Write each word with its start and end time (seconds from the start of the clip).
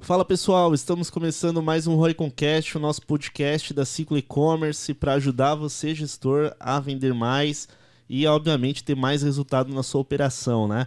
Fala 0.00 0.24
pessoal, 0.24 0.72
estamos 0.72 1.10
começando 1.10 1.60
mais 1.60 1.86
um 1.86 1.96
Royconcast, 1.96 2.78
o 2.78 2.80
nosso 2.80 3.02
podcast 3.02 3.74
da 3.74 3.84
Ciclo 3.84 4.16
E-Commerce 4.16 4.94
para 4.94 5.14
ajudar 5.14 5.56
você, 5.56 5.94
gestor, 5.94 6.54
a 6.58 6.80
vender 6.80 7.12
mais 7.12 7.68
e, 8.08 8.26
obviamente, 8.26 8.84
ter 8.84 8.94
mais 8.94 9.22
resultado 9.22 9.74
na 9.74 9.82
sua 9.82 10.00
operação, 10.00 10.66
né? 10.66 10.86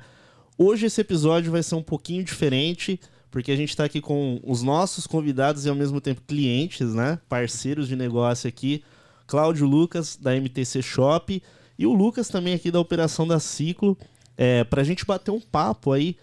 Hoje 0.58 0.88
esse 0.88 1.02
episódio 1.02 1.52
vai 1.52 1.62
ser 1.62 1.76
um 1.76 1.84
pouquinho 1.84 2.24
diferente, 2.24 3.00
porque 3.30 3.52
a 3.52 3.56
gente 3.56 3.70
está 3.70 3.84
aqui 3.84 4.02
com 4.02 4.40
os 4.44 4.64
nossos 4.64 5.06
convidados 5.06 5.66
e 5.66 5.70
ao 5.70 5.76
mesmo 5.76 6.02
tempo 6.02 6.22
clientes, 6.26 6.94
né? 6.94 7.20
Parceiros 7.30 7.88
de 7.88 7.96
negócio 7.96 8.48
aqui, 8.48 8.82
Cláudio 9.28 9.68
Lucas, 9.68 10.16
da 10.16 10.36
MTC 10.36 10.82
Shop, 10.82 11.44
e 11.78 11.86
o 11.86 11.94
Lucas 11.94 12.30
também 12.30 12.56
aqui 12.56 12.72
da 12.72 12.80
operação 12.80 13.28
da 13.28 13.40
Ciclo, 13.40 13.96
é, 14.38 14.64
para 14.64 14.82
a 14.82 14.86
gente 14.86 15.06
bater 15.06 15.32
um 15.32 15.42
papo 15.42 15.92
aí 15.92 16.16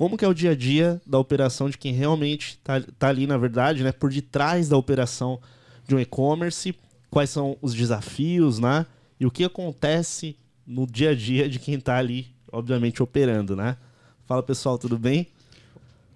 como 0.00 0.16
que 0.16 0.24
é 0.24 0.28
o 0.28 0.32
dia 0.32 0.52
a 0.52 0.54
dia 0.54 0.98
da 1.06 1.18
operação 1.18 1.68
de 1.68 1.76
quem 1.76 1.92
realmente 1.92 2.52
está 2.52 2.80
tá 2.98 3.08
ali, 3.08 3.26
na 3.26 3.36
verdade, 3.36 3.82
né, 3.82 3.92
por 3.92 4.10
detrás 4.10 4.66
da 4.66 4.74
operação 4.74 5.38
de 5.86 5.94
um 5.94 6.00
e-commerce, 6.00 6.74
quais 7.10 7.28
são 7.28 7.58
os 7.60 7.74
desafios, 7.74 8.58
né, 8.58 8.86
e 9.20 9.26
o 9.26 9.30
que 9.30 9.44
acontece 9.44 10.38
no 10.66 10.86
dia 10.86 11.10
a 11.10 11.14
dia 11.14 11.50
de 11.50 11.58
quem 11.58 11.74
está 11.74 11.98
ali, 11.98 12.34
obviamente, 12.50 13.02
operando, 13.02 13.54
né? 13.54 13.76
Fala 14.24 14.42
pessoal, 14.42 14.78
tudo 14.78 14.98
bem? 14.98 15.26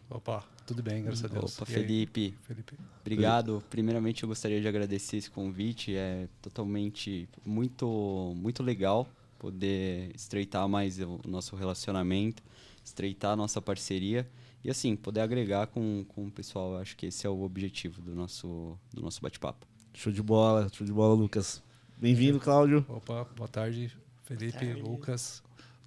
Opa, 0.09 0.42
tudo 0.66 0.83
bem, 0.83 1.03
graças 1.03 1.27
a 1.27 1.28
Deus. 1.28 1.55
Opa, 1.59 1.66
Felipe. 1.66 2.34
Felipe. 2.41 2.78
Obrigado. 3.03 3.62
Primeiramente, 3.69 4.23
eu 4.23 4.28
gostaria 4.30 4.62
de 4.62 4.66
agradecer 4.66 5.19
esse 5.19 5.30
convite. 5.30 5.95
É 5.95 6.27
totalmente 6.41 7.28
muito, 7.45 8.33
muito 8.34 8.62
legal 8.62 9.06
poder 9.39 10.11
estreitar 10.14 10.66
mais 10.66 10.98
o 11.01 11.20
nosso 11.27 11.55
relacionamento, 11.55 12.42
estreitar 12.84 13.33
a 13.33 13.37
nossa 13.37 13.61
parceria 13.61 14.29
e, 14.62 14.70
assim, 14.70 14.95
poder 14.95 15.20
agregar 15.20 15.66
com, 15.69 16.05
com 16.09 16.27
o 16.27 16.30
pessoal. 16.30 16.77
Acho 16.77 16.97
que 16.97 17.06
esse 17.06 17.27
é 17.27 17.30
o 17.30 17.42
objetivo 17.42 18.02
do 18.02 18.15
nosso, 18.15 18.79
do 18.92 19.02
nosso 19.02 19.20
bate-papo. 19.20 19.66
Show 19.92 20.12
de 20.12 20.22
bola, 20.22 20.69
show 20.72 20.86
de 20.86 20.92
bola, 20.92 21.14
Lucas. 21.14 21.62
Bem-vindo, 21.97 22.39
Cláudio. 22.41 22.84
Opa, 22.89 23.27
boa 23.36 23.48
tarde, 23.48 23.97
Felipe, 24.25 24.73
Lucas. 24.75 25.42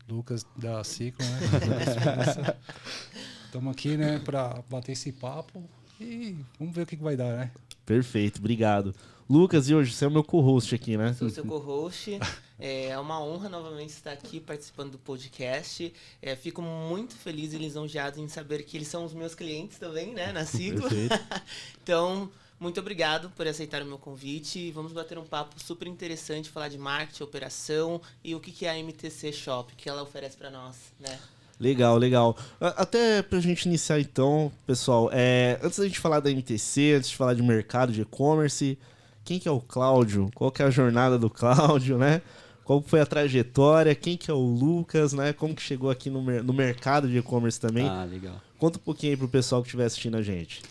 Lucas 0.09 0.45
da 0.55 0.83
Ciclo, 0.83 1.25
né? 1.25 2.55
Estamos 3.45 3.71
aqui, 3.71 3.97
né, 3.97 4.19
para 4.19 4.63
bater 4.69 4.93
esse 4.93 5.11
papo 5.11 5.63
e 5.99 6.37
vamos 6.57 6.73
ver 6.73 6.83
o 6.83 6.85
que, 6.85 6.95
que 6.95 7.03
vai 7.03 7.17
dar, 7.17 7.37
né? 7.37 7.51
Perfeito, 7.85 8.39
obrigado. 8.39 8.95
Lucas, 9.29 9.69
e 9.69 9.75
hoje 9.75 9.91
você 9.91 10.05
é 10.05 10.07
o 10.07 10.11
meu 10.11 10.23
co-host 10.23 10.73
aqui, 10.73 10.95
né? 10.95 11.13
Sou 11.13 11.29
seu 11.29 11.45
co-host. 11.45 12.19
É 12.59 12.97
uma 12.97 13.23
honra 13.23 13.49
novamente 13.49 13.91
estar 13.91 14.11
aqui 14.11 14.39
participando 14.39 14.93
do 14.93 14.97
podcast. 14.97 15.93
É, 16.19 16.35
fico 16.35 16.59
muito 16.59 17.15
feliz 17.15 17.53
e 17.53 17.57
lisonjeado 17.59 18.19
em 18.19 18.27
saber 18.27 18.63
que 18.63 18.75
eles 18.75 18.87
são 18.87 19.05
os 19.05 19.13
meus 19.13 19.35
clientes 19.35 19.77
também, 19.77 20.11
né, 20.11 20.31
na 20.31 20.43
Ciclo. 20.43 20.89
então, 21.83 22.31
muito 22.59 22.79
obrigado 22.79 23.29
por 23.35 23.45
aceitar 23.47 23.83
o 23.83 23.85
meu 23.85 23.99
convite. 23.99 24.71
Vamos 24.71 24.91
bater 24.91 25.19
um 25.19 25.23
papo 25.23 25.53
super 25.63 25.87
interessante, 25.87 26.49
falar 26.49 26.69
de 26.69 26.79
marketing, 26.79 27.21
operação 27.21 28.01
e 28.23 28.33
o 28.33 28.39
que 28.39 28.65
é 28.65 28.71
a 28.71 28.83
MTC 28.83 29.31
Shop, 29.33 29.75
que 29.75 29.87
ela 29.87 30.01
oferece 30.01 30.35
para 30.35 30.49
nós, 30.49 30.77
né? 30.99 31.19
Legal, 31.59 31.95
legal. 31.95 32.35
Até 32.59 33.21
pra 33.21 33.39
gente 33.39 33.67
iniciar 33.67 33.99
então, 33.99 34.51
pessoal, 34.65 35.11
é, 35.13 35.59
antes 35.61 35.77
da 35.77 35.85
gente 35.85 35.99
falar 35.99 36.21
da 36.21 36.31
MTC, 36.31 36.93
antes 36.93 37.09
de 37.11 37.15
falar 37.15 37.35
de 37.35 37.43
mercado 37.43 37.91
de 37.91 38.01
e-commerce, 38.01 38.79
quem 39.27 39.39
que 39.39 39.47
é 39.49 39.51
o 39.51 39.59
Cláudio? 39.59 40.29
Qual 40.33 40.49
que 40.49 40.61
é 40.61 40.65
a 40.65 40.69
jornada 40.69 41.19
do 41.19 41.29
Cláudio, 41.29 41.97
né? 41.97 42.21
Qual 42.63 42.81
foi 42.81 43.01
a 43.01 43.05
trajetória? 43.05 43.93
Quem 43.93 44.15
que 44.15 44.31
é 44.31 44.33
o 44.33 44.37
Lucas, 44.37 45.11
né? 45.11 45.33
Como 45.33 45.53
que 45.53 45.61
chegou 45.61 45.89
aqui 45.89 46.09
no, 46.09 46.21
no 46.41 46.53
mercado 46.53 47.09
de 47.09 47.17
e-commerce 47.17 47.59
também? 47.59 47.85
Ah, 47.85 48.05
legal. 48.05 48.41
Conta 48.57 48.79
um 48.79 48.81
pouquinho 48.81 49.11
aí 49.11 49.17
pro 49.17 49.27
pessoal 49.27 49.61
que 49.61 49.67
estiver 49.67 49.83
assistindo 49.83 50.15
a 50.15 50.21
gente. 50.21 50.61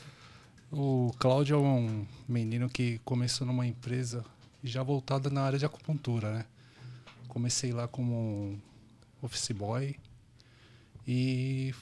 O 0.72 1.12
Cláudio 1.18 1.56
é 1.56 1.58
um 1.58 2.06
menino 2.26 2.70
que 2.70 2.98
começou 3.04 3.46
numa 3.46 3.66
empresa 3.66 4.24
já 4.64 4.82
voltada 4.82 5.28
na 5.28 5.42
área 5.42 5.58
de 5.58 5.66
acupuntura, 5.66 6.32
né? 6.32 6.46
Comecei 7.28 7.72
lá 7.72 7.86
como 7.86 8.58
office 9.20 9.52
boy, 9.52 9.94
e 11.06 11.74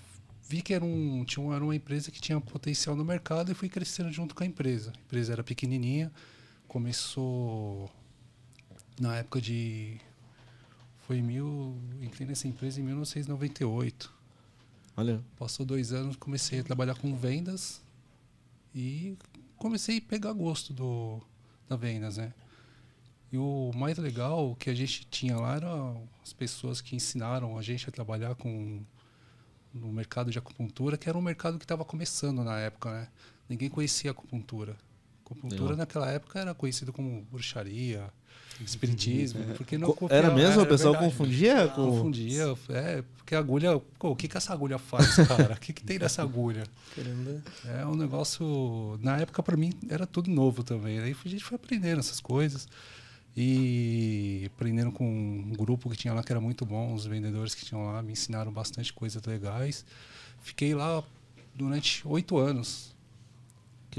vi 0.49 0.61
que 0.61 0.75
era, 0.75 0.84
um, 0.84 1.25
tinha, 1.25 1.55
era 1.55 1.63
uma 1.63 1.77
empresa 1.77 2.11
que 2.11 2.21
tinha 2.21 2.41
potencial 2.41 2.97
no 2.97 3.05
mercado 3.05 3.53
e 3.53 3.55
fui 3.55 3.69
crescendo 3.69 4.11
junto 4.11 4.34
com 4.34 4.43
a 4.43 4.47
empresa. 4.47 4.93
A 4.95 5.01
empresa 5.07 5.33
era 5.33 5.45
pequenininha, 5.45 6.11
começou 6.75 7.89
na 8.99 9.15
época 9.19 9.41
de. 9.41 9.97
Foi 11.07 11.23
mil. 11.23 11.79
Entrei 12.03 12.27
nessa 12.27 12.49
empresa 12.49 12.81
em 12.81 12.83
1998. 12.83 14.12
Olha. 14.97 15.23
Passou 15.39 15.65
dois 15.65 15.93
anos, 15.93 16.17
comecei 16.17 16.59
a 16.59 16.65
trabalhar 16.65 16.97
com 16.97 17.15
vendas 17.15 17.81
e 18.75 19.17
comecei 19.57 19.99
a 19.99 20.01
pegar 20.01 20.33
gosto 20.33 20.73
do, 20.73 21.21
da 21.69 21.77
vendas, 21.77 22.17
né? 22.17 22.34
E 23.31 23.39
o 23.39 23.71
mais 23.73 23.97
legal 23.97 24.57
que 24.57 24.69
a 24.69 24.75
gente 24.75 25.07
tinha 25.07 25.37
lá 25.37 25.55
era 25.55 25.97
as 26.25 26.33
pessoas 26.33 26.81
que 26.81 26.97
ensinaram 26.97 27.57
a 27.57 27.63
gente 27.63 27.89
a 27.89 27.93
trabalhar 27.93 28.34
com 28.34 28.83
no 29.73 29.93
mercado 29.93 30.29
de 30.29 30.39
acupuntura, 30.41 30.99
que 30.99 31.09
era 31.09 31.17
um 31.17 31.23
mercado 31.23 31.57
que 31.57 31.65
estava 31.65 31.84
começando 31.84 32.43
na 32.43 32.59
época, 32.59 32.91
né? 32.91 33.09
Ninguém 33.49 33.71
conhecia 33.71 34.11
acupuntura. 34.11 34.77
Acupuntura 35.25 35.75
naquela 35.75 36.11
época 36.11 36.39
era 36.39 36.55
conhecido 36.55 36.93
como 36.93 37.23
bruxaria, 37.31 38.12
espiritismo, 38.61 39.41
uhum. 39.41 39.55
porque 39.55 39.79
não 39.79 39.97
Era 40.11 40.31
mesmo? 40.31 40.62
o 40.62 40.67
pessoal 40.67 40.93
verdade. 40.93 41.12
confundia? 41.12 41.69
Com... 41.69 41.91
Confundia, 41.91 42.55
é, 42.69 43.03
porque 43.17 43.34
a 43.34 43.39
agulha, 43.39 43.81
pô, 43.99 44.11
o 44.11 44.17
que 44.17 44.29
que 44.29 44.37
essa 44.37 44.53
agulha 44.53 44.79
faz, 44.79 45.17
cara? 45.27 45.55
o 45.55 45.61
que 45.61 45.73
que 45.73 45.83
tem 45.83 45.99
nessa 45.99 46.23
agulha? 46.23 46.65
Caramba. 46.95 47.43
É 47.65 47.87
um 47.87 47.97
negócio, 47.97 48.99
na 49.03 49.17
época 49.17 49.43
para 49.43 49.57
mim 49.57 49.73
era 49.89 50.07
tudo 50.07 50.31
novo 50.31 50.63
também, 50.63 50.99
aí 50.99 51.17
a 51.25 51.29
gente 51.29 51.43
foi 51.43 51.57
aprendendo 51.57 52.01
essas 52.01 52.21
coisas. 52.21 52.69
E 53.37 54.49
aprendendo 54.55 54.93
com 54.93 55.05
um 55.05 55.53
grupo 55.57 55.91
que 55.91 55.97
tinha 55.97 56.15
lá 56.15 56.23
que 56.23 56.31
era 56.31 56.41
muito 56.41 56.65
bom, 56.65 56.95
os 56.95 57.05
vendedores 57.05 57.53
que 57.53 57.65
tinham 57.65 57.84
lá 57.84 58.01
me 58.01 58.13
ensinaram 58.13 58.53
bastante 58.53 58.93
coisas 58.93 59.21
legais. 59.25 59.84
Fiquei 60.41 60.73
lá 60.73 61.03
durante 61.53 62.07
oito 62.07 62.39
anos 62.39 62.94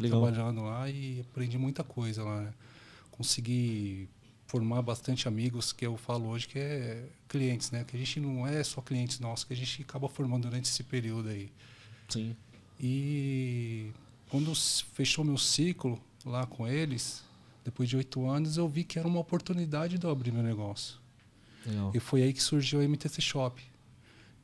trabalhando 0.02 0.64
lá 0.64 0.90
e 0.90 1.22
aprendi 1.22 1.58
muita 1.58 1.84
coisa 1.84 2.24
lá. 2.24 2.42
Né? 2.42 2.54
Consegui 3.12 4.10
formar 4.48 4.82
bastante 4.82 5.28
amigos 5.28 5.74
que 5.74 5.86
eu 5.86 5.98
falo 5.98 6.28
hoje 6.30 6.48
que 6.48 6.60
é 6.60 7.08
clientes, 7.28 7.72
né? 7.72 7.84
Que 7.84 7.96
a 7.96 8.00
gente 8.00 8.20
não 8.20 8.48
é 8.48 8.64
só 8.64 8.82
clientes 8.82 9.20
nossos, 9.20 9.44
que 9.44 9.54
a 9.54 9.56
gente 9.56 9.82
acaba 9.82 10.08
formando 10.08 10.44
durante 10.44 10.66
esse 10.66 10.84
período 10.84 11.30
aí. 11.30 11.52
Sim. 12.08 12.36
E 12.80 13.92
quando 14.30 14.54
fechou 14.56 15.24
meu 15.24 15.38
ciclo 15.38 16.02
lá 16.26 16.46
com 16.46 16.68
eles, 16.68 17.24
depois 17.64 17.90
de 17.90 17.98
oito 17.98 18.28
anos, 18.28 18.58
eu 18.58 18.68
vi 18.68 18.84
que 18.84 19.00
era 19.00 19.08
uma 19.08 19.20
oportunidade 19.20 19.98
de 19.98 20.06
eu 20.06 20.12
abrir 20.12 20.32
meu 20.32 20.44
negócio. 20.44 21.00
Legal. 21.66 21.92
E 21.96 22.00
foi 22.00 22.22
aí 22.22 22.32
que 22.32 22.42
surgiu 22.42 22.80
a 22.80 22.84
MTC 22.84 23.22
Shop. 23.22 23.62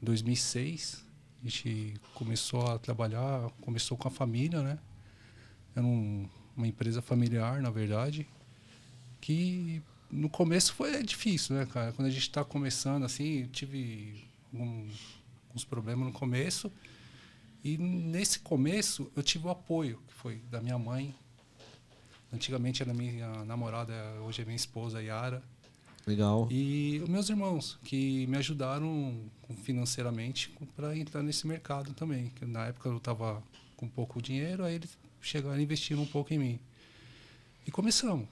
Em 0.02 0.06
2006, 0.06 1.06
a 1.40 1.48
gente 1.48 1.94
começou 2.16 2.66
a 2.68 2.80
trabalhar, 2.80 3.50
começou 3.62 3.96
com 3.96 4.08
a 4.08 4.12
família, 4.12 4.62
né? 4.64 4.80
Era 5.76 5.86
um, 5.86 6.28
uma 6.56 6.68
empresa 6.68 7.02
familiar, 7.02 7.62
na 7.62 7.70
verdade, 7.70 8.28
que 9.20 9.82
no 10.10 10.30
começo 10.30 10.74
foi 10.74 11.02
difícil, 11.04 11.56
né, 11.56 11.66
cara? 11.66 11.92
Quando 11.94 12.08
a 12.08 12.12
gente 12.12 12.24
está 12.24 12.44
começando, 12.44 13.04
assim, 13.04 13.48
tive 13.48 14.24
um, 14.54 14.90
alguns 15.48 15.64
problemas 15.64 16.06
no 16.06 16.14
começo. 16.14 16.72
E 17.64 17.78
nesse 17.78 18.40
começo, 18.40 19.12
eu 19.16 19.22
tive 19.22 19.48
o 19.48 19.50
apoio, 19.50 20.00
que 20.08 20.14
foi 20.14 20.38
da 20.50 20.60
minha 20.60 20.80
mãe, 20.80 21.16
Antigamente 22.34 22.82
era 22.82 22.94
minha 22.94 23.44
namorada, 23.44 23.94
hoje 24.22 24.42
é 24.42 24.46
minha 24.46 24.56
esposa, 24.56 25.04
Yara. 25.04 25.44
Legal. 26.08 26.48
E 26.50 27.00
os 27.04 27.10
meus 27.10 27.30
irmãos, 27.30 27.78
que 27.84 28.26
me 28.28 28.38
ajudaram 28.38 29.20
financeiramente 29.64 30.52
para 30.76 30.98
entrar 30.98 31.22
nesse 31.22 31.46
mercado 31.46 31.94
também. 31.94 32.30
Que 32.30 32.46
na 32.46 32.68
época 32.68 32.88
eu 32.88 32.98
estava 32.98 33.44
com 33.76 33.88
pouco 33.88 34.22
dinheiro, 34.22 34.64
aí 34.64 34.76
eles 34.76 34.98
chegaram 35.22 35.60
e 35.60 35.64
investiram 35.64 36.02
um 36.04 36.08
pouco 36.08 36.34
em 36.34 36.40
mim. 36.40 36.60
E 37.66 37.72
começamos. 37.72 38.28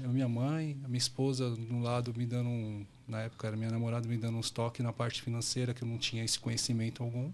Eu, 0.00 0.08
minha 0.10 0.28
mãe, 0.28 0.76
a 0.84 0.88
minha 0.88 0.98
esposa 0.98 1.50
no 1.50 1.82
lado 1.82 2.14
me 2.16 2.24
dando 2.24 2.48
um, 2.48 2.86
na 3.06 3.22
época 3.22 3.46
era 3.46 3.56
minha 3.56 3.70
namorada 3.70 4.08
me 4.08 4.16
dando 4.16 4.38
uns 4.38 4.50
toques 4.50 4.82
na 4.82 4.92
parte 4.92 5.20
financeira 5.20 5.74
que 5.74 5.82
eu 5.82 5.88
não 5.88 5.98
tinha 5.98 6.24
esse 6.24 6.38
conhecimento 6.38 7.02
algum. 7.02 7.30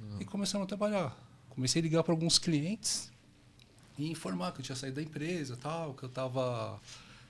Uhum. 0.00 0.20
E 0.20 0.24
começamos 0.24 0.64
a 0.64 0.68
trabalhar. 0.68 1.16
Comecei 1.50 1.80
a 1.80 1.82
ligar 1.82 2.02
para 2.02 2.12
alguns 2.12 2.38
clientes 2.38 3.12
e 3.96 4.10
informar 4.10 4.52
que 4.52 4.60
eu 4.60 4.64
tinha 4.64 4.74
saído 4.74 4.96
da 4.96 5.02
empresa, 5.02 5.56
tal, 5.56 5.94
que 5.94 6.02
eu 6.02 6.08
estava 6.08 6.80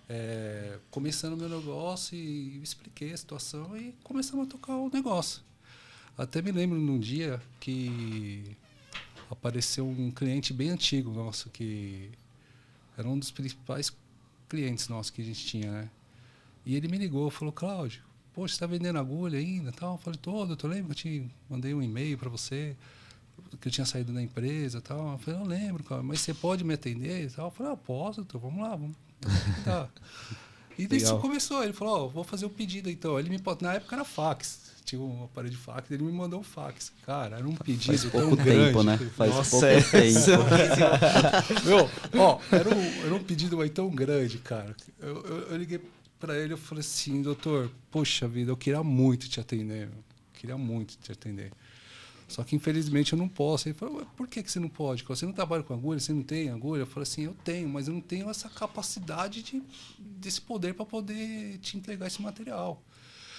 é, 0.08 0.78
começando 0.90 1.34
o 1.34 1.36
meu 1.36 1.48
negócio 1.48 2.16
e 2.16 2.62
expliquei 2.62 3.12
a 3.12 3.16
situação 3.16 3.76
e 3.76 3.94
começamos 4.02 4.46
a 4.46 4.50
tocar 4.50 4.76
o 4.76 4.88
negócio. 4.88 5.42
Até 6.16 6.40
me 6.40 6.52
lembro 6.52 6.78
num 6.78 6.98
dia 6.98 7.42
que 7.60 8.56
apareceu 9.30 9.86
um 9.86 10.10
cliente 10.10 10.52
bem 10.52 10.70
antigo 10.70 11.10
nosso, 11.12 11.50
que 11.50 12.10
era 12.96 13.08
um 13.08 13.18
dos 13.18 13.30
principais 13.30 13.92
clientes 14.48 14.88
nossos 14.88 15.10
que 15.10 15.22
a 15.22 15.24
gente 15.24 15.44
tinha, 15.44 15.70
né? 15.70 15.90
E 16.64 16.74
ele 16.76 16.88
me 16.88 16.96
ligou, 16.96 17.30
falou, 17.30 17.52
Cláudio, 17.52 18.02
poxa, 18.32 18.52
você 18.52 18.56
está 18.56 18.66
vendendo 18.66 18.98
agulha 18.98 19.38
ainda? 19.38 19.70
Tal? 19.72 19.94
Eu 19.94 19.98
falei, 19.98 20.18
todo, 20.20 20.58
eu 20.60 20.68
lembro 20.68 20.94
que 20.94 21.08
eu 21.08 21.20
te 21.20 21.30
mandei 21.48 21.74
um 21.74 21.82
e-mail 21.82 22.16
para 22.16 22.30
você. 22.30 22.76
que 23.60 23.68
eu 23.68 23.72
tinha 23.72 23.84
saído 23.84 24.12
da 24.12 24.22
empresa 24.22 24.78
e 24.78 24.80
tal. 24.80 25.12
Eu 25.12 25.18
falei, 25.18 25.40
eu 25.40 25.44
lembro, 25.44 25.84
cara, 25.84 26.02
mas 26.02 26.20
você 26.20 26.32
pode 26.32 26.64
me 26.64 26.74
atender 26.74 27.26
e 27.26 27.30
tal? 27.30 27.46
Eu 27.46 27.50
falei, 27.50 27.72
ah, 27.72 27.76
posso, 27.76 28.22
doutor, 28.22 28.38
vamos 28.38 28.62
lá, 28.62 28.70
vamos. 28.70 28.96
tá. 29.64 29.88
E 30.76 30.86
daí 30.86 30.98
isso 30.98 31.18
começou, 31.18 31.62
ele 31.62 31.72
falou, 31.72 31.94
ó, 31.94 32.04
oh, 32.04 32.08
vou 32.08 32.24
fazer 32.24 32.46
o 32.46 32.50
pedido 32.50 32.90
então. 32.90 33.18
Ele 33.18 33.30
me 33.30 33.40
na 33.60 33.74
época 33.74 33.94
era 33.94 34.04
fax, 34.04 34.73
tinha 34.84 35.00
um 35.00 35.24
aparelho 35.24 35.50
de 35.54 35.56
fax, 35.56 35.90
ele 35.90 36.02
me 36.02 36.12
mandou 36.12 36.40
um 36.40 36.42
fax. 36.42 36.92
Cara, 37.06 37.38
era 37.38 37.48
um 37.48 37.54
pedido 37.54 37.96
Faz 37.98 38.04
pouco 38.04 38.36
tão 38.36 38.44
tempo, 38.44 38.82
grande. 38.82 39.04
né? 39.04 39.10
Faz 39.16 39.34
Nossa, 39.34 39.50
pouco 39.50 39.66
é. 39.66 39.80
tempo. 39.82 41.64
Meu, 41.64 41.90
ó, 42.20 42.38
era 42.52 42.68
um, 42.68 43.04
era 43.04 43.14
um 43.14 43.22
pedido 43.22 43.60
aí 43.60 43.70
tão 43.70 43.88
grande, 43.88 44.38
cara. 44.38 44.76
Eu, 45.00 45.22
eu, 45.24 45.38
eu 45.50 45.56
liguei 45.56 45.80
para 46.20 46.38
ele, 46.38 46.52
eu 46.52 46.58
falei 46.58 46.80
assim, 46.80 47.22
doutor, 47.22 47.70
poxa 47.90 48.28
vida, 48.28 48.50
eu 48.50 48.56
queria 48.56 48.82
muito 48.82 49.28
te 49.28 49.40
atender, 49.40 49.88
meu. 49.88 50.04
queria 50.32 50.56
muito 50.56 50.96
te 50.98 51.12
atender. 51.12 51.50
Só 52.28 52.42
que 52.42 52.56
infelizmente 52.56 53.12
eu 53.12 53.18
não 53.18 53.28
posso. 53.28 53.68
Ele 53.68 53.74
falou, 53.74 54.06
por 54.16 54.26
que, 54.26 54.42
que 54.42 54.50
você 54.50 54.58
não 54.58 54.68
pode? 54.68 55.04
Você 55.04 55.26
não 55.26 55.32
trabalha 55.32 55.62
com 55.62 55.74
agulha, 55.74 56.00
você 56.00 56.12
não 56.12 56.22
tem 56.22 56.50
agulha? 56.50 56.80
Eu 56.80 56.86
falei 56.86 57.02
assim, 57.02 57.24
eu 57.24 57.36
tenho, 57.44 57.68
mas 57.68 57.88
eu 57.88 57.94
não 57.94 58.00
tenho 58.00 58.28
essa 58.28 58.48
capacidade 58.48 59.42
de, 59.42 59.62
desse 59.98 60.40
poder 60.40 60.74
para 60.74 60.84
poder 60.86 61.58
te 61.58 61.76
entregar 61.76 62.06
esse 62.06 62.20
material. 62.20 62.82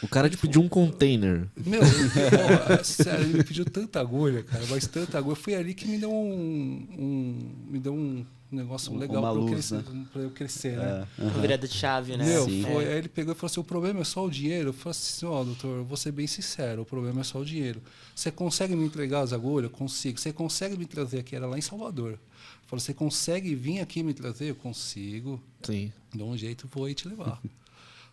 O 0.02 0.08
cara 0.08 0.30
te 0.30 0.38
pediu 0.38 0.62
um 0.62 0.68
container. 0.68 1.48
Meu, 1.56 1.82
porra, 1.82 2.84
sério, 2.84 3.26
ele 3.26 3.38
me 3.38 3.44
pediu 3.44 3.66
tanta 3.66 4.00
agulha, 4.00 4.44
cara, 4.44 4.66
mas 4.70 4.86
tanta 4.88 5.18
agulha. 5.18 5.36
Foi 5.36 5.56
ali 5.56 5.74
que 5.74 5.88
me 5.88 5.98
deu 5.98 6.12
um. 6.12 6.88
um 6.98 7.52
me 7.70 7.80
deu 7.80 7.94
um 7.94 8.26
negócio 8.52 8.94
um, 8.94 8.98
legal 8.98 9.22
para 9.22 9.42
eu, 9.42 9.48
crescer, 9.48 9.84
né? 9.84 10.06
eu 10.16 10.30
crescer, 10.32 10.78
né? 10.78 11.08
É, 11.18 11.22
Uma 11.22 11.42
virada 11.42 11.68
de 11.68 11.74
chave, 11.74 12.16
né? 12.16 12.26
Meu, 12.26 12.44
foi, 12.44 12.88
aí 12.88 12.98
ele 12.98 13.10
pegou 13.10 13.34
e 13.34 13.36
falou 13.36 13.52
assim: 13.52 13.60
o 13.60 13.64
problema 13.64 14.02
é 14.02 14.04
só 14.04 14.26
o 14.26 14.30
dinheiro. 14.30 14.70
Eu 14.70 14.74
falei 14.74 14.92
assim: 14.92 15.26
ó, 15.26 15.42
oh, 15.42 15.46
doutor, 15.46 15.78
eu 15.78 15.86
vou 15.86 15.98
ser 15.98 16.12
bem 16.12 16.28
sincero, 16.28 16.82
o 16.82 16.86
problema 16.86 17.22
é 17.22 17.24
só 17.24 17.40
o 17.40 17.46
dinheiro. 17.46 17.82
Você 18.14 18.32
consegue 18.32 18.76
me 18.76 18.86
entregar 18.86 19.22
as 19.22 19.34
agulhas? 19.34 19.72
Consigo. 19.72 20.20
Você 20.20 20.32
consegue 20.32 20.78
me 20.78 20.86
trazer 20.86 21.20
aqui? 21.20 21.36
Era 21.36 21.48
lá 21.48 21.58
em 21.58 21.62
Salvador. 21.62 22.20
Falou: 22.68 22.80
você 22.80 22.94
consegue 22.94 23.56
vir 23.56 23.80
aqui 23.80 24.04
me 24.04 24.14
trazer? 24.14 24.50
Eu 24.50 24.56
consigo. 24.56 25.42
Sim. 25.64 25.92
Dá 26.14 26.24
um 26.24 26.38
jeito, 26.38 26.70
vou 26.72 26.86
aí 26.86 26.94
te 26.94 27.08
levar. 27.08 27.42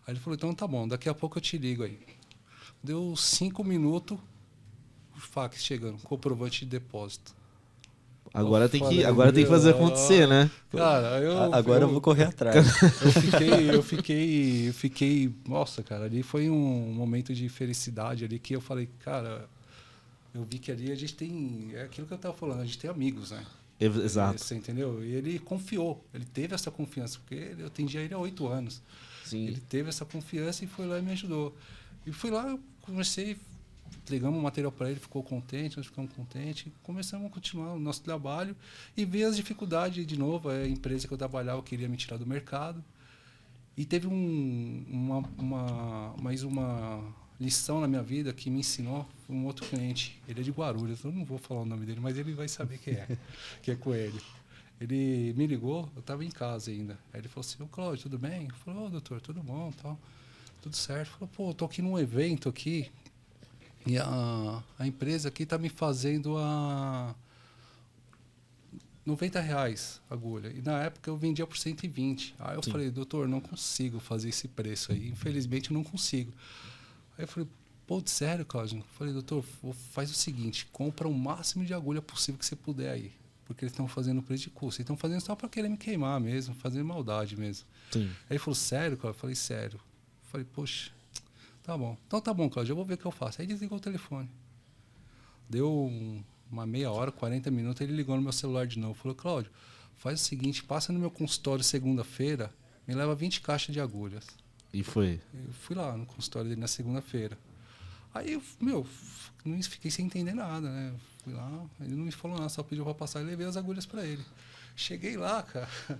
Aí 0.05 0.13
ele 0.13 0.19
falou, 0.19 0.35
então 0.35 0.53
tá 0.53 0.67
bom, 0.67 0.87
daqui 0.87 1.07
a 1.07 1.13
pouco 1.13 1.37
eu 1.37 1.41
te 1.41 1.57
ligo 1.57 1.83
aí. 1.83 1.97
Deu 2.83 3.15
cinco 3.15 3.63
minutos, 3.63 4.17
o 5.15 5.19
fax 5.19 5.63
chegando, 5.63 5.97
comprovante 6.03 6.65
de 6.65 6.71
depósito. 6.71 7.33
Agora, 8.33 8.67
tem, 8.67 8.81
que, 8.89 9.05
agora 9.05 9.31
tem 9.31 9.43
que 9.43 9.49
fazer 9.49 9.69
acontecer, 9.69 10.27
né? 10.27 10.49
Cara, 10.71 11.19
eu. 11.19 11.53
Agora 11.53 11.83
eu, 11.83 11.87
eu 11.87 11.91
vou 11.91 12.01
correr 12.01 12.23
atrás. 12.23 12.55
Eu 13.03 13.11
fiquei, 13.11 13.69
eu 13.75 13.83
fiquei, 13.83 14.69
eu 14.69 14.73
fiquei. 14.73 15.35
Nossa, 15.47 15.83
cara, 15.83 16.05
ali 16.05 16.23
foi 16.23 16.49
um 16.49 16.93
momento 16.93 17.31
de 17.31 17.47
felicidade 17.47 18.25
ali 18.25 18.39
que 18.39 18.55
eu 18.55 18.61
falei, 18.61 18.89
cara, 19.05 19.47
eu 20.33 20.43
vi 20.43 20.57
que 20.57 20.71
ali 20.71 20.91
a 20.91 20.95
gente 20.95 21.13
tem. 21.13 21.71
É 21.75 21.83
aquilo 21.83 22.07
que 22.07 22.13
eu 22.13 22.17
tava 22.17 22.33
falando, 22.33 22.61
a 22.61 22.65
gente 22.65 22.79
tem 22.79 22.89
amigos, 22.89 23.29
né? 23.29 23.45
Exato. 23.79 24.39
Você 24.39 24.55
entendeu? 24.55 25.03
E 25.03 25.13
ele 25.13 25.37
confiou, 25.37 26.03
ele 26.11 26.25
teve 26.25 26.55
essa 26.55 26.71
confiança, 26.71 27.19
porque 27.19 27.55
eu 27.59 27.67
atendi 27.67 27.97
ele 27.97 28.15
há 28.15 28.17
oito 28.17 28.47
anos. 28.47 28.81
Sim. 29.33 29.47
Ele 29.47 29.61
teve 29.61 29.89
essa 29.89 30.05
confiança 30.05 30.63
e 30.63 30.67
foi 30.67 30.85
lá 30.85 30.99
e 30.99 31.01
me 31.01 31.11
ajudou. 31.11 31.55
E 32.05 32.11
fui 32.11 32.29
lá, 32.29 32.57
comecei, 32.81 33.37
entregamos 33.97 34.39
o 34.39 34.41
material 34.41 34.71
para 34.71 34.89
ele, 34.89 34.99
ficou 34.99 35.23
contente, 35.23 35.77
nós 35.77 35.85
ficamos 35.85 36.11
contentes, 36.13 36.71
começamos 36.81 37.27
a 37.27 37.29
continuar 37.29 37.73
o 37.73 37.79
nosso 37.79 38.01
trabalho 38.01 38.55
e 38.95 39.05
ver 39.05 39.23
as 39.23 39.35
dificuldades 39.35 40.05
de 40.05 40.17
novo. 40.17 40.49
A 40.49 40.67
empresa 40.67 41.07
que 41.07 41.13
eu 41.13 41.17
trabalhava 41.17 41.61
queria 41.63 41.87
me 41.87 41.97
tirar 41.97 42.17
do 42.17 42.25
mercado. 42.25 42.83
E 43.75 43.85
teve 43.85 44.07
um, 44.07 44.85
uma, 44.87 45.17
uma, 45.37 46.15
mais 46.21 46.43
uma 46.43 47.03
lição 47.39 47.81
na 47.81 47.87
minha 47.87 48.03
vida 48.03 48.31
que 48.31 48.49
me 48.49 48.59
ensinou 48.59 49.07
um 49.27 49.45
outro 49.45 49.65
cliente. 49.65 50.21
Ele 50.27 50.41
é 50.41 50.43
de 50.43 50.51
Guarulhos, 50.51 51.03
eu 51.03 51.11
não 51.11 51.25
vou 51.25 51.39
falar 51.39 51.61
o 51.61 51.65
nome 51.65 51.85
dele, 51.85 51.99
mas 51.99 52.17
ele 52.17 52.33
vai 52.33 52.47
saber 52.47 52.77
quem 52.77 52.93
é, 52.93 53.17
que 53.63 53.71
é 53.71 53.75
com 53.75 53.93
ele. 54.83 55.33
Me 55.33 55.47
ligou, 55.47 55.89
eu 55.95 55.99
estava 55.99 56.23
em 56.23 56.29
casa 56.29 56.71
ainda. 56.71 56.97
Aí 57.13 57.19
ele 57.19 57.27
falou 57.27 57.45
assim, 57.45 57.61
ô 57.63 57.67
Cláudio, 57.67 58.03
tudo 58.03 58.17
bem? 58.17 58.47
Eu 58.47 58.55
falei, 58.55 58.81
ô 58.81 58.89
doutor, 58.89 59.21
tudo 59.21 59.41
bom, 59.41 59.71
tal. 59.71 59.99
Tudo 60.61 60.75
certo. 60.75 61.09
Ele 61.09 61.15
falou, 61.17 61.29
pô, 61.29 61.53
tô 61.53 61.65
aqui 61.65 61.81
num 61.81 61.97
evento 61.97 62.49
aqui 62.49 62.91
e 63.85 63.97
a, 63.97 64.63
a 64.79 64.87
empresa 64.87 65.27
aqui 65.27 65.43
está 65.43 65.57
me 65.57 65.69
fazendo 65.69 66.37
a 66.37 67.13
90 69.05 69.39
reais 69.41 70.01
a 70.09 70.13
agulha. 70.13 70.49
E 70.49 70.61
na 70.61 70.83
época 70.83 71.09
eu 71.09 71.17
vendia 71.17 71.45
por 71.45 71.57
120. 71.57 72.35
Aí 72.39 72.55
eu 72.55 72.63
Sim. 72.63 72.71
falei, 72.71 72.89
doutor, 72.89 73.27
não 73.27 73.41
consigo 73.41 73.99
fazer 73.99 74.29
esse 74.29 74.47
preço 74.47 74.91
aí. 74.91 75.09
Infelizmente 75.09 75.71
eu 75.71 75.73
não 75.73 75.83
consigo. 75.83 76.31
Aí 77.17 77.25
eu 77.25 77.27
falei, 77.27 77.49
pô, 77.85 78.01
sério, 78.05 78.45
Cláudio? 78.45 78.79
Eu 78.79 78.83
falei, 78.97 79.13
doutor, 79.13 79.43
faz 79.91 80.09
o 80.09 80.13
seguinte, 80.13 80.65
compra 80.71 81.07
o 81.07 81.13
máximo 81.13 81.65
de 81.65 81.73
agulha 81.73 82.01
possível 82.01 82.39
que 82.39 82.45
você 82.45 82.55
puder 82.55 82.91
aí 82.91 83.11
porque 83.45 83.65
eles 83.65 83.71
estão 83.71 83.87
fazendo 83.87 84.21
preço 84.21 84.43
de 84.43 84.49
custo. 84.49 84.79
Eles 84.79 84.85
estão 84.85 84.97
fazendo 84.97 85.21
só 85.21 85.35
para 85.35 85.49
querer 85.49 85.69
me 85.69 85.77
queimar 85.77 86.19
mesmo, 86.19 86.55
fazer 86.55 86.83
maldade 86.83 87.37
mesmo. 87.37 87.67
Sim. 87.91 88.05
Aí 88.05 88.31
ele 88.31 88.39
falou, 88.39 88.55
sério, 88.55 88.97
cara? 88.97 89.09
Eu 89.09 89.17
falei, 89.17 89.35
sério. 89.35 89.79
Eu 89.79 90.29
falei, 90.29 90.47
poxa, 90.53 90.91
tá 91.63 91.77
bom. 91.77 91.97
Então 92.07 92.21
tá 92.21 92.33
bom, 92.33 92.49
Cláudio, 92.49 92.71
eu 92.71 92.75
vou 92.75 92.85
ver 92.85 92.95
o 92.95 92.97
que 92.97 93.05
eu 93.05 93.11
faço. 93.11 93.41
Aí 93.41 93.47
desligou 93.47 93.77
o 93.77 93.81
telefone. 93.81 94.29
Deu 95.49 95.91
uma 96.49 96.65
meia 96.65 96.91
hora, 96.91 97.11
40 97.11 97.51
minutos, 97.51 97.81
ele 97.81 97.93
ligou 97.93 98.15
no 98.15 98.21
meu 98.21 98.31
celular 98.31 98.65
de 98.65 98.79
novo. 98.79 98.93
Falou, 98.93 99.15
Cláudio, 99.15 99.51
faz 99.97 100.21
o 100.21 100.23
seguinte, 100.23 100.63
passa 100.63 100.93
no 100.93 100.99
meu 100.99 101.11
consultório 101.11 101.63
segunda-feira, 101.63 102.53
me 102.87 102.93
leva 102.93 103.13
20 103.15 103.41
caixas 103.41 103.73
de 103.73 103.79
agulhas. 103.79 104.25
E 104.73 104.83
foi? 104.83 105.21
Eu 105.33 105.53
fui 105.53 105.75
lá 105.75 105.95
no 105.95 106.05
consultório 106.05 106.49
dele 106.49 106.61
na 106.61 106.67
segunda-feira. 106.67 107.37
Aí, 108.13 108.41
meu, 108.59 108.85
não 109.43 109.61
fiquei 109.63 109.89
sem 109.89 110.05
entender 110.05 110.33
nada, 110.33 110.69
né? 110.69 110.93
Fui 111.23 111.33
lá, 111.33 111.65
ele 111.81 111.95
não 111.95 112.05
me 112.05 112.11
falou 112.11 112.37
nada, 112.37 112.49
só 112.49 112.61
pediu 112.61 112.83
para 112.83 112.93
passar 112.93 113.21
e 113.21 113.23
levei 113.23 113.47
as 113.47 113.57
agulhas 113.57 113.85
para 113.85 114.05
ele. 114.05 114.23
Cheguei 114.75 115.17
lá, 115.17 115.41
cara. 115.41 115.67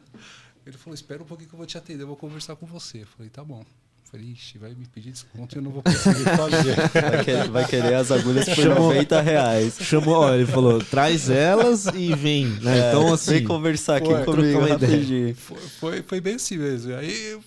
Ele 0.65 0.77
falou: 0.77 0.95
Espera 0.95 1.21
um 1.21 1.25
pouquinho 1.25 1.49
que 1.49 1.55
eu 1.55 1.57
vou 1.57 1.67
te 1.67 1.77
atender, 1.77 2.03
eu 2.03 2.07
vou 2.07 2.15
conversar 2.15 2.55
com 2.55 2.65
você. 2.65 3.05
falei: 3.05 3.29
Tá 3.29 3.43
bom. 3.43 3.63
falei: 4.09 4.27
Ixi, 4.27 4.57
vai 4.57 4.73
me 4.73 4.87
pedir 4.87 5.11
desconto 5.11 5.55
e 5.55 5.57
eu 5.57 5.61
não 5.61 5.71
vou 5.71 5.83
conseguir 5.83 6.23
fazer. 6.37 6.75
Vai 6.75 7.23
querer, 7.23 7.49
vai 7.49 7.67
querer 7.67 7.95
as 7.95 8.11
agulhas 8.11 8.45
por 8.45 8.55
Chamou, 8.55 8.93
90 8.93 9.21
reais. 9.21 9.77
Chamou, 9.81 10.15
ó, 10.15 10.33
ele 10.33 10.45
falou: 10.45 10.79
Traz 10.79 11.29
elas 11.29 11.85
e 11.87 12.15
vem. 12.15 12.47
Né? 12.47 12.79
É, 12.79 12.89
então, 12.89 13.13
assim. 13.13 13.31
Vem 13.31 13.43
conversar 13.43 13.97
aqui 13.97 14.07
foi, 14.07 14.23
comigo 14.23 14.65
rapidinho. 14.65 15.35
Foi, 15.35 15.57
foi, 15.57 16.01
foi 16.01 16.21
bem 16.21 16.35
assim 16.35 16.57
mesmo. 16.57 16.95
Aí 16.95 17.39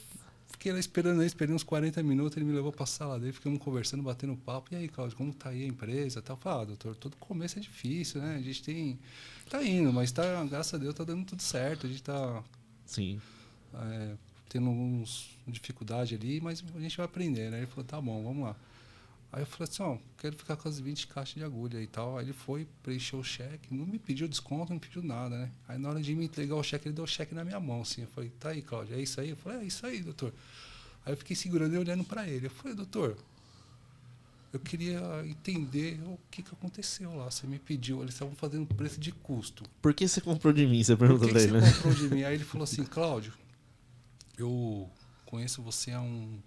fiquei 0.66 0.72
lá 0.72 0.80
esperando 0.80 1.20
ele, 1.20 1.26
esperei 1.26 1.54
uns 1.54 1.62
40 1.62 2.02
minutos, 2.02 2.36
ele 2.36 2.44
me 2.44 2.52
levou 2.52 2.72
para 2.72 2.82
a 2.82 2.86
sala 2.86 3.20
dele, 3.20 3.32
ficamos 3.32 3.60
conversando, 3.60 4.02
batendo 4.02 4.36
papo. 4.36 4.74
E 4.74 4.76
aí, 4.76 4.88
Cláudio, 4.88 5.16
como 5.16 5.32
tá 5.32 5.50
aí 5.50 5.62
a 5.62 5.66
empresa? 5.66 6.20
Tal. 6.20 6.36
Eu 6.36 6.40
falei, 6.40 6.62
ah, 6.62 6.64
doutor, 6.64 6.96
todo 6.96 7.16
começo 7.18 7.56
é 7.58 7.62
difícil, 7.62 8.20
né? 8.20 8.36
A 8.36 8.42
gente 8.42 8.62
tem. 8.64 8.98
Tá 9.48 9.62
indo, 9.62 9.92
mas 9.92 10.10
tá, 10.10 10.44
graças 10.44 10.74
a 10.74 10.78
Deus 10.78 10.92
tá 10.92 11.04
dando 11.04 11.24
tudo 11.24 11.40
certo. 11.40 11.86
A 11.86 11.88
gente 11.88 12.02
tá. 12.02 12.42
Sim. 12.84 13.20
É, 13.74 14.16
tendo 14.48 14.66
algumas 14.66 15.28
dificuldades 15.46 16.18
ali, 16.18 16.40
mas 16.40 16.64
a 16.74 16.80
gente 16.80 16.96
vai 16.96 17.06
aprender, 17.06 17.48
né? 17.48 17.58
Ele 17.58 17.66
falou, 17.66 17.84
tá 17.84 18.00
bom, 18.00 18.24
vamos 18.24 18.42
lá. 18.42 18.56
Aí 19.32 19.42
eu 19.42 19.46
falei 19.46 19.68
assim, 19.70 19.82
ó, 19.82 19.98
quero 20.18 20.36
ficar 20.36 20.56
com 20.56 20.68
as 20.68 20.78
20 20.78 21.08
caixas 21.08 21.34
de 21.34 21.44
agulha 21.44 21.80
e 21.82 21.86
tal. 21.86 22.16
Aí 22.18 22.24
ele 22.24 22.32
foi, 22.32 22.66
preencheu 22.82 23.18
o 23.18 23.24
cheque, 23.24 23.74
não 23.74 23.84
me 23.84 23.98
pediu 23.98 24.26
desconto, 24.28 24.72
não 24.72 24.78
pediu 24.78 25.02
nada, 25.02 25.36
né? 25.36 25.50
Aí 25.68 25.78
na 25.78 25.90
hora 25.90 26.00
de 26.00 26.14
me 26.14 26.24
entregar 26.24 26.54
o 26.54 26.62
cheque, 26.62 26.88
ele 26.88 26.94
deu 26.94 27.04
o 27.04 27.08
cheque 27.08 27.34
na 27.34 27.44
minha 27.44 27.60
mão, 27.60 27.82
assim. 27.82 28.02
Eu 28.02 28.08
falei, 28.08 28.30
tá 28.30 28.50
aí, 28.50 28.62
Cláudio, 28.62 28.96
é 28.96 29.02
isso 29.02 29.20
aí? 29.20 29.30
Eu 29.30 29.36
falei, 29.36 29.60
é 29.60 29.64
isso 29.64 29.84
aí, 29.86 30.00
doutor. 30.02 30.32
Aí 31.04 31.12
eu 31.12 31.16
fiquei 31.16 31.36
segurando 31.36 31.74
e 31.74 31.78
olhando 31.78 32.04
para 32.04 32.26
ele. 32.26 32.46
Eu 32.46 32.50
falei, 32.50 32.74
doutor, 32.74 33.16
eu 34.52 34.60
queria 34.60 35.00
entender 35.26 36.00
o 36.06 36.18
que, 36.30 36.42
que 36.42 36.54
aconteceu 36.54 37.14
lá. 37.14 37.30
Você 37.30 37.46
me 37.46 37.58
pediu, 37.58 38.00
eles 38.02 38.14
estavam 38.14 38.34
fazendo 38.34 38.66
preço 38.66 38.98
de 38.98 39.12
custo. 39.12 39.64
Por 39.82 39.92
que 39.92 40.08
você 40.08 40.20
comprou 40.20 40.52
de 40.52 40.66
mim? 40.66 40.82
Você 40.82 40.96
perguntou 40.96 41.28
Por 41.28 41.36
que, 41.36 41.46
que 41.46 41.52
você 41.52 41.60
né? 41.60 41.72
comprou 41.72 41.94
de 41.94 42.08
mim? 42.08 42.22
Aí 42.22 42.34
ele 42.34 42.44
falou 42.44 42.64
assim, 42.64 42.84
Cláudio, 42.84 43.34
eu 44.38 44.88
conheço 45.26 45.62
você 45.62 45.92
há 45.92 46.00
um 46.00 46.38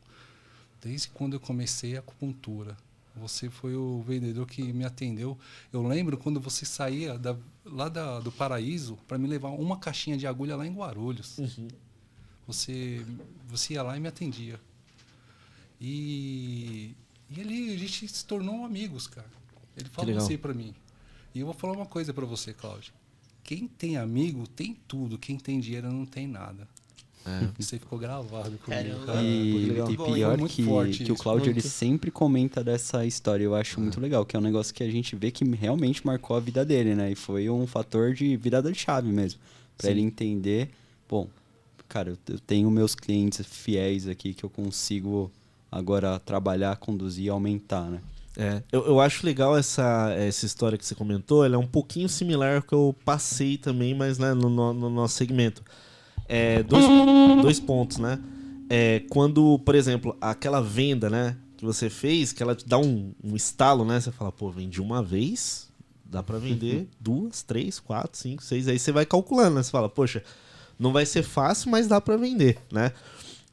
desde 0.81 1.09
quando 1.09 1.33
eu 1.33 1.39
comecei 1.39 1.95
a 1.95 1.99
acupuntura. 1.99 2.77
Você 3.15 3.49
foi 3.49 3.75
o 3.75 4.01
vendedor 4.01 4.47
que 4.47 4.61
me 4.71 4.85
atendeu. 4.85 5.37
Eu 5.73 5.85
lembro 5.85 6.17
quando 6.17 6.39
você 6.39 6.65
saía 6.65 7.17
da, 7.17 7.35
lá 7.65 7.89
da, 7.89 8.19
do 8.19 8.31
Paraíso 8.31 8.97
para 9.07 9.17
me 9.17 9.27
levar 9.27 9.49
uma 9.49 9.77
caixinha 9.77 10.17
de 10.17 10.25
agulha 10.25 10.55
lá 10.55 10.65
em 10.65 10.73
Guarulhos. 10.73 11.37
Uhum. 11.37 11.67
Você, 12.47 13.05
você 13.47 13.73
ia 13.73 13.83
lá 13.83 13.97
e 13.97 13.99
me 13.99 14.07
atendia. 14.07 14.59
E, 15.81 16.95
e 17.29 17.41
ali 17.41 17.73
a 17.73 17.77
gente 17.77 18.07
se 18.07 18.25
tornou 18.25 18.65
amigos, 18.65 19.07
cara. 19.07 19.29
Ele 19.77 19.89
falou 19.89 20.17
assim 20.17 20.37
para 20.37 20.53
mim. 20.53 20.73
E 21.33 21.39
eu 21.39 21.45
vou 21.45 21.53
falar 21.53 21.73
uma 21.73 21.85
coisa 21.85 22.13
para 22.13 22.25
você, 22.25 22.53
Cláudio. 22.53 22.93
Quem 23.43 23.67
tem 23.67 23.97
amigo 23.97 24.47
tem 24.47 24.75
tudo. 24.87 25.17
Quem 25.17 25.37
tem 25.37 25.59
dinheiro 25.59 25.91
não 25.91 26.05
tem 26.05 26.27
nada. 26.27 26.67
É. 27.25 27.47
Isso 27.59 27.75
aí 27.75 27.79
ficou 27.79 27.99
gravado 27.99 28.57
comigo. 28.57 29.05
Cara. 29.05 29.21
E, 29.21 29.67
e 29.67 29.97
pior 29.97 30.87
que, 30.87 31.03
que 31.03 31.11
o 31.11 31.15
Cláudio 31.15 31.51
ele 31.51 31.61
sempre 31.61 32.09
comenta 32.09 32.63
dessa 32.63 33.05
história. 33.05 33.43
Eu 33.43 33.55
acho 33.55 33.79
muito 33.79 33.99
legal, 33.99 34.25
que 34.25 34.35
é 34.35 34.39
um 34.39 34.41
negócio 34.41 34.73
que 34.73 34.83
a 34.83 34.89
gente 34.89 35.15
vê 35.15 35.29
que 35.31 35.43
realmente 35.43 36.05
marcou 36.05 36.35
a 36.35 36.39
vida 36.39 36.65
dele, 36.65 36.95
né? 36.95 37.11
E 37.11 37.15
foi 37.15 37.49
um 37.49 37.67
fator 37.67 38.13
de 38.13 38.35
virada 38.35 38.71
de 38.71 38.79
chave 38.79 39.09
mesmo. 39.09 39.39
para 39.77 39.91
ele 39.91 40.01
entender, 40.01 40.69
bom, 41.07 41.27
cara, 41.87 42.17
eu 42.27 42.39
tenho 42.39 42.69
meus 42.71 42.95
clientes 42.95 43.45
fiéis 43.45 44.07
aqui 44.07 44.33
que 44.33 44.43
eu 44.43 44.49
consigo 44.49 45.31
agora 45.71 46.19
trabalhar, 46.19 46.75
conduzir 46.77 47.25
e 47.25 47.29
aumentar, 47.29 47.89
né? 47.89 47.99
É, 48.37 48.63
eu, 48.71 48.85
eu 48.85 49.01
acho 49.01 49.25
legal 49.25 49.57
essa, 49.57 50.13
essa 50.17 50.45
história 50.45 50.77
que 50.77 50.85
você 50.85 50.95
comentou, 50.95 51.43
ela 51.43 51.55
é 51.55 51.57
um 51.57 51.67
pouquinho 51.67 52.07
similar 52.07 52.57
ao 52.57 52.61
que 52.61 52.73
eu 52.73 52.95
passei 53.03 53.57
também, 53.57 53.93
mas 53.93 54.17
né, 54.17 54.33
no, 54.33 54.49
no, 54.49 54.73
no 54.73 54.89
nosso 54.89 55.15
segmento. 55.15 55.61
É, 56.29 56.61
dois, 56.63 56.85
dois 57.41 57.59
pontos, 57.59 57.97
né? 57.97 58.19
É, 58.69 59.01
quando, 59.09 59.57
por 59.59 59.73
exemplo, 59.73 60.15
aquela 60.21 60.61
venda, 60.61 61.09
né, 61.09 61.35
que 61.57 61.65
você 61.65 61.89
fez, 61.89 62.31
que 62.31 62.43
ela 62.43 62.55
te 62.55 62.67
dá 62.67 62.77
um, 62.77 63.13
um 63.23 63.35
estalo, 63.35 63.83
né? 63.83 63.99
Você 63.99 64.11
fala, 64.11 64.31
pô, 64.31 64.51
vendi 64.51 64.79
uma 64.79 65.01
vez, 65.01 65.67
dá 66.05 66.21
para 66.21 66.37
vender 66.37 66.87
duas, 66.99 67.41
três, 67.41 67.79
quatro, 67.79 68.17
cinco, 68.17 68.43
seis. 68.43 68.67
Aí 68.67 68.77
você 68.77 68.91
vai 68.91 69.05
calculando, 69.05 69.55
né? 69.55 69.63
Você 69.63 69.71
fala, 69.71 69.89
poxa, 69.89 70.23
não 70.77 70.93
vai 70.93 71.05
ser 71.05 71.23
fácil, 71.23 71.71
mas 71.71 71.87
dá 71.87 71.99
para 71.99 72.15
vender, 72.15 72.59
né? 72.71 72.93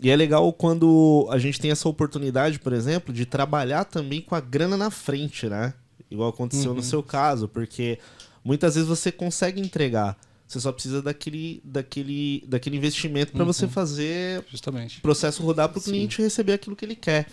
E 0.02 0.10
é 0.10 0.16
legal 0.16 0.52
quando 0.52 1.26
a 1.30 1.38
gente 1.38 1.58
tem 1.58 1.70
essa 1.70 1.88
oportunidade, 1.88 2.58
por 2.58 2.72
exemplo, 2.72 3.12
de 3.12 3.24
trabalhar 3.24 3.84
também 3.84 4.20
com 4.20 4.34
a 4.34 4.40
grana 4.40 4.76
na 4.76 4.90
frente, 4.90 5.48
né? 5.48 5.72
Igual 6.10 6.28
aconteceu 6.28 6.70
uhum. 6.70 6.76
no 6.76 6.82
seu 6.82 7.02
caso, 7.02 7.48
porque 7.48 7.98
muitas 8.44 8.74
vezes 8.74 8.88
você 8.88 9.10
consegue 9.10 9.60
entregar. 9.60 10.16
Você 10.46 10.60
só 10.60 10.70
precisa 10.70 11.02
daquele, 11.02 11.60
daquele, 11.64 12.44
daquele 12.46 12.76
investimento 12.76 13.32
para 13.32 13.40
uhum. 13.40 13.52
você 13.52 13.66
fazer 13.66 14.44
Justamente. 14.48 14.98
o 14.98 15.02
processo 15.02 15.42
rodar 15.42 15.68
para 15.68 15.78
o 15.78 15.82
cliente 15.82 16.22
receber 16.22 16.52
aquilo 16.52 16.76
que 16.76 16.84
ele 16.84 16.94
quer. 16.94 17.26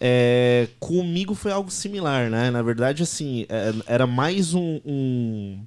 É, 0.00 0.68
comigo 0.78 1.34
foi 1.34 1.52
algo 1.52 1.70
similar, 1.70 2.30
né? 2.30 2.50
Na 2.50 2.62
verdade, 2.62 3.02
assim, 3.02 3.46
é, 3.48 3.72
era 3.86 4.06
mais 4.06 4.54
um, 4.54 4.80
um, 4.84 5.64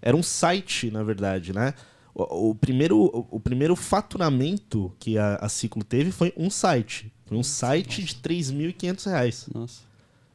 Era 0.00 0.16
um 0.16 0.22
site, 0.22 0.90
na 0.90 1.02
verdade, 1.02 1.52
né? 1.52 1.74
O, 2.14 2.50
o, 2.50 2.54
primeiro, 2.54 2.98
o, 2.98 3.26
o, 3.30 3.40
primeiro 3.40 3.76
faturamento 3.76 4.92
que 4.98 5.16
a, 5.16 5.36
a 5.36 5.48
Ciclo 5.48 5.84
teve 5.84 6.10
foi 6.10 6.32
um 6.36 6.50
site. 6.50 7.12
Foi 7.26 7.36
um 7.36 7.42
site 7.42 8.02
nossa. 8.02 8.14
de 8.14 8.20
3.500 8.20 9.06
reais. 9.06 9.48
Nossa. 9.54 9.82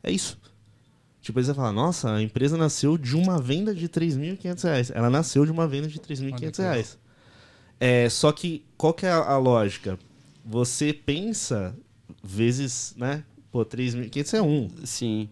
É 0.02 0.12
isso. 0.12 0.38
Tipo, 1.26 1.40
aí 1.40 1.46
você 1.46 1.56
fala, 1.56 1.72
nossa, 1.72 2.14
a 2.14 2.22
empresa 2.22 2.56
nasceu 2.56 3.00
de 3.00 3.16
uma 3.16 3.42
venda 3.42 3.74
de 3.74 3.90
3.500 3.90 4.64
reais. 4.64 4.92
Ela 4.94 5.10
nasceu 5.10 5.44
de 5.44 5.52
uma 5.52 5.68
venda 5.68 5.88
de 5.88 5.98
3.500 5.98 6.58
reais. 6.60 7.00
É, 7.80 8.08
só 8.10 8.32
que, 8.32 8.64
qual 8.78 8.94
que 8.94 9.08
é 9.08 9.10
a, 9.10 9.18
a 9.18 9.38
lógica? 9.40 9.98
Você 10.46 10.94
pensa 10.94 11.76
vezes, 12.24 12.94
né? 12.96 13.24
Pô, 13.52 13.66
3.500 13.66 14.34
é 14.36 14.42
um. 14.44 14.70
Sim. 14.84 15.28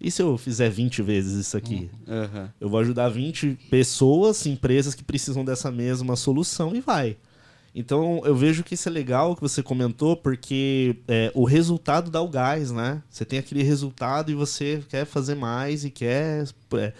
E 0.00 0.10
se 0.10 0.22
eu 0.22 0.38
fizer 0.38 0.70
20 0.70 1.02
vezes 1.02 1.34
isso 1.34 1.54
aqui? 1.54 1.90
Uhum. 2.08 2.48
Eu 2.58 2.70
vou 2.70 2.80
ajudar 2.80 3.10
20 3.10 3.58
pessoas, 3.68 4.46
empresas 4.46 4.94
que 4.94 5.04
precisam 5.04 5.44
dessa 5.44 5.70
mesma 5.70 6.16
solução 6.16 6.74
e 6.74 6.80
vai. 6.80 7.18
Então 7.74 8.20
eu 8.24 8.34
vejo 8.34 8.64
que 8.64 8.74
isso 8.74 8.88
é 8.88 8.92
legal 8.92 9.36
que 9.36 9.42
você 9.42 9.62
comentou, 9.62 10.16
porque 10.16 10.96
é, 11.06 11.30
o 11.34 11.44
resultado 11.44 12.10
dá 12.10 12.20
o 12.20 12.28
gás, 12.28 12.72
né? 12.72 13.02
Você 13.08 13.24
tem 13.24 13.38
aquele 13.38 13.62
resultado 13.62 14.30
e 14.30 14.34
você 14.34 14.82
quer 14.88 15.04
fazer 15.04 15.36
mais 15.36 15.84
e 15.84 15.90
quer 15.90 16.44
é, 16.74 16.92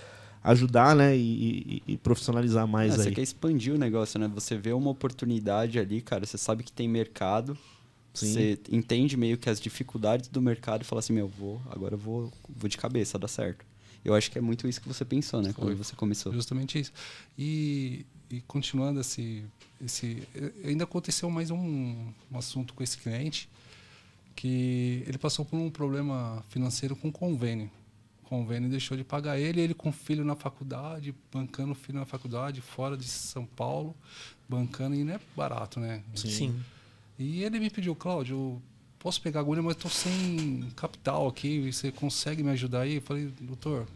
ajudar, 0.45 0.95
né? 0.95 1.17
E, 1.17 1.83
e, 1.87 1.93
e 1.95 1.97
profissionalizar 1.97 2.69
mais 2.69 2.93
é, 2.93 2.97
aí. 2.97 3.03
Você 3.05 3.11
quer 3.11 3.23
expandir 3.23 3.75
o 3.75 3.79
negócio, 3.79 4.19
né? 4.19 4.31
Você 4.35 4.57
vê 4.57 4.73
uma 4.73 4.91
oportunidade 4.91 5.79
ali, 5.79 6.01
cara, 6.01 6.25
você 6.25 6.39
sabe 6.39 6.63
que 6.63 6.73
tem 6.73 6.89
mercado, 6.89 7.59
Sim. 8.13 8.33
Você 8.33 8.59
entende 8.71 9.17
meio 9.17 9.39
que 9.39 9.49
as 9.49 9.61
dificuldades 9.61 10.29
do 10.29 10.43
mercado 10.43 10.83
e 10.83 10.85
fala 10.85 10.99
assim, 10.99 11.13
meu, 11.13 11.29
vou, 11.29 11.61
agora 11.71 11.95
eu 11.95 11.99
vou, 11.99 12.33
vou 12.49 12.69
de 12.69 12.77
cabeça, 12.77 13.19
dá 13.19 13.29
certo. 13.29 13.65
Eu 14.05 14.15
acho 14.15 14.31
que 14.31 14.39
é 14.39 14.41
muito 14.41 14.67
isso 14.67 14.81
que 14.81 14.89
você 14.89 15.05
pensou, 15.05 15.43
né? 15.43 15.53
Foi. 15.53 15.67
Quando 15.67 15.77
você 15.77 15.95
começou. 15.95 16.33
Justamente 16.33 16.79
isso. 16.79 16.93
E, 17.39 18.07
e 18.31 18.41
continuando 18.43 19.01
esse, 19.01 19.45
esse... 19.85 20.23
Ainda 20.65 20.85
aconteceu 20.85 21.29
mais 21.29 21.51
um, 21.51 22.13
um 22.31 22.39
assunto 22.39 22.73
com 22.75 22.83
esse 22.83 22.97
cliente, 22.99 23.49
que 24.37 25.03
ele 25.07 25.19
passou 25.19 25.45
por 25.45 25.57
um 25.57 25.71
problema 25.71 26.45
financeiro 26.49 26.95
com 26.95 27.11
convênio. 27.11 27.71
O 28.23 28.29
convênio 28.29 28.71
deixou 28.71 28.97
de 28.97 29.03
pagar 29.03 29.39
ele, 29.39 29.61
ele 29.61 29.75
com 29.75 29.91
filho 29.91 30.25
na 30.25 30.37
faculdade, 30.37 31.15
bancando 31.33 31.73
o 31.73 31.75
filho 31.75 31.99
na 31.99 32.07
faculdade, 32.07 32.61
fora 32.61 32.97
de 32.97 33.05
São 33.05 33.45
Paulo, 33.45 33.95
bancando, 34.49 34.95
e 34.95 35.03
não 35.03 35.15
é 35.15 35.21
barato, 35.37 35.81
né? 35.81 36.03
Sim. 36.15 36.31
Sim. 36.31 36.61
E 37.19 37.43
ele 37.43 37.59
me 37.59 37.69
pediu, 37.69 37.95
Cláudio, 37.97 38.63
posso 38.99 39.21
pegar 39.21 39.41
agulha, 39.41 39.61
mas 39.61 39.75
estou 39.75 39.91
sem 39.91 40.71
capital 40.77 41.27
aqui, 41.27 41.71
você 41.71 41.91
consegue 41.91 42.43
me 42.43 42.51
ajudar 42.51 42.83
aí? 42.83 42.95
Eu 42.95 43.03
falei, 43.03 43.33
doutor, 43.41 43.87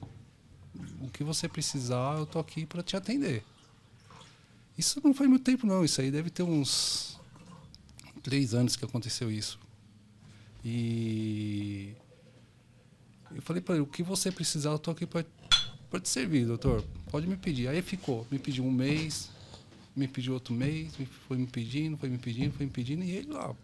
o 1.00 1.08
que 1.08 1.22
você 1.22 1.48
precisar, 1.48 2.18
eu 2.18 2.26
tô 2.26 2.38
aqui 2.38 2.66
para 2.66 2.82
te 2.82 2.96
atender. 2.96 3.44
Isso 4.76 5.00
não 5.02 5.14
faz 5.14 5.28
muito 5.28 5.44
tempo, 5.44 5.66
não. 5.66 5.84
Isso 5.84 6.00
aí 6.00 6.10
deve 6.10 6.30
ter 6.30 6.42
uns 6.42 7.20
três 8.22 8.54
anos 8.54 8.76
que 8.76 8.84
aconteceu 8.84 9.30
isso. 9.30 9.58
E 10.64 11.94
eu 13.34 13.42
falei 13.42 13.60
para 13.60 13.74
ele, 13.74 13.82
o 13.82 13.86
que 13.86 14.02
você 14.02 14.32
precisar, 14.32 14.70
eu 14.70 14.78
tô 14.78 14.90
aqui 14.90 15.06
para 15.06 15.24
te 16.00 16.08
servir, 16.08 16.46
doutor. 16.46 16.82
Pode 17.10 17.26
me 17.26 17.36
pedir. 17.36 17.68
Aí 17.68 17.82
ficou, 17.82 18.26
me 18.30 18.38
pediu 18.38 18.64
um 18.64 18.70
mês, 18.70 19.30
me 19.94 20.08
pediu 20.08 20.34
outro 20.34 20.54
mês, 20.54 20.94
foi 21.28 21.36
me 21.36 21.46
pedindo, 21.46 21.96
foi 21.96 22.08
me 22.08 22.18
pedindo, 22.18 22.52
foi 22.52 22.66
me 22.66 22.72
pedindo, 22.72 23.04
e 23.04 23.10
ele 23.10 23.32
lá, 23.32 23.54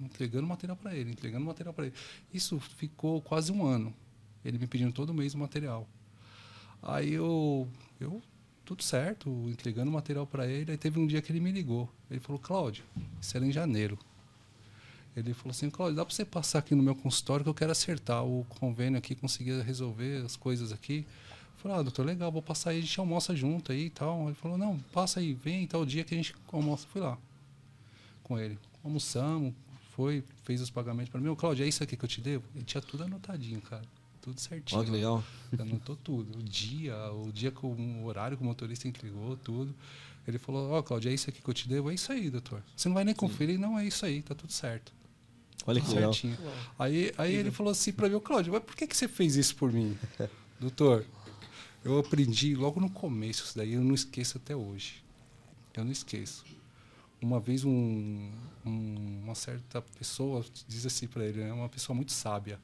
entregando 0.00 0.46
material 0.46 0.76
para 0.76 0.94
ele, 0.94 1.10
entregando 1.10 1.44
material 1.44 1.74
para 1.74 1.86
ele. 1.86 1.94
Isso 2.32 2.58
ficou 2.60 3.20
quase 3.20 3.52
um 3.52 3.66
ano. 3.66 3.92
Ele 4.44 4.58
me 4.58 4.66
pedindo 4.66 4.92
todo 4.92 5.12
mês 5.12 5.34
o 5.34 5.38
material. 5.38 5.88
Aí 6.82 7.14
eu, 7.14 7.68
eu 7.98 8.22
tudo 8.64 8.82
certo, 8.82 9.28
entregando 9.48 9.90
material 9.90 10.26
para 10.26 10.46
ele. 10.46 10.72
Aí 10.72 10.78
teve 10.78 10.98
um 10.98 11.06
dia 11.06 11.20
que 11.20 11.30
ele 11.30 11.40
me 11.40 11.52
ligou. 11.52 11.88
Ele 12.10 12.20
falou: 12.20 12.38
Cláudio, 12.38 12.84
isso 13.20 13.36
era 13.36 13.44
em 13.46 13.52
janeiro. 13.52 13.98
Ele 15.16 15.32
falou 15.34 15.50
assim: 15.50 15.70
Cláudio, 15.70 15.96
dá 15.96 16.04
para 16.04 16.14
você 16.14 16.24
passar 16.24 16.60
aqui 16.60 16.74
no 16.74 16.82
meu 16.82 16.94
consultório 16.94 17.44
que 17.44 17.50
eu 17.50 17.54
quero 17.54 17.72
acertar 17.72 18.24
o 18.24 18.44
convênio 18.58 18.98
aqui, 18.98 19.14
conseguir 19.14 19.60
resolver 19.62 20.24
as 20.24 20.36
coisas 20.36 20.72
aqui. 20.72 21.06
Falei, 21.56 21.78
ah, 21.78 21.82
doutor, 21.82 22.04
legal, 22.04 22.30
vou 22.30 22.42
passar 22.42 22.70
aí, 22.70 22.78
a 22.78 22.80
gente 22.82 23.00
almoça 23.00 23.34
junto 23.34 23.72
aí 23.72 23.86
e 23.86 23.90
tal. 23.90 24.26
Ele 24.26 24.34
falou, 24.34 24.58
não, 24.58 24.78
passa 24.92 25.20
aí, 25.20 25.32
vem 25.32 25.66
tal 25.66 25.86
dia 25.86 26.04
que 26.04 26.12
a 26.12 26.16
gente 26.16 26.34
almoça. 26.52 26.86
Fui 26.88 27.00
lá 27.00 27.16
com 28.22 28.38
ele. 28.38 28.58
Almoçamos, 28.82 29.54
foi, 29.94 30.24
fez 30.42 30.60
os 30.60 30.68
pagamentos 30.70 31.10
para 31.10 31.20
mim. 31.20 31.28
Ô, 31.28 31.36
Cláudio, 31.36 31.64
é 31.64 31.68
isso 31.68 31.82
aqui 31.82 31.96
que 31.96 32.04
eu 32.04 32.08
te 32.08 32.20
devo? 32.20 32.44
Ele 32.54 32.64
tinha 32.64 32.82
tudo 32.82 33.04
anotadinho, 33.04 33.60
cara. 33.62 33.84
Tudo 34.24 34.40
certinho. 34.40 34.80
Olha 34.80 34.86
que 34.86 34.92
legal. 34.96 35.22
Anotou 35.58 35.94
tudo. 35.96 36.38
O 36.38 36.42
dia, 36.42 36.96
o 37.12 37.30
dia 37.30 37.50
com 37.50 37.68
o 37.68 38.06
horário 38.06 38.38
que 38.38 38.42
o 38.42 38.46
motorista 38.46 38.88
entregou, 38.88 39.36
tudo. 39.36 39.74
Ele 40.26 40.38
falou, 40.38 40.70
ó, 40.70 40.78
oh, 40.78 40.82
Cláudio, 40.82 41.10
é 41.10 41.14
isso 41.14 41.28
aqui 41.28 41.42
que 41.42 41.50
eu 41.50 41.52
te 41.52 41.68
devo? 41.68 41.90
É 41.90 41.94
isso 41.94 42.10
aí, 42.10 42.30
doutor. 42.30 42.62
Você 42.74 42.88
não 42.88 42.94
vai 42.94 43.04
nem 43.04 43.14
conferir? 43.14 43.56
Sim. 43.56 43.60
Não, 43.60 43.78
é 43.78 43.84
isso 43.86 44.06
aí, 44.06 44.22
tá 44.22 44.34
tudo 44.34 44.50
certo. 44.50 44.94
Olha 45.66 45.78
que 45.78 45.88
legal. 45.92 46.10
Certinho. 46.10 46.38
Aí, 46.78 47.12
aí 47.18 47.34
ele 47.34 47.50
falou 47.50 47.70
assim 47.70 47.92
para 47.92 48.08
mim, 48.08 48.18
Cláudio, 48.18 48.54
mas 48.54 48.62
por 48.62 48.74
que, 48.74 48.86
que 48.86 48.96
você 48.96 49.06
fez 49.06 49.36
isso 49.36 49.54
por 49.56 49.70
mim? 49.70 49.94
doutor, 50.58 51.04
eu 51.84 51.98
aprendi 51.98 52.54
logo 52.54 52.80
no 52.80 52.88
começo 52.88 53.44
isso 53.44 53.58
daí, 53.58 53.74
eu 53.74 53.84
não 53.84 53.94
esqueço 53.94 54.38
até 54.38 54.56
hoje. 54.56 55.04
Eu 55.74 55.84
não 55.84 55.92
esqueço. 55.92 56.46
Uma 57.20 57.38
vez 57.38 57.62
um, 57.62 58.30
um, 58.64 59.20
uma 59.22 59.34
certa 59.34 59.82
pessoa 59.82 60.42
diz 60.66 60.86
assim 60.86 61.06
para 61.06 61.26
ele, 61.26 61.42
é 61.42 61.52
uma 61.52 61.68
pessoa 61.68 61.94
muito 61.94 62.12
sábia, 62.12 62.58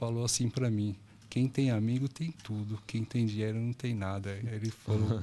falou 0.00 0.24
assim 0.24 0.48
para 0.48 0.70
mim: 0.70 0.96
quem 1.28 1.46
tem 1.46 1.70
amigo 1.70 2.08
tem 2.08 2.32
tudo, 2.42 2.80
quem 2.86 3.04
tem 3.04 3.26
dinheiro 3.26 3.60
não 3.60 3.74
tem 3.74 3.94
nada. 3.94 4.30
Aí 4.30 4.54
ele 4.54 4.70
falou, 4.70 5.22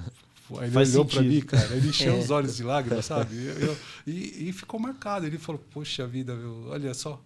Aí 0.59 0.67
ele 0.69 0.77
olhou 0.77 1.03
para 1.03 1.21
mim, 1.23 1.41
cara, 1.41 1.75
ele 1.75 1.89
encheu 1.89 2.15
é. 2.15 2.19
os 2.19 2.29
olhos 2.29 2.55
de 2.55 2.63
lágrimas, 2.63 3.03
sabe? 3.07 3.35
Eu, 3.35 3.57
eu, 3.57 3.77
e, 4.05 4.47
e, 4.47 4.53
ficou 4.53 4.79
marcado. 4.79 5.25
Ele 5.25 5.39
falou: 5.39 5.61
Poxa 5.71 6.05
vida, 6.05 6.35
meu, 6.35 6.67
olha 6.69 6.93
só, 6.93 7.21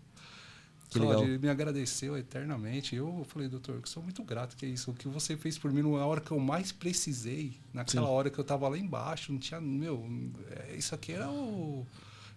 que 0.89 0.98
legal. 0.98 1.24
Ele 1.24 1.38
me 1.38 1.50
agradeceu 1.50 2.17
eternamente. 2.17 2.96
Eu 2.96 3.25
falei, 3.29 3.48
doutor, 3.48 3.75
eu 3.75 3.81
sou 3.86 4.01
muito 4.03 4.24
grato 4.24 4.58
que 4.58 4.65
é 4.65 4.70
isso. 4.70 4.91
O 4.91 4.93
que 4.93 5.08
você 5.08 5.38
fez 5.38 5.58
por 5.58 5.72
mim 5.72 5.81
na 5.81 6.05
hora 6.05 6.20
que 6.20 6.31
eu 6.31 6.39
mais 6.39 6.72
precisei, 6.72 7.53
naquela 7.74 8.08
Sim. 8.08 8.13
hora 8.13 8.29
que 8.29 8.38
eu 8.38 8.41
estava 8.41 8.67
lá 8.67 8.77
embaixo, 8.77 9.31
não 9.31 9.39
tinha. 9.39 9.62
Meu, 9.62 10.05
é, 10.50 10.75
isso 10.75 10.96
aqui 10.96 11.13
era 11.13 11.29
o. 11.29 11.86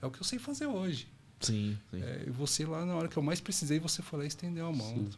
É 0.01 0.07
o 0.07 0.11
que 0.11 0.21
eu 0.21 0.25
sei 0.25 0.39
fazer 0.39 0.67
hoje. 0.67 1.09
Sim. 1.47 1.79
sim. 1.91 2.03
É, 2.03 2.25
e 2.27 2.31
você 2.31 2.65
lá 2.65 2.85
na 2.85 2.95
hora 2.95 3.09
que 3.09 3.17
eu 3.17 3.23
mais 3.23 3.41
precisei, 3.41 3.79
você 3.79 4.03
foi 4.03 4.21
lá 4.21 4.25
e 4.25 4.29
estendeu 4.29 4.67
a 4.67 4.73
mão. 4.73 4.95
Sim. 4.95 5.11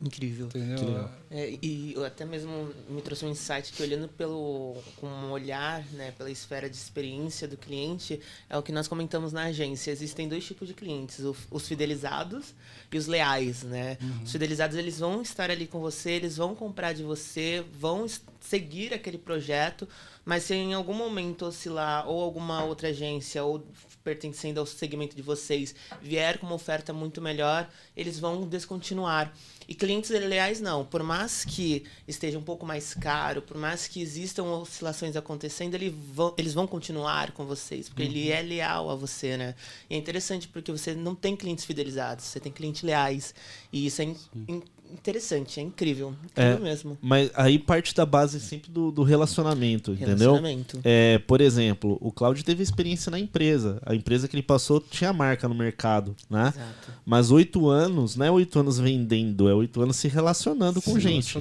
Incrível. 0.00 0.46
Entendeu? 0.46 1.08
É, 1.28 1.58
e 1.60 1.94
até 2.06 2.24
mesmo 2.24 2.72
me 2.88 3.02
trouxe 3.02 3.24
um 3.24 3.30
insight 3.30 3.72
que 3.72 3.82
olhando 3.82 4.06
pelo 4.08 4.76
com 4.96 5.08
um 5.08 5.30
olhar, 5.32 5.84
né, 5.92 6.12
pela 6.12 6.30
esfera 6.30 6.70
de 6.70 6.76
experiência 6.76 7.48
do 7.48 7.56
cliente, 7.56 8.20
é 8.48 8.56
o 8.56 8.62
que 8.62 8.70
nós 8.70 8.86
comentamos 8.86 9.32
na 9.32 9.44
agência. 9.44 9.90
Existem 9.90 10.28
dois 10.28 10.44
tipos 10.44 10.68
de 10.68 10.74
clientes, 10.74 11.18
os 11.50 11.66
fidelizados 11.66 12.54
e 12.92 12.96
os 12.96 13.08
leais, 13.08 13.64
né? 13.64 13.98
Uhum. 14.00 14.22
Os 14.22 14.30
fidelizados 14.30 14.76
eles 14.76 15.00
vão 15.00 15.20
estar 15.20 15.50
ali 15.50 15.66
com 15.66 15.80
você, 15.80 16.12
eles 16.12 16.36
vão 16.36 16.54
comprar 16.54 16.92
de 16.92 17.02
você, 17.02 17.64
vão 17.80 18.06
seguir 18.40 18.94
aquele 18.94 19.18
projeto, 19.18 19.88
mas 20.28 20.42
se 20.42 20.54
em 20.54 20.74
algum 20.74 20.92
momento 20.92 21.46
oscilar 21.46 22.06
ou 22.06 22.22
alguma 22.22 22.62
outra 22.62 22.88
agência 22.88 23.42
ou 23.42 23.66
pertencendo 24.04 24.60
ao 24.60 24.66
segmento 24.66 25.16
de 25.16 25.22
vocês 25.22 25.74
vier 26.02 26.36
com 26.36 26.44
uma 26.44 26.54
oferta 26.54 26.92
muito 26.92 27.22
melhor, 27.22 27.66
eles 27.96 28.18
vão 28.18 28.46
descontinuar. 28.46 29.32
E 29.66 29.74
clientes 29.74 30.10
leais 30.10 30.60
não. 30.60 30.84
Por 30.84 31.02
mais 31.02 31.46
que 31.46 31.84
esteja 32.06 32.38
um 32.38 32.42
pouco 32.42 32.66
mais 32.66 32.92
caro, 32.92 33.40
por 33.40 33.56
mais 33.56 33.88
que 33.88 34.02
existam 34.02 34.44
oscilações 34.44 35.16
acontecendo, 35.16 35.74
ele 35.74 35.88
vão, 35.88 36.34
eles 36.36 36.52
vão 36.52 36.66
continuar 36.66 37.32
com 37.32 37.46
vocês, 37.46 37.88
porque 37.88 38.02
uhum. 38.02 38.08
ele 38.10 38.30
é 38.30 38.42
leal 38.42 38.90
a 38.90 38.94
você, 38.94 39.34
né? 39.38 39.54
E 39.88 39.94
é 39.94 39.96
interessante 39.96 40.46
porque 40.46 40.70
você 40.70 40.94
não 40.94 41.14
tem 41.14 41.34
clientes 41.34 41.64
fidelizados, 41.64 42.26
você 42.26 42.38
tem 42.38 42.52
clientes 42.52 42.82
leais. 42.82 43.34
E 43.72 43.86
isso 43.86 44.02
é 44.02 44.04
in, 44.04 44.16
in, 44.46 44.62
interessante, 44.92 45.60
é 45.60 45.62
incrível. 45.62 46.14
Incrível 46.24 46.56
é, 46.56 46.58
mesmo. 46.60 46.98
Mas 47.00 47.30
aí 47.34 47.58
parte 47.58 47.94
da 47.94 48.06
base 48.06 48.40
sempre 48.40 48.70
do, 48.70 48.90
do 48.90 49.02
relacionamento, 49.02 49.92
relacionamento, 49.92 50.78
entendeu? 50.78 50.82
É, 50.84 51.18
por 51.18 51.40
exemplo, 51.40 51.98
o 52.00 52.10
Cláudio 52.10 52.44
teve 52.44 52.62
experiência 52.62 53.10
na 53.10 53.18
empresa. 53.18 53.80
A 53.84 53.94
empresa 53.94 54.28
que 54.28 54.36
ele 54.36 54.42
passou 54.42 54.80
tinha 54.80 55.12
marca 55.12 55.48
no 55.48 55.54
mercado, 55.54 56.14
né? 56.28 56.52
Exato. 56.54 56.92
Mas 57.04 57.30
oito 57.30 57.68
anos, 57.68 58.16
não 58.16 58.26
é 58.26 58.30
oito 58.30 58.58
anos 58.58 58.78
vendendo, 58.78 59.48
é 59.48 59.54
oito 59.54 59.80
anos 59.80 59.96
se 59.96 60.08
relacionando 60.08 60.80
se 60.80 60.90
com 60.90 60.98
gente. 60.98 61.38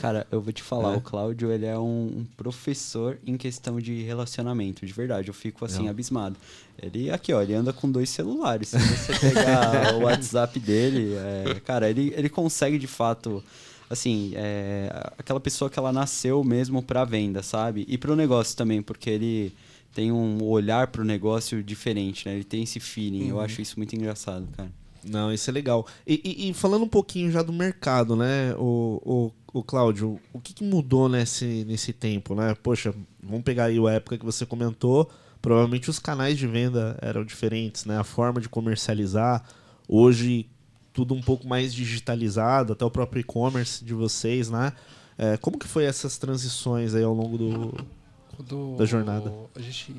Cara, 0.00 0.26
eu 0.30 0.40
vou 0.40 0.52
te 0.52 0.62
falar, 0.62 0.94
é. 0.94 0.96
o 0.96 1.00
Cláudio, 1.00 1.50
ele 1.50 1.66
é 1.66 1.78
um, 1.78 2.26
professor 2.36 3.18
em 3.26 3.36
questão 3.36 3.80
de 3.80 4.02
relacionamento, 4.02 4.84
de 4.84 4.92
verdade. 4.92 5.28
Eu 5.28 5.34
fico 5.34 5.64
assim, 5.64 5.84
não. 5.84 5.90
abismado. 5.90 6.36
Ele 6.80 7.10
aqui, 7.10 7.32
ó, 7.32 7.42
ele 7.42 7.54
anda 7.54 7.72
com 7.72 7.90
dois 7.90 8.10
celulares. 8.10 8.68
Se 8.68 8.78
você 8.78 9.18
pegar 9.18 9.94
o 9.96 10.02
WhatsApp 10.02 10.58
dele, 10.60 11.14
é, 11.14 11.60
cara, 11.60 11.88
ele, 11.88 12.12
ele 12.16 12.28
consegue 12.28 12.78
de 12.78 12.86
fato, 12.86 13.42
assim, 13.88 14.32
é, 14.34 14.90
aquela 15.18 15.40
pessoa 15.40 15.70
que 15.70 15.78
ela 15.78 15.92
nasceu 15.92 16.44
mesmo 16.44 16.82
para 16.82 17.04
venda, 17.04 17.42
sabe? 17.42 17.84
E 17.88 17.96
para 17.96 18.12
o 18.12 18.16
negócio 18.16 18.56
também, 18.56 18.82
porque 18.82 19.08
ele 19.08 19.52
tem 19.94 20.12
um 20.12 20.44
olhar 20.44 20.88
para 20.88 21.00
o 21.00 21.04
negócio 21.04 21.62
diferente, 21.62 22.28
né? 22.28 22.34
Ele 22.34 22.44
tem 22.44 22.62
esse 22.62 22.78
feeling. 22.78 23.24
Uhum. 23.24 23.30
Eu 23.30 23.40
acho 23.40 23.62
isso 23.62 23.78
muito 23.78 23.96
engraçado, 23.96 24.46
cara. 24.54 24.70
Não, 25.02 25.32
isso 25.32 25.48
é 25.48 25.52
legal. 25.52 25.86
E, 26.06 26.20
e, 26.22 26.50
e, 26.50 26.54
falando 26.54 26.82
um 26.82 26.88
pouquinho 26.88 27.30
já 27.30 27.42
do 27.42 27.52
mercado, 27.52 28.16
né, 28.16 28.54
o, 28.58 29.32
o, 29.52 29.58
o 29.60 29.62
Cláudio, 29.62 30.20
o 30.32 30.40
que, 30.40 30.52
que, 30.52 30.64
mudou 30.64 31.08
nesse, 31.08 31.64
nesse 31.64 31.92
tempo, 31.92 32.34
né? 32.34 32.54
Poxa, 32.62 32.92
vamos 33.22 33.44
pegar 33.44 33.66
aí 33.66 33.78
a 33.78 33.92
época 33.92 34.18
que 34.18 34.24
você 34.24 34.44
comentou 34.44 35.08
provavelmente 35.46 35.88
os 35.88 36.00
canais 36.00 36.36
de 36.36 36.44
venda 36.44 36.98
eram 37.00 37.24
diferentes, 37.24 37.84
né? 37.84 37.96
A 37.96 38.02
forma 38.02 38.40
de 38.40 38.48
comercializar. 38.48 39.44
Hoje, 39.86 40.50
tudo 40.92 41.14
um 41.14 41.22
pouco 41.22 41.46
mais 41.46 41.72
digitalizado, 41.72 42.72
até 42.72 42.84
o 42.84 42.90
próprio 42.90 43.20
e-commerce 43.20 43.84
de 43.84 43.94
vocês, 43.94 44.50
né? 44.50 44.72
É, 45.16 45.36
como 45.36 45.56
que 45.56 45.68
foi 45.68 45.84
essas 45.84 46.18
transições 46.18 46.96
aí 46.96 47.04
ao 47.04 47.14
longo 47.14 47.38
do, 47.38 47.86
quando 48.34 48.76
da 48.76 48.84
jornada? 48.84 49.32
A 49.54 49.60
gente, 49.60 49.94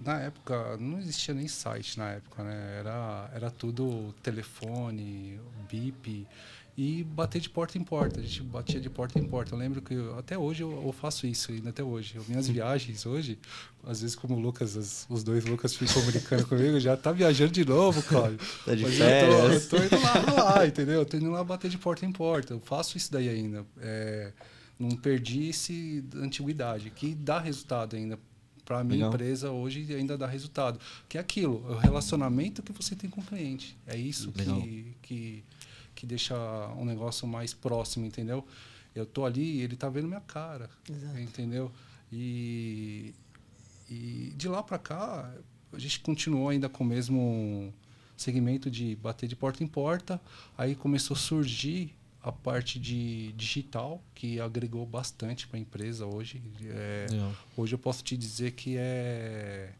na 0.00 0.20
época, 0.20 0.78
não 0.78 0.98
existia 1.00 1.34
nem 1.34 1.46
site 1.46 1.98
na 1.98 2.12
época, 2.12 2.42
né? 2.42 2.78
Era, 2.78 3.30
era 3.34 3.50
tudo 3.50 4.14
telefone, 4.22 5.38
bip 5.68 6.26
e 6.76 7.02
bater 7.04 7.40
de 7.40 7.48
porta 7.48 7.78
em 7.78 7.82
porta. 7.82 8.20
A 8.20 8.22
gente 8.22 8.42
batia 8.42 8.78
de 8.78 8.90
porta 8.90 9.18
em 9.18 9.24
porta. 9.24 9.54
Eu 9.54 9.58
lembro 9.58 9.80
que 9.80 9.94
eu, 9.94 10.18
até 10.18 10.36
hoje 10.36 10.62
eu, 10.62 10.82
eu, 10.84 10.92
faço 10.92 11.26
isso 11.26 11.50
ainda 11.50 11.70
até 11.70 11.82
hoje. 11.82 12.16
Eu, 12.16 12.24
minhas 12.28 12.46
viagens 12.46 13.06
hoje, 13.06 13.38
às 13.82 14.02
vezes 14.02 14.14
como 14.14 14.36
o 14.36 14.38
Lucas, 14.38 14.76
as, 14.76 15.06
os 15.08 15.24
dois 15.24 15.46
Lucas 15.46 15.74
ficam 15.74 15.94
comunicando 15.94 16.44
comigo, 16.48 16.78
já 16.78 16.94
tá 16.94 17.12
viajando 17.12 17.52
de 17.52 17.64
novo, 17.64 18.02
Cláudio. 18.02 18.38
Tá 18.64 18.74
de 18.74 18.82
Mas 18.82 18.94
férias. 18.94 19.64
Eu 19.64 19.68
tô, 19.70 19.76
eu 19.76 19.88
tô 19.88 19.96
indo 19.96 20.02
lá, 20.02 20.42
lá, 20.42 20.66
entendeu? 20.66 20.94
Eu 20.96 21.06
tô 21.06 21.16
indo 21.16 21.30
lá 21.30 21.42
bater 21.42 21.70
de 21.70 21.78
porta 21.78 22.04
em 22.04 22.12
porta. 22.12 22.52
Eu 22.52 22.60
faço 22.60 22.98
isso 22.98 23.10
daí 23.10 23.28
ainda. 23.30 23.64
É, 23.80 24.32
não 24.78 24.90
perdi 24.90 25.48
esse 25.48 26.02
da 26.02 26.18
antiguidade, 26.18 26.90
que 26.90 27.14
dá 27.14 27.38
resultado 27.38 27.96
ainda. 27.96 28.18
Para 28.66 28.80
a 28.80 28.84
minha 28.84 28.96
Legal. 28.96 29.10
empresa 29.14 29.50
hoje 29.50 29.94
ainda 29.94 30.18
dá 30.18 30.26
resultado. 30.26 30.78
Que 31.08 31.16
é 31.16 31.20
aquilo, 31.20 31.64
é 31.70 31.72
o 31.72 31.78
relacionamento 31.78 32.62
que 32.62 32.72
você 32.72 32.94
tem 32.94 33.08
com 33.08 33.22
o 33.22 33.24
cliente. 33.24 33.74
É 33.86 33.96
isso 33.96 34.30
que, 34.32 34.96
que 35.00 35.44
que 35.96 36.06
deixa 36.06 36.36
um 36.76 36.84
negócio 36.84 37.26
mais 37.26 37.52
próximo, 37.54 38.04
entendeu? 38.04 38.46
Eu 38.94 39.04
tô 39.04 39.24
ali, 39.24 39.60
ele 39.62 39.74
tá 39.74 39.88
vendo 39.88 40.06
minha 40.06 40.20
cara, 40.20 40.70
Exato. 40.88 41.18
entendeu? 41.18 41.72
E, 42.12 43.14
e 43.90 44.32
de 44.36 44.46
lá 44.46 44.62
para 44.62 44.78
cá, 44.78 45.34
a 45.72 45.78
gente 45.78 46.00
continuou 46.00 46.50
ainda 46.50 46.68
com 46.68 46.84
o 46.84 46.86
mesmo 46.86 47.72
segmento 48.16 48.70
de 48.70 48.94
bater 48.96 49.26
de 49.26 49.34
porta 49.34 49.64
em 49.64 49.66
porta. 49.66 50.20
Aí 50.56 50.74
começou 50.74 51.16
a 51.16 51.18
surgir 51.18 51.95
a 52.26 52.32
parte 52.32 52.80
de 52.80 53.32
digital, 53.34 54.02
que 54.12 54.40
agregou 54.40 54.84
bastante 54.84 55.46
para 55.46 55.58
a 55.58 55.60
empresa 55.60 56.06
hoje. 56.06 56.42
É, 56.64 57.06
hoje 57.56 57.74
eu 57.74 57.78
posso 57.78 58.02
te 58.02 58.16
dizer 58.16 58.50
que 58.50 58.74
é 58.76 59.72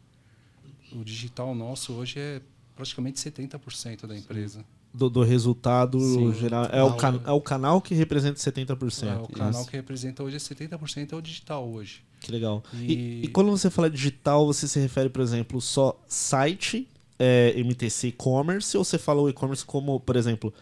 o 0.93 1.03
digital 1.03 1.53
nosso 1.53 1.91
hoje 1.91 2.17
é 2.17 2.41
praticamente 2.73 3.19
70% 3.19 4.07
da 4.07 4.17
empresa 4.17 4.63
do, 4.93 5.09
do 5.09 5.23
resultado 5.23 5.99
Sim, 5.99 6.33
geral. 6.33 6.65
É 6.71 6.81
o, 6.81 6.95
can, 6.95 7.21
é 7.25 7.31
o 7.31 7.41
canal 7.41 7.81
que 7.81 7.93
representa 7.93 8.39
70%. 8.39 9.07
É, 9.07 9.15
o 9.17 9.27
canal 9.27 9.61
isso. 9.61 9.69
que 9.69 9.75
representa 9.75 10.23
hoje 10.23 10.37
é 10.37 10.39
70% 10.39 11.11
é 11.11 11.15
o 11.17 11.21
digital 11.21 11.67
hoje. 11.69 12.01
Que 12.21 12.31
legal. 12.31 12.63
E... 12.73 12.93
E, 12.93 13.21
e, 13.25 13.27
quando 13.27 13.51
você 13.51 13.69
fala 13.69 13.89
digital, 13.89 14.45
você 14.45 14.67
se 14.67 14.79
refere, 14.79 15.09
por 15.09 15.21
exemplo, 15.21 15.59
só 15.61 16.01
site, 16.07 16.87
é, 17.19 17.53
MTC 17.57 18.07
e-commerce, 18.07 18.75
ou 18.77 18.83
você 18.83 18.97
fala 18.97 19.21
o 19.21 19.29
e-commerce 19.29 19.65
como, 19.65 19.99
por 19.99 20.15
exemplo, 20.15 20.53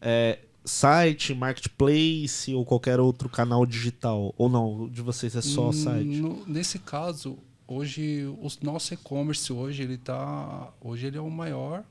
é, 0.00 0.38
site, 0.64 1.34
marketplace 1.34 2.54
ou 2.54 2.64
qualquer 2.64 3.00
outro 3.00 3.28
canal 3.28 3.64
digital? 3.64 4.34
Ou 4.36 4.48
não, 4.48 4.88
de 4.88 5.02
vocês 5.02 5.34
é 5.34 5.42
só 5.42 5.68
hum, 5.68 5.72
site? 5.72 6.20
No, 6.20 6.46
nesse 6.46 6.78
caso, 6.78 7.38
hoje, 7.66 8.24
o 8.26 8.48
nosso 8.62 8.94
e-commerce 8.94 9.52
hoje, 9.52 9.82
ele 9.82 9.98
tá. 9.98 10.72
Hoje 10.80 11.06
ele 11.06 11.16
é 11.16 11.20
o 11.20 11.30
maior 11.30 11.84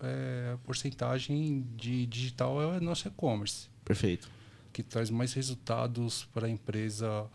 é, 0.00 0.56
porcentagem 0.64 1.66
de 1.76 2.06
digital 2.06 2.60
é 2.60 2.78
o 2.78 2.80
nosso 2.80 3.08
e-commerce. 3.08 3.68
Perfeito. 3.84 4.28
Que 4.72 4.82
traz 4.82 5.10
mais 5.10 5.32
resultados 5.32 6.24
para 6.34 6.46
a 6.46 6.50
empresa 6.50 7.26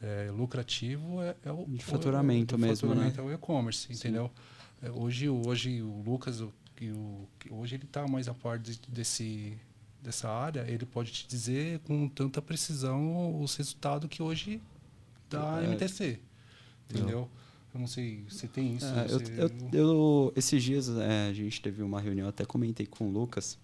é, 0.00 0.30
lucrativo 0.30 1.22
é, 1.22 1.34
é, 1.44 1.52
o 1.52 1.64
de 1.66 1.84
faturamento 1.84 2.56
o, 2.56 2.58
mesmo, 2.58 2.88
faturamento 2.88 3.16
né? 3.16 3.22
é 3.22 3.30
o 3.30 3.34
e-commerce, 3.34 3.92
entendeu? 3.92 4.30
É, 4.82 4.90
hoje, 4.90 5.28
hoje 5.28 5.82
o 5.82 6.02
Lucas, 6.02 6.40
o, 6.40 6.52
o, 6.82 7.28
hoje 7.50 7.76
ele 7.76 7.84
está 7.84 8.06
mais 8.06 8.28
a 8.28 8.34
par 8.34 8.58
de, 8.58 8.78
desse 8.88 9.58
dessa 10.04 10.28
área, 10.28 10.64
ele 10.68 10.84
pode 10.84 11.10
te 11.10 11.26
dizer 11.26 11.80
com 11.80 12.06
tanta 12.08 12.42
precisão 12.42 13.40
os 13.40 13.56
resultados 13.56 14.08
que 14.08 14.22
hoje 14.22 14.60
dá 15.28 15.62
é. 15.62 15.66
MTC, 15.66 16.20
entendeu? 16.90 17.28
Eu 17.72 17.80
não 17.80 17.86
sei 17.88 18.24
se 18.28 18.46
tem 18.46 18.76
isso. 18.76 18.86
É, 18.86 19.06
eu, 19.10 19.48
eu, 19.48 19.50
eu, 19.72 20.32
esses 20.36 20.62
dias 20.62 20.88
é, 20.90 21.28
a 21.28 21.32
gente 21.32 21.60
teve 21.60 21.82
uma 21.82 22.00
reunião, 22.00 22.28
até 22.28 22.44
comentei 22.44 22.86
com 22.86 23.08
o 23.08 23.10
Lucas, 23.10 23.58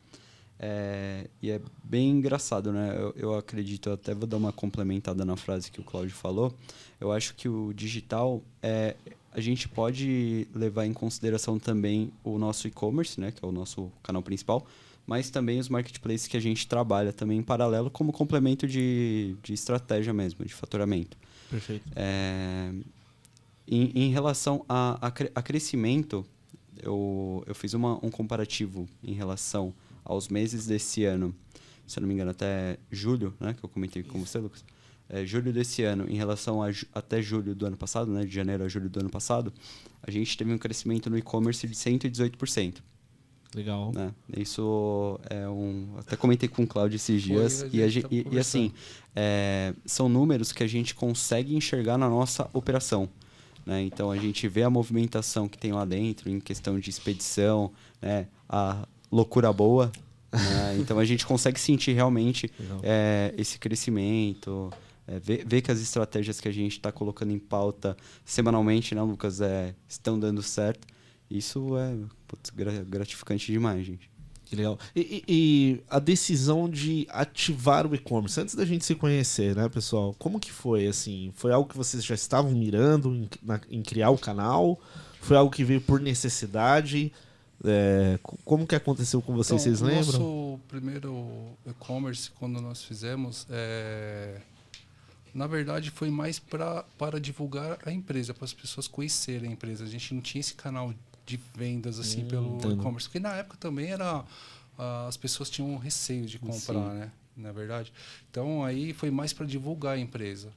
é, 0.59 1.29
e 1.40 1.50
é 1.50 1.61
bem 1.85 2.11
engraçado, 2.11 2.72
né? 2.72 2.94
Eu, 2.98 3.14
eu 3.16 3.35
acredito, 3.35 3.88
eu 3.88 3.94
até 3.94 4.14
vou 4.14 4.26
dar 4.26 4.37
uma 4.37 4.53
complementada 4.53 5.24
na 5.24 5.37
frase 5.37 5.70
que 5.70 5.81
o 5.81 5.85
Cláudio 5.85 6.14
falou. 6.14 6.55
Eu 7.00 7.12
acho 7.12 7.35
que 7.35 7.48
o 7.48 7.72
digital, 7.72 8.42
é, 8.62 8.96
a 9.33 9.40
gente 9.40 9.68
pode 9.68 10.48
levar 10.55 10.87
em 10.87 10.92
consideração 10.92 11.59
também 11.59 12.12
o 12.24 12.37
nosso 12.38 12.66
e-commerce, 12.66 13.20
né? 13.20 13.31
Que 13.31 13.44
é 13.44 13.48
o 13.48 13.53
nosso 13.53 13.92
canal 14.03 14.22
principal, 14.22 14.66
mas 15.11 15.29
também 15.29 15.59
os 15.59 15.68
marketplaces 15.68 16.29
que 16.29 16.37
a 16.37 16.40
gente 16.40 16.68
trabalha 16.68 17.12
também 17.12 17.38
em 17.38 17.42
paralelo 17.42 17.90
como 17.90 18.12
complemento 18.12 18.64
de, 18.64 19.35
de 19.42 19.53
estratégia 19.53 20.12
mesmo, 20.14 20.44
de 20.44 20.55
faturamento. 20.55 21.18
Perfeito. 21.51 21.83
É, 21.96 22.73
em, 23.66 23.90
em 23.92 24.11
relação 24.12 24.64
a, 24.68 25.05
a, 25.05 25.09
a, 25.09 25.42
crescimento, 25.42 26.25
eu, 26.81 27.42
eu 27.44 27.57
fiz 27.57 27.75
uma, 27.75 27.94
um 28.07 28.09
comparativo 28.09 28.88
em 29.03 29.12
relação 29.12 29.75
aos 30.05 30.29
meses 30.29 30.68
desse 30.68 31.05
ano, 31.05 31.35
se 31.88 31.99
eu 31.99 32.03
não 32.03 32.07
me 32.07 32.14
engano, 32.14 32.31
até 32.31 32.79
julho, 32.88 33.35
né, 33.40 33.53
que 33.53 33.64
eu 33.64 33.68
comentei 33.68 34.05
com 34.05 34.25
você, 34.25 34.38
Lucas. 34.38 34.64
É, 35.09 35.27
julho 35.27 35.53
desse 35.53 35.83
ano, 35.83 36.09
em 36.09 36.14
relação 36.14 36.62
a 36.62 36.68
até 36.94 37.20
julho 37.20 37.53
do 37.53 37.66
ano 37.66 37.77
passado, 37.77 38.12
né, 38.12 38.25
de 38.25 38.33
janeiro 38.33 38.62
a 38.62 38.68
julho 38.68 38.88
do 38.88 39.01
ano 39.01 39.11
passado, 39.11 39.53
a 40.05 40.09
gente 40.09 40.38
teve 40.38 40.55
um 40.55 40.59
crescimento 40.59 41.11
no 41.11 41.18
e-commerce 41.18 41.66
de 41.66 41.75
118%. 41.75 42.77
Legal. 43.55 43.91
Né? 43.93 44.13
Isso 44.37 45.19
é 45.29 45.49
um. 45.49 45.95
Até 45.99 46.17
comentei 46.17 46.49
com 46.49 46.63
o 46.63 46.67
Claudio 46.67 46.97
esses 46.97 47.21
dias. 47.21 47.61
Foi, 47.63 47.71
e, 47.73 47.83
a, 47.83 47.87
e, 47.87 48.27
e, 48.33 48.39
assim, 48.39 48.73
é, 49.15 49.75
são 49.85 50.09
números 50.09 50.53
que 50.53 50.63
a 50.63 50.67
gente 50.67 50.95
consegue 50.95 51.55
enxergar 51.55 51.99
na 51.99 52.09
nossa 52.09 52.49
operação. 52.53 53.09
Né? 53.67 53.83
Então 53.83 54.11
a 54.11 54.17
gente 54.17 54.47
vê 54.49 54.63
a 54.63 54.71
movimentação 54.71 55.49
que 55.49 55.59
tem 55.59 55.73
lá 55.73 55.85
dentro 55.85 56.31
em 56.31 56.41
questão 56.41 56.79
de 56.79 56.91
expedição, 56.91 57.73
né? 58.01 58.27
a 58.49 58.87
loucura 59.11 59.53
boa. 59.53 59.91
Né? 60.33 60.77
Então 60.79 60.99
a 60.99 61.05
gente 61.05 61.27
consegue 61.27 61.59
sentir 61.59 61.93
realmente 61.93 62.51
é, 62.85 63.35
esse 63.37 63.59
crescimento, 63.59 64.73
é, 65.07 65.19
ver, 65.19 65.45
ver, 65.45 65.61
que 65.61 65.73
as 65.73 65.81
estratégias 65.81 66.41
que 66.41 66.47
a 66.47 66.53
gente 66.53 66.73
está 66.73 66.93
colocando 66.93 67.33
em 67.33 67.39
pauta 67.39 67.97
semanalmente, 68.25 68.95
né, 68.95 69.03
Lucas, 69.03 69.41
é, 69.41 69.75
estão 69.89 70.19
dando 70.19 70.41
certo. 70.41 70.87
Isso 71.29 71.77
é 71.77 71.97
putz, 72.31 72.51
gratificante 72.87 73.51
demais, 73.51 73.85
gente. 73.85 74.09
Que 74.45 74.57
legal. 74.57 74.79
E, 74.97 75.01
e, 75.01 75.25
e, 75.29 75.81
a 75.88 75.99
decisão 75.99 76.69
de 76.69 77.07
ativar 77.11 77.87
o 77.87 77.95
e-commerce, 77.95 78.40
antes 78.40 78.55
da 78.55 78.64
gente 78.64 78.85
se 78.85 78.95
conhecer, 78.95 79.55
né, 79.55 79.69
pessoal? 79.69 80.14
Como 80.19 80.40
que 80.40 80.51
foi, 80.51 80.87
assim? 80.87 81.33
Foi 81.37 81.53
algo 81.53 81.69
que 81.69 81.77
vocês 81.77 82.05
já 82.05 82.14
estavam 82.14 82.51
mirando 82.51 83.14
em, 83.14 83.29
na, 83.43 83.61
em 83.71 83.83
criar 83.83 84.11
o 84.11 84.19
canal? 84.19 84.81
Foi 85.21 85.37
algo 85.37 85.53
que 85.53 85.62
veio 85.62 85.81
por 85.81 86.01
necessidade? 86.01 87.12
É, 87.64 88.19
como 88.45 88.66
que 88.66 88.75
aconteceu 88.75 89.21
com 89.21 89.35
vocês, 89.35 89.64
então, 89.64 89.77
vocês 89.77 89.81
lembram? 89.81 90.19
Nosso 90.19 90.61
primeiro 90.66 91.57
e-commerce, 91.66 92.31
quando 92.33 92.61
nós 92.61 92.83
fizemos, 92.83 93.47
é... 93.51 94.40
na 95.35 95.47
verdade 95.47 95.90
foi 95.90 96.11
mais 96.11 96.38
pra, 96.38 96.85
para 96.99 97.21
divulgar 97.21 97.79
a 97.85 97.93
empresa, 97.93 98.35
para 98.35 98.47
as 98.47 98.53
pessoas 98.53 98.88
conhecerem 98.88 99.51
a 99.51 99.53
empresa. 99.53 99.85
A 99.85 99.88
gente 99.88 100.12
não 100.12 100.21
tinha 100.21 100.40
esse 100.40 100.55
canal 100.55 100.93
de 101.31 101.40
vendas 101.55 101.99
assim 101.99 102.25
hum, 102.25 102.59
pelo 102.59 102.75
e-commerce. 102.75 103.09
Porque 103.09 103.21
na 103.21 103.37
época 103.37 103.57
também 103.59 103.90
era 103.90 104.21
uh, 104.21 105.09
as 105.09 105.16
pessoas 105.16 105.49
tinham 105.49 105.77
receio 105.77 106.27
de 106.27 106.38
comprar, 106.38 106.90
Sim. 106.90 106.99
né? 106.99 107.12
na 107.37 107.53
verdade. 107.53 107.93
Então 108.31 108.64
aí 108.64 108.93
foi 108.93 109.11
mais 109.11 109.33
para 109.33 109.47
divulgar 109.47 109.97
a 109.97 109.99
empresa. 109.99 110.53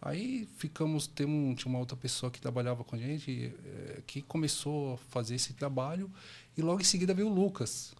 Aí 0.00 0.46
ficamos, 0.58 1.06
tem 1.06 1.26
um, 1.26 1.54
tinha 1.54 1.70
uma 1.70 1.78
outra 1.78 1.96
pessoa 1.96 2.30
que 2.30 2.38
trabalhava 2.38 2.84
com 2.84 2.94
a 2.94 2.98
gente, 2.98 3.54
é, 3.64 4.02
que 4.06 4.20
começou 4.20 4.94
a 4.94 4.96
fazer 4.98 5.34
esse 5.34 5.54
trabalho, 5.54 6.10
e 6.56 6.60
logo 6.60 6.82
em 6.82 6.84
seguida 6.84 7.14
veio 7.14 7.28
o 7.28 7.34
Lucas. 7.34 7.94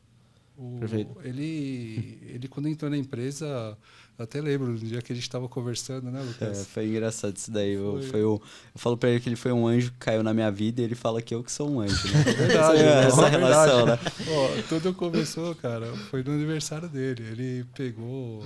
O, 0.57 0.77
Perfeito. 0.81 1.19
Ele, 1.25 2.19
ele, 2.23 2.47
quando 2.47 2.69
entrou 2.69 2.91
na 2.91 2.99
empresa, 2.99 3.77
até 4.19 4.41
lembro 4.41 4.79
do 4.79 4.87
dia 4.87 5.03
que 5.03 5.13
a 5.13 5.15
gente 5.15 5.25
estava 5.25 5.49
conversando, 5.49 6.11
né, 6.11 6.23
Lucas? 6.23 6.61
É, 6.61 6.65
foi 6.65 6.87
engraçado 6.87 7.37
isso 7.37 7.51
daí. 7.51 7.77
Foi. 7.77 7.85
Eu, 7.85 8.03
foi 8.03 8.21
eu 8.21 8.43
falo 8.77 8.97
pra 8.97 9.11
ele 9.11 9.21
que 9.21 9.29
ele 9.29 9.37
foi 9.37 9.53
um 9.53 9.67
anjo 9.67 9.91
que 9.91 9.99
caiu 9.99 10.23
na 10.23 10.33
minha 10.33 10.51
vida 10.51 10.81
e 10.81 10.85
ele 10.85 10.95
fala 10.95 11.21
que 11.21 11.35
eu 11.35 11.43
que 11.43 11.51
sou 11.51 11.69
um 11.69 11.81
anjo. 11.81 12.07
Né? 12.09 12.25
É 12.27 12.33
verdade, 12.33 12.79
essa, 12.79 12.85
é, 12.85 13.07
essa 13.07 13.29
relação, 13.29 13.87
né? 13.87 13.99
Ó, 14.29 14.63
tudo 14.69 14.95
começou, 14.95 15.55
cara, 15.57 15.87
foi 16.11 16.23
no 16.23 16.33
aniversário 16.33 16.89
dele. 16.89 17.23
Ele 17.23 17.65
pegou, 17.75 18.45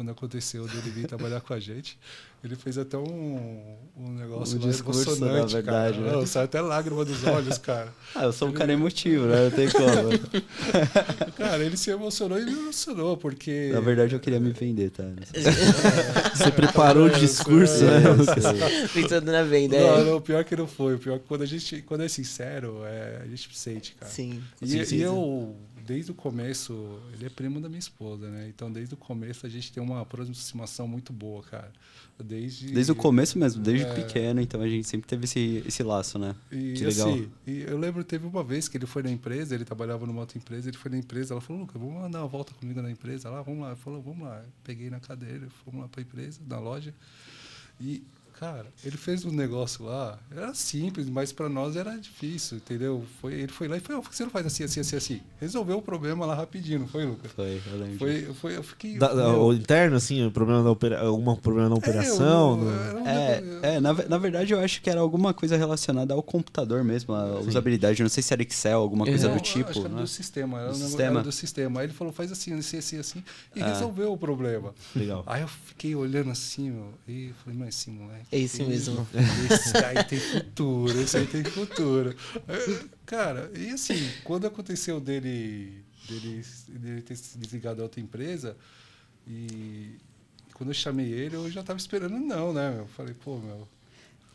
quando 0.00 0.12
aconteceu 0.12 0.66
dele 0.66 0.90
vir 0.90 1.06
trabalhar 1.06 1.42
com 1.42 1.52
a 1.52 1.60
gente, 1.60 1.98
ele 2.42 2.56
fez 2.56 2.78
até 2.78 2.96
um, 2.96 3.76
um 3.94 4.12
negócio 4.14 4.56
um 4.56 4.60
discurso, 4.60 5.20
na 5.20 5.30
verdade. 5.30 5.62
Cara. 5.62 5.90
Né? 5.90 6.12
Não, 6.12 6.26
sai 6.26 6.44
até 6.44 6.58
lágrima 6.58 7.04
dos 7.04 7.22
olhos, 7.24 7.58
cara. 7.58 7.92
ah, 8.16 8.24
eu 8.24 8.32
sou 8.32 8.48
um 8.48 8.50
ele... 8.50 8.58
cara 8.58 8.72
emotivo, 8.72 9.26
né? 9.26 9.44
Não 9.44 9.50
tem 9.50 9.68
como. 9.68 9.84
cara, 11.36 11.62
ele 11.62 11.76
se 11.76 11.90
emocionou 11.90 12.40
e 12.40 12.46
me 12.46 12.52
emocionou, 12.52 13.18
porque. 13.18 13.68
Na 13.74 13.80
verdade, 13.80 14.14
eu 14.14 14.20
queria 14.20 14.40
me 14.40 14.52
vender, 14.52 14.88
tá? 14.88 15.04
Você 16.34 16.50
preparou 16.50 17.08
o 17.08 17.10
discurso, 17.10 17.84
né? 17.84 18.00
Pensando 18.94 19.30
na 19.30 19.42
venda. 19.42 19.78
Não, 19.78 19.98
é. 19.98 20.04
não, 20.04 20.16
o 20.16 20.20
pior 20.22 20.42
que 20.44 20.56
não 20.56 20.66
foi. 20.66 20.94
O 20.94 20.98
pior 20.98 21.18
que 21.18 21.26
quando 21.26 21.42
a 21.42 21.46
gente, 21.46 21.82
quando 21.82 22.04
é 22.04 22.08
sincero, 22.08 22.80
é, 22.86 23.20
a 23.22 23.26
gente 23.26 23.50
sente, 23.52 23.94
cara. 24.00 24.10
Sim. 24.10 24.42
E, 24.62 24.76
e 24.94 25.02
eu, 25.02 25.54
desde 25.86 26.10
o 26.10 26.14
começo, 26.14 27.00
ele 27.12 27.26
é 27.26 27.28
primo 27.28 27.60
da 27.60 27.68
minha 27.68 27.78
esposa, 27.78 28.28
né? 28.28 28.48
Então, 28.48 28.70
desde 28.70 28.94
o 28.94 28.96
começo, 28.96 29.46
a 29.46 29.48
gente 29.48 29.72
tem 29.72 29.82
uma 29.82 30.00
aproximação 30.00 30.86
muito 30.86 31.12
boa, 31.12 31.42
cara. 31.42 31.72
Desde, 32.18 32.72
desde 32.72 32.92
o 32.92 32.94
começo 32.94 33.38
mesmo, 33.38 33.62
desde 33.62 33.86
é, 33.86 33.94
pequeno, 33.94 34.40
então 34.42 34.60
a 34.60 34.68
gente 34.68 34.86
sempre 34.86 35.08
teve 35.08 35.24
esse, 35.24 35.62
esse 35.66 35.82
laço, 35.82 36.18
né? 36.18 36.36
E, 36.52 36.74
que 36.74 36.84
legal. 36.84 37.08
Assim, 37.08 37.30
e 37.46 37.62
eu 37.62 37.78
lembro, 37.78 38.04
teve 38.04 38.26
uma 38.26 38.44
vez 38.44 38.68
que 38.68 38.76
ele 38.76 38.86
foi 38.86 39.02
na 39.02 39.10
empresa, 39.10 39.54
ele 39.54 39.64
trabalhava 39.64 40.06
numa 40.06 40.20
outra 40.20 40.36
empresa, 40.36 40.68
ele 40.68 40.76
foi 40.76 40.90
na 40.90 40.98
empresa, 40.98 41.32
ela 41.32 41.40
falou, 41.40 41.62
Lucas, 41.62 41.80
vamos 41.80 42.10
dar 42.10 42.20
uma 42.20 42.28
volta 42.28 42.52
comigo 42.52 42.82
na 42.82 42.90
empresa 42.90 43.30
lá, 43.30 43.40
vamos 43.40 43.62
lá. 43.62 43.68
Ele 43.68 43.80
falou, 43.80 44.02
vamos 44.02 44.26
lá. 44.26 44.44
Peguei 44.62 44.90
na 44.90 45.00
cadeira, 45.00 45.48
fomos 45.64 45.80
lá 45.80 45.88
para 45.88 46.00
a 46.00 46.02
empresa, 46.02 46.40
na 46.46 46.58
loja. 46.58 46.94
E 47.80 48.02
Cara, 48.40 48.64
ele 48.82 48.96
fez 48.96 49.26
um 49.26 49.30
negócio 49.30 49.84
lá, 49.84 50.18
era 50.34 50.54
simples, 50.54 51.10
mas 51.10 51.30
para 51.30 51.46
nós 51.46 51.76
era 51.76 51.94
difícil, 51.98 52.56
entendeu? 52.56 53.04
Foi, 53.20 53.34
ele 53.34 53.52
foi 53.52 53.68
lá 53.68 53.76
e 53.76 53.80
falou, 53.80 54.02
você 54.02 54.22
não 54.22 54.30
faz 54.30 54.46
assim, 54.46 54.64
assim, 54.64 54.80
assim, 54.80 54.96
assim. 54.96 55.20
Resolveu 55.38 55.76
o 55.76 55.82
problema 55.82 56.24
lá 56.24 56.34
rapidinho, 56.34 56.78
não 56.78 56.88
foi, 56.88 57.04
Lucas? 57.04 57.30
Foi, 57.32 57.60
eu 57.70 57.78
lembro. 57.78 57.98
Foi, 57.98 58.22
foi, 58.32 58.56
eu 58.56 58.62
fiquei... 58.62 58.96
Da, 58.96 59.36
o 59.36 59.52
interno, 59.52 59.94
assim, 59.94 60.24
o 60.24 60.30
problema 60.30 60.62
da 60.62 60.70
opera, 60.70 61.00
algum 61.02 61.36
problema 61.36 61.68
na 61.68 61.74
operação? 61.74 62.60
É, 63.04 63.40
eu, 63.42 63.60
é, 63.62 63.74
é 63.74 63.80
na, 63.80 63.92
na 63.92 64.16
verdade 64.16 64.54
eu 64.54 64.60
acho 64.60 64.80
que 64.80 64.88
era 64.88 65.00
alguma 65.00 65.34
coisa 65.34 65.58
relacionada 65.58 66.14
ao 66.14 66.22
computador 66.22 66.82
mesmo, 66.82 67.12
a 67.12 67.42
Sim. 67.42 67.48
usabilidade, 67.48 68.02
não 68.02 68.08
sei 68.08 68.22
se 68.22 68.32
era 68.32 68.42
Excel, 68.42 68.80
alguma 68.80 69.04
coisa 69.04 69.28
do 69.28 69.40
tipo. 69.40 69.68
Acho 69.68 69.80
que 69.80 69.86
era 69.86 69.94
né? 69.96 70.00
do 70.00 70.08
sistema, 70.08 70.60
era, 70.60 70.68
do 70.70 70.76
sistema. 70.76 71.10
Era 71.10 71.22
do 71.22 71.32
sistema. 71.32 71.80
Aí 71.80 71.86
ele 71.88 71.92
falou, 71.92 72.10
faz 72.10 72.32
assim, 72.32 72.54
assim, 72.54 72.78
assim, 72.78 72.98
assim, 72.98 73.24
e 73.54 73.60
ah. 73.60 73.66
resolveu 73.66 74.14
o 74.14 74.16
problema. 74.16 74.72
Legal. 74.96 75.24
Aí 75.26 75.42
eu 75.42 75.48
fiquei 75.48 75.94
olhando 75.94 76.30
assim, 76.30 76.70
meu, 76.70 76.94
e 77.06 77.34
falei, 77.44 77.58
mas 77.58 77.68
esse 77.68 77.90
moleque... 77.90 78.29
É 78.32 78.38
isso 78.38 78.64
mesmo. 78.64 79.06
Esse 79.50 79.76
aí 79.78 80.04
tem 80.04 80.18
futuro, 80.18 81.00
esse 81.00 81.16
aí 81.16 81.26
tem 81.26 81.42
futuro. 81.42 82.14
Cara, 83.04 83.50
e 83.56 83.70
assim, 83.70 84.08
quando 84.22 84.46
aconteceu 84.46 85.00
dele, 85.00 85.84
dele, 86.08 86.44
dele 86.68 87.02
ter 87.02 87.16
se 87.16 87.36
desligado 87.36 87.78
da 87.78 87.82
outra 87.82 88.00
empresa, 88.00 88.56
e 89.26 89.96
quando 90.54 90.70
eu 90.70 90.74
chamei 90.74 91.10
ele, 91.10 91.34
eu 91.34 91.50
já 91.50 91.62
tava 91.62 91.78
esperando 91.78 92.18
não, 92.18 92.52
né? 92.52 92.76
Eu 92.78 92.86
falei, 92.86 93.14
pô, 93.14 93.38
meu, 93.38 93.66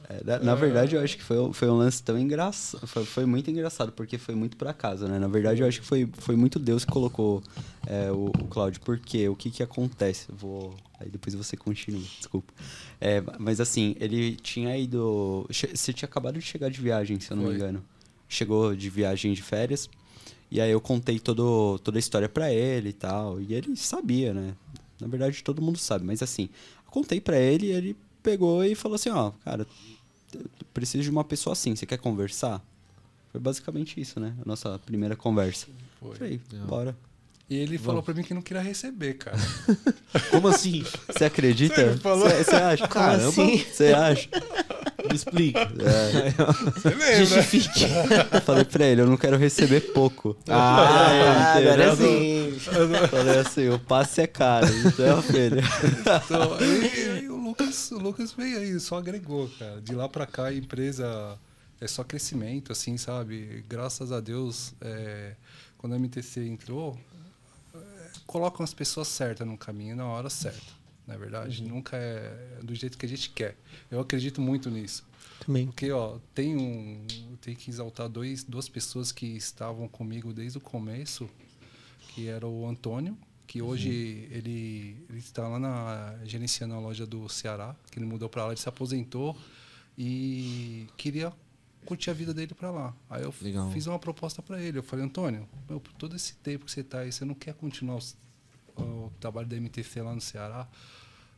é, 0.07 0.23
na, 0.23 0.39
na, 0.39 0.55
verdade, 0.55 0.95
eu 0.95 1.01
acho 1.01 1.17
que 1.17 1.23
foi, 1.23 1.51
foi 1.53 1.69
um 1.69 1.77
lance 1.77 2.01
tão 2.03 2.17
engraçado. 2.17 2.85
Foi, 2.85 3.05
foi, 3.05 3.25
muito 3.25 3.49
engraçado, 3.49 3.91
porque 3.91 4.17
foi 4.17 4.35
muito 4.35 4.55
por 4.55 4.67
acaso, 4.67 5.07
né? 5.07 5.17
Na 5.17 5.27
verdade, 5.27 5.61
eu 5.61 5.67
acho 5.67 5.81
que 5.81 5.87
foi, 5.87 6.07
foi 6.13 6.35
muito 6.35 6.59
Deus 6.59 6.85
que 6.85 6.91
colocou 6.91 7.41
é, 7.87 8.11
o, 8.11 8.25
o 8.25 8.47
Cláudio. 8.47 8.81
Porque 8.81 9.27
o 9.27 9.35
que 9.35 9.49
que 9.49 9.63
acontece? 9.63 10.27
Vou. 10.29 10.75
Aí 10.99 11.09
depois 11.09 11.33
você 11.33 11.57
continua, 11.57 12.01
desculpa. 12.19 12.53
É, 13.01 13.23
mas 13.39 13.59
assim, 13.59 13.95
ele 13.99 14.35
tinha 14.35 14.77
ido. 14.77 15.47
Você 15.49 15.91
tinha 15.91 16.07
acabado 16.07 16.37
de 16.37 16.45
chegar 16.45 16.69
de 16.69 16.79
viagem, 16.79 17.19
se 17.19 17.31
eu 17.31 17.37
não 17.37 17.43
foi. 17.43 17.53
me 17.53 17.59
engano. 17.59 17.83
Chegou 18.29 18.75
de 18.75 18.89
viagem 18.89 19.33
de 19.33 19.41
férias. 19.41 19.89
E 20.51 20.61
aí 20.61 20.69
eu 20.69 20.79
contei 20.79 21.19
todo, 21.19 21.79
toda 21.79 21.97
a 21.97 21.99
história 21.99 22.29
para 22.29 22.53
ele 22.53 22.89
e 22.89 22.93
tal. 22.93 23.41
E 23.41 23.53
ele 23.53 23.75
sabia, 23.75 24.33
né? 24.33 24.53
Na 24.99 25.07
verdade, 25.07 25.43
todo 25.43 25.61
mundo 25.61 25.77
sabe, 25.77 26.05
mas 26.05 26.21
assim, 26.23 26.47
contei 26.85 27.19
para 27.19 27.37
ele 27.37 27.67
e 27.67 27.71
ele 27.71 27.97
pegou 28.25 28.65
e 28.65 28.73
falou 28.73 28.95
assim, 28.95 29.09
ó, 29.09 29.31
cara, 29.43 29.67
preciso 30.73 31.03
de 31.03 31.11
uma 31.11 31.23
pessoa 31.23 31.53
assim, 31.53 31.75
você 31.75 31.85
quer 31.85 31.99
conversar? 31.99 32.59
Foi 33.31 33.39
basicamente 33.39 34.01
isso, 34.01 34.19
né? 34.19 34.33
A 34.43 34.47
nossa 34.47 34.79
primeira 34.79 35.15
conversa. 35.15 35.67
Foi. 35.99 36.15
Falei, 36.15 36.41
bora. 36.67 36.97
E 37.47 37.55
ele 37.55 37.77
Vamos. 37.77 37.85
falou 37.85 38.01
pra 38.01 38.13
mim 38.15 38.23
que 38.23 38.33
não 38.33 38.41
queria 38.41 38.63
receber, 38.63 39.13
cara. 39.13 39.37
Como 40.31 40.47
assim? 40.47 40.83
Você 41.07 41.25
acredita? 41.25 41.95
Você 41.95 42.55
acha? 42.55 42.87
Caramba. 42.87 43.31
Você 43.31 43.93
acha? 43.93 44.27
Me 45.07 45.15
explica. 45.15 45.59
É. 45.59 46.31
Você 46.71 46.89
lembra? 46.89 47.15
Justifique. 47.17 47.83
Eu 48.33 48.41
falei 48.41 48.65
pra 48.65 48.85
ele, 48.85 49.01
eu 49.01 49.05
não 49.05 49.17
quero 49.17 49.37
receber 49.37 49.81
pouco. 49.93 50.35
Ah, 50.49 51.53
ah 51.53 51.57
agora 51.57 51.95
sim. 51.95 52.57
Falei 53.11 53.37
assim, 53.37 53.69
o 53.69 53.77
passe 53.77 54.21
é 54.21 54.27
caro, 54.27 54.67
então, 54.83 55.21
filho. 55.21 55.61
Então, 56.01 56.57
Lucas, 57.49 57.91
o 57.91 57.99
Lucas 57.99 58.33
veio 58.33 58.59
aí, 58.59 58.79
só 58.79 58.97
agregou, 58.97 59.49
cara. 59.59 59.81
De 59.81 59.93
lá 59.93 60.09
pra 60.09 60.25
cá, 60.25 60.45
a 60.45 60.53
empresa 60.53 61.39
é 61.79 61.87
só 61.87 62.03
crescimento, 62.03 62.71
assim, 62.71 62.97
sabe? 62.97 63.63
Graças 63.67 64.11
a 64.11 64.19
Deus, 64.19 64.73
é, 64.81 65.35
quando 65.77 65.93
a 65.93 65.99
MTC 65.99 66.47
entrou, 66.47 66.99
é, 67.73 67.79
colocam 68.25 68.63
as 68.63 68.73
pessoas 68.73 69.07
certas 69.07 69.47
no 69.47 69.57
caminho 69.57 69.95
na 69.95 70.05
hora 70.05 70.29
certa 70.29 70.85
na 71.07 71.13
é 71.13 71.17
verdade. 71.17 71.63
Uhum. 71.63 71.69
Nunca 71.69 71.97
é 71.97 72.59
do 72.63 72.73
jeito 72.73 72.97
que 72.97 73.05
a 73.05 73.09
gente 73.09 73.29
quer. 73.29 73.55
Eu 73.89 73.99
acredito 73.99 74.41
muito 74.41 74.69
nisso. 74.69 75.05
Também. 75.45 75.67
Porque, 75.67 75.91
ó, 75.91 76.17
tem 76.33 76.55
um. 76.55 77.05
Tem 77.41 77.55
que 77.55 77.69
exaltar 77.69 78.09
dois, 78.09 78.43
duas 78.43 78.67
pessoas 78.67 79.11
que 79.11 79.25
estavam 79.25 79.87
comigo 79.87 80.33
desde 80.33 80.57
o 80.57 80.61
começo, 80.61 81.29
que 82.09 82.27
era 82.27 82.47
o 82.47 82.67
Antônio, 82.67 83.17
que 83.47 83.61
hoje 83.61 83.89
uhum. 83.89 84.37
ele, 84.37 85.05
ele 85.09 85.19
está 85.19 85.47
lá 85.47 85.59
na, 85.59 86.15
gerenciando 86.23 86.73
a 86.73 86.79
loja 86.79 87.05
do 87.05 87.27
Ceará, 87.29 87.75
que 87.91 87.99
ele 87.99 88.05
mudou 88.05 88.27
para 88.27 88.45
lá, 88.45 88.51
ele 88.51 88.59
se 88.59 88.69
aposentou 88.69 89.37
e 89.97 90.87
queria 90.97 91.31
curtir 91.85 92.09
a 92.09 92.13
vida 92.13 92.33
dele 92.33 92.53
para 92.53 92.71
lá. 92.71 92.93
Aí 93.09 93.23
eu 93.23 93.33
Legal. 93.41 93.71
fiz 93.71 93.85
uma 93.87 93.99
proposta 93.99 94.41
para 94.41 94.61
ele. 94.61 94.79
Eu 94.79 94.83
falei, 94.83 95.05
Antônio, 95.05 95.47
meu, 95.69 95.79
por 95.79 95.93
todo 95.93 96.15
esse 96.15 96.35
tempo 96.37 96.65
que 96.65 96.71
você 96.71 96.81
está 96.81 96.99
aí, 96.99 97.11
você 97.11 97.23
não 97.23 97.35
quer 97.35 97.53
continuar 97.53 97.99
o, 98.77 98.81
o 98.81 99.13
trabalho 99.19 99.47
da 99.47 99.55
MTC 99.55 100.01
lá 100.01 100.13
no 100.13 100.21
Ceará? 100.21 100.67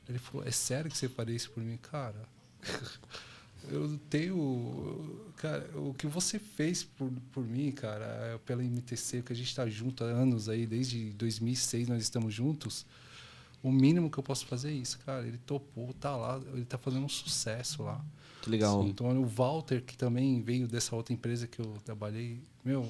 Ele 0.07 0.17
falou, 0.17 0.47
é 0.47 0.51
sério 0.51 0.89
que 0.89 0.97
você 0.97 1.09
faria 1.09 1.35
isso 1.35 1.51
por 1.51 1.61
mim? 1.61 1.77
Cara, 1.77 2.27
eu 3.69 3.99
tenho... 4.09 5.23
Cara, 5.37 5.69
o 5.75 5.93
que 5.93 6.07
você 6.07 6.39
fez 6.39 6.83
por, 6.83 7.11
por 7.31 7.45
mim, 7.45 7.71
cara, 7.71 8.05
é 8.05 8.39
pela 8.45 8.63
MTC, 8.63 9.21
que 9.21 9.33
a 9.33 9.35
gente 9.35 9.47
está 9.47 9.67
junto 9.67 10.03
há 10.03 10.07
anos 10.07 10.49
aí, 10.49 10.65
desde 10.65 11.11
2006 11.11 11.87
nós 11.87 12.01
estamos 12.01 12.33
juntos, 12.33 12.85
o 13.61 13.71
mínimo 13.71 14.09
que 14.09 14.17
eu 14.17 14.23
posso 14.23 14.45
fazer 14.45 14.69
é 14.69 14.73
isso, 14.73 14.99
cara. 15.05 15.27
Ele 15.27 15.37
topou, 15.39 15.93
tá 15.99 16.15
lá, 16.15 16.41
ele 16.53 16.65
tá 16.65 16.77
fazendo 16.77 17.05
um 17.05 17.09
sucesso 17.09 17.83
lá. 17.83 18.03
Que 18.41 18.49
legal. 18.49 18.81
Sim, 18.81 18.89
então, 18.89 19.21
o 19.21 19.25
Walter, 19.25 19.83
que 19.83 19.97
também 19.97 20.41
veio 20.41 20.67
dessa 20.67 20.95
outra 20.95 21.13
empresa 21.13 21.47
que 21.47 21.59
eu 21.59 21.77
trabalhei, 21.83 22.39
meu, 22.63 22.89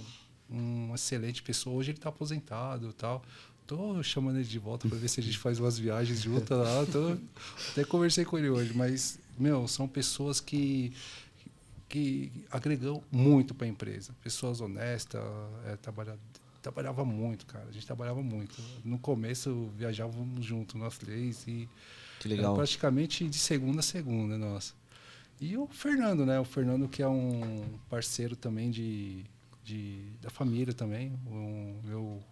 uma 0.50 0.96
excelente 0.96 1.42
pessoa. 1.42 1.76
Hoje 1.76 1.92
ele 1.92 1.98
está 1.98 2.10
aposentado 2.10 2.90
e 2.90 2.94
tal. 2.94 3.24
Tô 3.66 4.02
chamando 4.02 4.38
ele 4.38 4.48
de 4.48 4.60
volta 4.60 4.88
para 4.88 4.98
ver 4.98 5.10
se 5.10 5.20
a 5.20 5.24
gente 5.24 5.38
faz 5.38 5.60
umas 5.60 5.78
viagens 5.78 6.22
juntas 6.22 6.58
lá. 6.58 6.86
Tô, 6.86 7.18
até 7.72 7.84
conversei 7.84 8.24
com 8.24 8.38
ele 8.38 8.50
hoje, 8.50 8.74
mas, 8.74 9.20
meu, 9.38 9.68
são 9.68 9.88
pessoas 9.88 10.40
que, 10.40 10.94
que 11.88 12.32
agregam 12.52 13.04
muito 13.12 13.54
para 13.54 13.66
a 13.66 13.70
empresa. 13.70 14.14
Pessoas 14.24 14.62
honestas, 14.62 15.22
é, 15.66 15.76
trabalha, 15.76 16.18
trabalhava 16.62 17.06
muito, 17.06 17.46
cara. 17.46 17.66
A 17.70 17.72
gente 17.72 17.86
trabalhava 17.86 18.22
muito. 18.22 18.56
No 18.84 19.00
começo 19.00 19.70
viajávamos 19.78 20.46
juntos, 20.46 20.76
nós 20.76 20.98
três, 20.98 21.48
e 21.48 21.70
que 22.20 22.28
legal. 22.28 22.56
praticamente 22.56 23.28
de 23.28 23.38
segunda 23.38 23.80
a 23.80 23.84
segunda, 23.84 24.38
nossa. 24.38 24.74
E 25.40 25.56
o 25.56 25.68
Fernando, 25.68 26.26
né? 26.26 26.40
O 26.40 26.46
Fernando 26.46 26.88
que 26.88 27.02
é 27.02 27.08
um 27.08 27.64
parceiro 27.90 28.36
também 28.36 28.72
de, 28.72 29.24
de 29.64 30.12
da 30.22 30.30
família 30.30 30.74
também, 30.74 31.14
um, 31.28 31.80
meu 31.84 32.24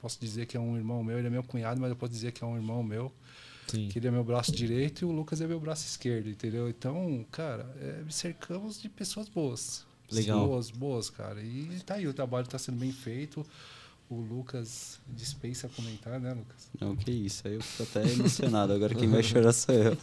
posso 0.00 0.18
dizer 0.18 0.46
que 0.46 0.56
é 0.56 0.60
um 0.60 0.76
irmão 0.76 1.04
meu, 1.04 1.18
ele 1.18 1.26
é 1.26 1.30
meu 1.30 1.42
cunhado, 1.42 1.80
mas 1.80 1.90
eu 1.90 1.96
posso 1.96 2.12
dizer 2.12 2.32
que 2.32 2.42
é 2.42 2.46
um 2.46 2.56
irmão 2.56 2.82
meu. 2.82 3.12
Sim. 3.70 3.88
Que 3.88 3.98
ele 3.98 4.08
é 4.08 4.10
meu 4.10 4.24
braço 4.24 4.52
direito 4.52 5.02
e 5.02 5.04
o 5.04 5.12
Lucas 5.12 5.40
é 5.40 5.46
meu 5.46 5.60
braço 5.60 5.86
esquerdo, 5.86 6.28
entendeu? 6.28 6.68
Então, 6.68 7.24
cara, 7.30 7.66
é, 7.80 8.02
cercamos 8.10 8.80
de 8.80 8.88
pessoas 8.88 9.28
boas. 9.28 9.84
Legal. 10.10 10.46
Boas, 10.46 10.70
boas, 10.70 11.08
cara. 11.08 11.40
E 11.40 11.80
tá 11.86 11.94
aí, 11.94 12.08
o 12.08 12.12
trabalho 12.12 12.44
está 12.44 12.58
sendo 12.58 12.78
bem 12.78 12.92
feito. 12.92 13.46
o 14.08 14.20
Lucas 14.20 14.98
dispensa 15.06 15.68
comentar, 15.68 16.18
né, 16.18 16.32
Lucas? 16.32 16.68
Não, 16.80 16.96
que 16.96 17.12
isso. 17.12 17.46
Aí 17.46 17.54
eu 17.54 17.62
fico 17.62 17.84
até 17.84 18.10
emocionado. 18.10 18.72
Agora 18.72 18.92
quem 18.92 19.08
vai 19.08 19.22
chorar 19.22 19.52
sou 19.52 19.72
eu. 19.72 19.96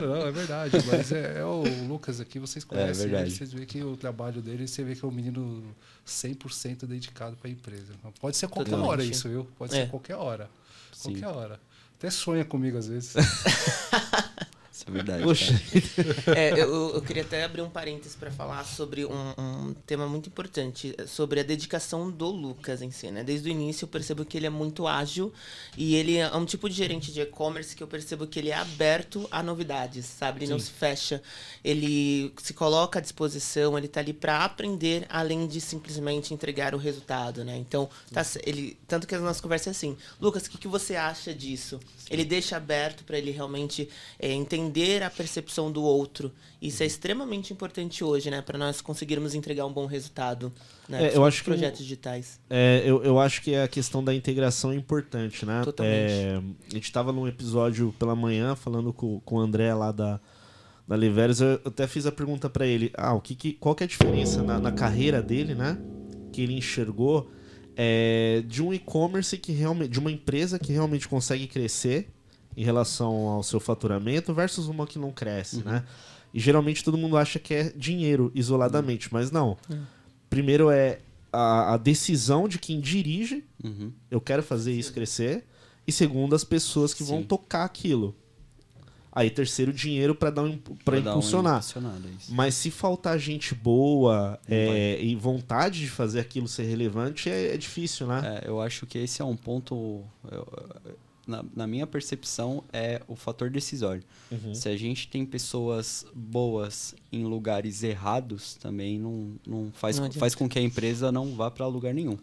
Não, 0.00 0.08
não, 0.08 0.26
é 0.26 0.30
verdade. 0.30 0.76
Mas 0.86 1.10
é, 1.10 1.40
é, 1.40 1.44
o 1.44 1.64
Lucas 1.88 2.20
aqui, 2.20 2.38
vocês 2.38 2.64
conhecem 2.64 3.12
é 3.12 3.22
ele, 3.22 3.30
vocês 3.30 3.52
veem 3.52 3.66
que 3.66 3.82
o 3.82 3.96
trabalho 3.96 4.40
dele, 4.40 4.68
você 4.68 4.84
vê 4.84 4.94
que 4.94 5.04
é 5.04 5.08
um 5.08 5.10
menino 5.10 5.64
100% 6.06 6.86
dedicado 6.86 7.36
para 7.36 7.48
a 7.48 7.50
empresa. 7.50 7.92
Pode 8.20 8.36
ser 8.36 8.46
qualquer 8.46 8.70
Totalmente. 8.70 8.92
hora 8.92 9.04
isso, 9.04 9.28
viu? 9.28 9.48
Pode 9.58 9.74
é. 9.74 9.82
ser 9.82 9.90
qualquer 9.90 10.14
hora. 10.14 10.48
Sim. 10.92 11.12
Qualquer 11.12 11.36
hora. 11.36 11.60
Até 12.00 12.08
sonha 12.08 12.46
comigo 12.46 12.78
às 12.78 12.88
vezes. 12.88 13.12
Isso 14.80 14.84
é 14.88 14.92
verdade. 14.92 15.24
É, 16.36 16.52
eu, 16.52 16.94
eu, 16.94 17.02
queria 17.02 17.22
até 17.22 17.44
abrir 17.44 17.60
um 17.60 17.68
parênteses 17.68 18.14
para 18.14 18.30
falar 18.30 18.64
sobre 18.64 19.04
um, 19.04 19.34
um, 19.38 19.74
tema 19.86 20.06
muito 20.06 20.28
importante, 20.28 20.94
sobre 21.06 21.40
a 21.40 21.42
dedicação 21.42 22.10
do 22.10 22.26
Lucas 22.26 22.80
em 22.80 22.90
si. 22.90 23.10
Né? 23.10 23.22
Desde 23.22 23.48
o 23.48 23.52
início 23.52 23.84
eu 23.84 23.88
percebo 23.88 24.24
que 24.24 24.36
ele 24.36 24.46
é 24.46 24.50
muito 24.50 24.86
ágil 24.86 25.32
e 25.76 25.94
ele 25.96 26.16
é 26.16 26.34
um 26.34 26.44
tipo 26.44 26.68
de 26.68 26.74
gerente 26.74 27.12
de 27.12 27.20
e-commerce 27.20 27.76
que 27.76 27.82
eu 27.82 27.86
percebo 27.86 28.26
que 28.26 28.38
ele 28.38 28.50
é 28.50 28.54
aberto 28.54 29.28
a 29.30 29.42
novidades, 29.42 30.06
sabe? 30.06 30.38
Ele 30.38 30.46
Sim. 30.46 30.52
não 30.52 30.58
se 30.58 30.70
fecha, 30.70 31.22
ele 31.62 32.32
se 32.38 32.54
coloca 32.54 32.98
à 32.98 33.02
disposição, 33.02 33.76
ele 33.76 33.86
está 33.86 34.00
ali 34.00 34.12
para 34.12 34.44
aprender 34.44 35.06
além 35.08 35.46
de 35.46 35.60
simplesmente 35.60 36.32
entregar 36.32 36.74
o 36.74 36.78
resultado, 36.78 37.44
né? 37.44 37.56
Então, 37.56 37.88
tá, 38.12 38.22
ele, 38.44 38.78
tanto 38.86 39.06
que 39.06 39.14
as 39.14 39.20
nossas 39.20 39.40
conversas 39.40 39.68
é 39.68 39.70
assim, 39.70 39.96
Lucas, 40.20 40.46
o 40.46 40.50
que, 40.50 40.58
que 40.58 40.68
você 40.68 40.96
acha 40.96 41.34
disso? 41.34 41.80
Ele 42.08 42.24
deixa 42.24 42.56
aberto 42.56 43.04
para 43.04 43.18
ele 43.18 43.30
realmente 43.30 43.88
é, 44.18 44.32
entender 44.32 44.69
a 45.02 45.10
percepção 45.10 45.70
do 45.70 45.82
outro. 45.82 46.32
Isso 46.60 46.82
é 46.82 46.86
extremamente 46.86 47.52
importante 47.52 48.04
hoje, 48.04 48.30
né? 48.30 48.42
Para 48.42 48.58
nós 48.58 48.80
conseguirmos 48.80 49.34
entregar 49.34 49.66
um 49.66 49.72
bom 49.72 49.86
resultado 49.86 50.52
né, 50.90 51.06
é, 51.06 51.16
eu 51.16 51.24
acho 51.24 51.44
projetos 51.44 51.78
que, 51.78 51.84
digitais. 51.84 52.40
É, 52.50 52.82
eu, 52.84 53.02
eu 53.04 53.20
acho 53.20 53.42
que 53.42 53.54
a 53.54 53.68
questão 53.68 54.02
da 54.02 54.12
integração 54.12 54.72
é 54.72 54.74
importante, 54.74 55.46
né? 55.46 55.62
Totalmente. 55.64 55.94
É, 55.94 56.42
a 56.68 56.74
gente 56.74 56.84
estava 56.84 57.12
num 57.12 57.28
episódio 57.28 57.94
pela 57.98 58.16
manhã 58.16 58.56
falando 58.56 58.92
com, 58.92 59.20
com 59.20 59.36
o 59.36 59.38
André 59.38 59.72
lá 59.72 59.92
da, 59.92 60.20
da 60.88 60.96
Liveres, 60.96 61.40
eu 61.40 61.60
até 61.64 61.86
fiz 61.86 62.06
a 62.06 62.12
pergunta 62.12 62.50
para 62.50 62.66
ele, 62.66 62.90
ah, 62.94 63.14
o 63.14 63.20
que, 63.20 63.36
que, 63.36 63.52
qual 63.52 63.76
que 63.76 63.84
é 63.84 63.86
a 63.86 63.88
diferença 63.88 64.42
na, 64.42 64.58
na 64.58 64.72
carreira 64.72 65.22
dele, 65.22 65.54
né? 65.54 65.78
Que 66.32 66.42
ele 66.42 66.54
enxergou 66.54 67.30
é, 67.76 68.42
de 68.46 68.60
um 68.60 68.74
e-commerce 68.74 69.38
que 69.38 69.52
realmente, 69.52 69.90
de 69.90 70.00
uma 70.00 70.10
empresa 70.10 70.58
que 70.58 70.72
realmente 70.72 71.06
consegue 71.06 71.46
crescer 71.46 72.10
em 72.56 72.64
relação 72.64 73.28
ao 73.28 73.42
seu 73.42 73.60
faturamento 73.60 74.34
versus 74.34 74.66
uma 74.66 74.86
que 74.86 74.98
não 74.98 75.12
cresce, 75.12 75.58
uhum. 75.58 75.64
né? 75.64 75.84
E 76.32 76.38
geralmente 76.38 76.84
todo 76.84 76.96
mundo 76.96 77.16
acha 77.16 77.38
que 77.38 77.54
é 77.54 77.72
dinheiro 77.76 78.30
isoladamente, 78.34 79.06
uhum. 79.06 79.18
mas 79.18 79.30
não. 79.30 79.56
Uhum. 79.68 79.82
Primeiro 80.28 80.70
é 80.70 81.00
a, 81.32 81.74
a, 81.74 81.76
decisão 81.76 82.48
de 82.48 82.58
quem 82.58 82.80
dirige, 82.80 83.44
uhum. 83.62 83.92
eu 84.10 84.20
quero 84.20 84.42
fazer 84.42 84.72
isso 84.72 84.92
crescer, 84.92 85.44
e 85.86 85.92
segundo 85.92 86.34
as 86.34 86.44
pessoas 86.44 86.94
que 86.94 87.02
Sim. 87.02 87.10
vão 87.10 87.22
tocar 87.22 87.64
aquilo. 87.64 88.14
Aí 89.12 89.28
terceiro 89.28 89.72
dinheiro 89.72 90.14
para 90.14 90.30
dar 90.30 90.42
um, 90.42 90.56
para 90.84 90.98
impulsionar. 90.98 91.62
Mas 92.28 92.54
se 92.54 92.70
faltar 92.70 93.18
gente 93.18 93.56
boa 93.56 94.38
é, 94.48 95.02
e 95.02 95.16
vontade 95.16 95.80
de 95.80 95.90
fazer 95.90 96.20
aquilo 96.20 96.46
ser 96.46 96.62
relevante 96.62 97.28
é, 97.28 97.52
é 97.52 97.56
difícil, 97.56 98.06
né? 98.06 98.40
É, 98.44 98.48
eu 98.48 98.60
acho 98.60 98.86
que 98.86 98.98
esse 98.98 99.20
é 99.20 99.24
um 99.24 99.34
ponto. 99.34 100.04
Eu, 100.30 100.46
na, 101.30 101.44
na, 101.54 101.66
minha 101.66 101.86
percepção 101.86 102.64
é 102.72 103.00
o 103.08 103.16
fator 103.16 103.48
decisório. 103.48 104.02
Uhum. 104.30 104.54
Se 104.54 104.68
a 104.68 104.76
gente 104.76 105.08
tem 105.08 105.24
pessoas 105.24 106.04
boas 106.14 106.94
em 107.12 107.24
lugares 107.24 107.82
errados, 107.82 108.56
também 108.56 108.98
não, 108.98 109.32
não 109.46 109.72
faz 109.72 109.98
não 109.98 110.10
faz 110.12 110.34
com 110.34 110.48
que 110.48 110.58
a 110.58 110.62
empresa 110.62 111.10
não 111.10 111.34
vá 111.34 111.50
para 111.50 111.66
lugar 111.66 111.94
nenhum. 111.94 112.18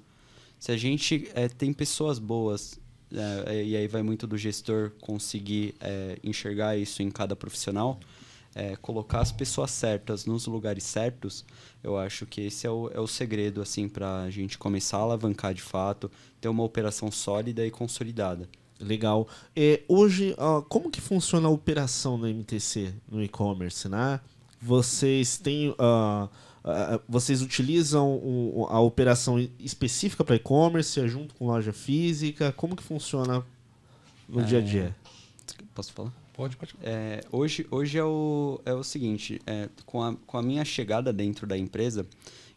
Se 0.60 0.72
a 0.72 0.78
gente 0.78 1.30
é, 1.34 1.48
tem 1.48 1.72
pessoas 1.72 2.20
boas 2.20 2.80
é, 3.14 3.56
é, 3.56 3.64
e 3.64 3.76
aí 3.76 3.88
vai 3.88 4.04
muito 4.04 4.28
do 4.28 4.38
gestor 4.38 4.92
conseguir 5.00 5.76
é, 5.80 6.18
enxergar 6.24 6.78
isso 6.78 7.02
em 7.02 7.10
cada 7.10 7.36
profissional, 7.36 8.00
é, 8.54 8.76
colocar 8.76 9.20
as 9.20 9.32
pessoas 9.32 9.72
certas 9.72 10.26
nos 10.26 10.46
lugares 10.48 10.84
certos, 10.84 11.46
eu 11.84 11.98
acho 11.98 12.26
que 12.26 12.42
esse 12.42 12.66
é 12.66 12.72
o, 12.72 12.90
é 12.94 13.00
o 13.00 13.08
segredo 13.08 13.62
assim 13.62 13.88
para 13.88 14.24
a 14.24 14.30
gente 14.30 14.58
começar 14.58 14.98
a 14.98 15.02
alavancar 15.02 15.54
de 15.54 15.62
fato, 15.62 16.12
ter 16.42 16.50
uma 16.50 16.64
operação 16.64 17.12
sólida 17.12 17.66
e 17.66 17.72
consolidada. 17.72 18.50
Legal. 18.80 19.28
É, 19.56 19.82
hoje, 19.88 20.34
uh, 20.34 20.62
como 20.64 20.92
que 20.92 21.02
funciona 21.02 21.48
a 21.48 21.52
operação 21.52 22.18
no 22.18 22.28
MTC, 22.28 22.94
no 23.10 23.24
e-commerce, 23.24 23.88
né? 23.88 24.20
Vocês 24.62 25.38
têm... 25.38 25.70
Uh, 25.72 26.30
Uh, 26.68 27.00
vocês 27.08 27.42
utilizam 27.42 28.18
um, 28.18 28.66
a 28.68 28.78
operação 28.82 29.40
específica 29.58 30.22
para 30.22 30.36
e-commerce, 30.36 31.00
é 31.00 31.08
junto 31.08 31.34
com 31.36 31.48
loja 31.48 31.72
física? 31.72 32.52
Como 32.52 32.76
que 32.76 32.84
funciona 32.84 33.42
no 34.28 34.42
é... 34.42 34.44
dia 34.44 34.58
a 34.58 34.62
dia? 34.62 34.96
Posso 35.74 35.94
falar? 35.94 36.12
Pode, 36.34 36.58
pode. 36.58 36.76
É, 36.84 37.24
hoje 37.32 37.66
hoje 37.72 37.98
é, 37.98 38.04
o, 38.04 38.60
é 38.66 38.74
o 38.74 38.84
seguinte, 38.84 39.42
é, 39.48 39.70
com, 39.86 40.04
a, 40.04 40.14
com 40.28 40.38
a 40.38 40.42
minha 40.44 40.64
chegada 40.66 41.14
dentro 41.14 41.48
da 41.48 41.58
empresa, 41.58 42.06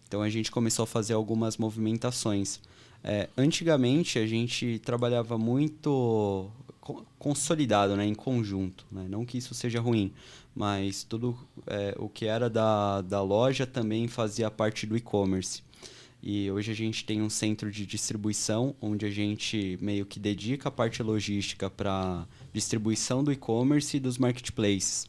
então 0.07 0.21
a 0.21 0.29
gente 0.29 0.51
começou 0.51 0.83
a 0.83 0.87
fazer 0.87 1.15
algumas 1.15 1.57
movimentações. 1.57 2.61
É, 3.03 3.29
antigamente 3.37 4.19
a 4.19 4.27
gente 4.27 4.79
trabalhava 4.81 5.39
muito 5.39 6.51
consolidado, 7.19 7.97
né, 7.97 8.05
em 8.05 8.15
conjunto. 8.15 8.85
Né? 8.91 9.07
Não 9.09 9.25
que 9.25 9.39
isso 9.39 9.55
seja 9.55 9.81
ruim, 9.81 10.13
mas 10.55 11.05
tudo 11.05 11.39
é, 11.67 11.95
o 11.99 12.09
que 12.09 12.27
era 12.27 12.49
da, 12.51 13.01
da 13.03 13.23
loja 13.23 13.67
também 13.67 14.09
fazia 14.09 14.51
parte 14.51 14.87
do 14.87 14.97
e-commerce. 14.97 15.63
E 16.23 16.51
hoje 16.51 16.71
a 16.71 16.75
gente 16.75 17.05
tem 17.05 17.23
um 17.23 17.31
centro 17.31 17.71
de 17.71 17.87
distribuição 17.87 18.75
onde 18.81 19.07
a 19.07 19.11
gente 19.11 19.79
meio 19.81 20.05
que 20.05 20.21
dedica 20.21 20.69
a 20.69 20.73
parte 20.73 21.03
logística 21.03 21.71
para 21.71 22.27
distribuição 22.53 23.25
do 23.25 23.33
e-commerce 23.33 23.97
e 23.97 24.01
dos 24.01 24.19
marketplaces. 24.19 25.09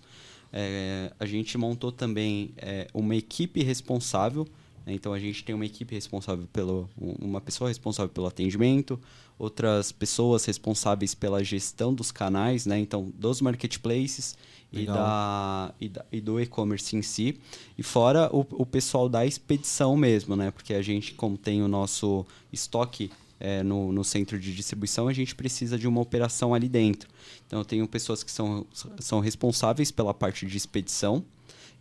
É, 0.54 1.12
a 1.20 1.26
gente 1.26 1.58
montou 1.58 1.92
também 1.92 2.54
é, 2.58 2.88
uma 2.94 3.16
equipe 3.16 3.62
responsável. 3.62 4.48
Então 4.88 5.14
a 5.14 5.20
gente 5.20 5.44
tem 5.44 5.54
uma 5.54 5.66
equipe 5.66 5.94
responsável 5.94 6.48
pelo 6.52 6.90
uma 6.98 7.40
pessoa 7.40 7.70
responsável 7.70 8.10
pelo 8.10 8.28
atendimento, 8.28 9.00
outras 9.38 9.92
pessoas 9.92 10.46
responsáveis 10.46 11.14
pela 11.14 11.44
gestão 11.44 11.94
dos 11.94 12.12
canais, 12.12 12.66
né? 12.66 12.80
Então 12.80 13.12
dos 13.16 13.42
marketplaces 13.42 14.36
e, 14.72 14.86
da, 14.86 15.74
e, 15.80 15.90
da, 15.90 16.06
e 16.12 16.22
do 16.22 16.40
e-commerce 16.40 16.96
em 16.96 17.02
si. 17.02 17.38
E 17.78 17.84
fora 17.84 18.30
o, 18.34 18.46
o 18.52 18.66
pessoal 18.66 19.10
da 19.10 19.26
expedição 19.26 19.96
mesmo, 19.96 20.36
né? 20.36 20.52
Porque 20.52 20.74
a 20.74 20.82
gente, 20.82 21.14
como 21.14 21.38
tem 21.38 21.62
o 21.62 21.68
nosso 21.68 22.26
estoque 22.52 23.12
é, 23.42 23.64
no, 23.64 23.92
no 23.92 24.04
centro 24.04 24.40
de 24.40 24.56
distribuição, 24.56 25.08
a 25.08 25.14
gente 25.14 25.34
precisa 25.34 25.78
de 25.78 25.88
uma 25.88 26.00
operação 26.00 26.54
ali 26.54 26.70
dentro. 26.70 27.10
Então, 27.48 27.60
eu 27.60 27.66
tenho 27.66 27.88
pessoas 27.88 28.24
que 28.24 28.32
são, 28.32 28.66
são 29.00 29.20
responsáveis 29.20 29.92
pela 29.92 30.14
parte 30.14 30.46
de 30.46 30.56
expedição 30.56 31.26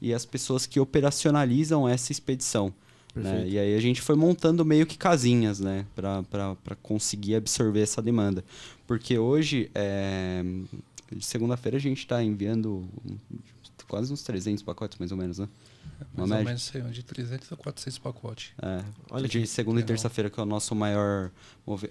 e 0.01 0.15
as 0.15 0.25
pessoas 0.25 0.65
que 0.65 0.81
operacionalizam 0.81 1.87
essa 1.87 2.11
expedição. 2.11 2.73
Né? 3.15 3.49
E 3.49 3.59
aí 3.59 3.75
a 3.75 3.81
gente 3.81 4.01
foi 4.01 4.15
montando 4.15 4.65
meio 4.65 4.87
que 4.87 4.97
casinhas, 4.97 5.59
né? 5.61 5.85
Para 5.95 6.77
conseguir 6.83 7.35
absorver 7.35 7.81
essa 7.81 8.01
demanda. 8.01 8.45
Porque 8.87 9.19
hoje, 9.19 9.71
é, 9.75 10.43
de 11.11 11.25
segunda-feira 11.25 11.77
a 11.77 11.81
gente 11.81 11.99
está 11.99 12.23
enviando 12.23 12.89
quase 13.91 14.13
uns 14.13 14.23
300 14.23 14.63
pacotes, 14.63 14.97
mais 14.99 15.11
ou 15.11 15.19
menos, 15.19 15.39
né? 15.39 15.49
Uma 16.15 16.27
mais 16.27 16.31
média. 16.31 16.39
ou 16.39 16.45
menos 16.45 16.63
sei, 16.63 16.83
de 16.83 17.03
300 17.03 17.53
a 17.53 17.57
400 17.57 17.99
pacotes. 17.99 18.53
É, 18.63 18.85
Olha 19.11 19.29
de 19.29 19.47
segunda 19.47 19.81
e 19.81 19.85
terça-feira, 19.85 20.31
que 20.31 20.39
é 20.39 20.43
o 20.43 20.47
nosso 20.47 20.75
maior 20.75 21.31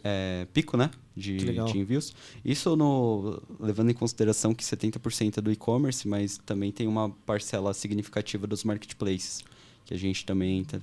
é, 0.04 0.48
pico, 0.54 0.78
né? 0.78 0.90
De, 1.16 1.38
de, 1.38 1.78
envios. 1.78 2.14
Isso 2.44 2.76
no, 2.76 3.42
levando 3.60 3.92
em 3.92 3.94
consideração 3.94 4.56
que 4.56 4.64
70% 4.64 5.38
é 5.38 5.42
do 5.42 5.52
e-commerce, 5.52 6.08
mas 6.08 6.38
também 6.38 6.72
tem 6.72 6.88
uma 6.88 7.10
parcela 7.10 7.74
significativa 7.74 8.48
dos 8.48 8.64
marketplaces, 8.64 9.44
que 9.86 9.94
a 9.94 9.98
gente 9.98 10.26
também 10.26 10.64
tá, 10.64 10.80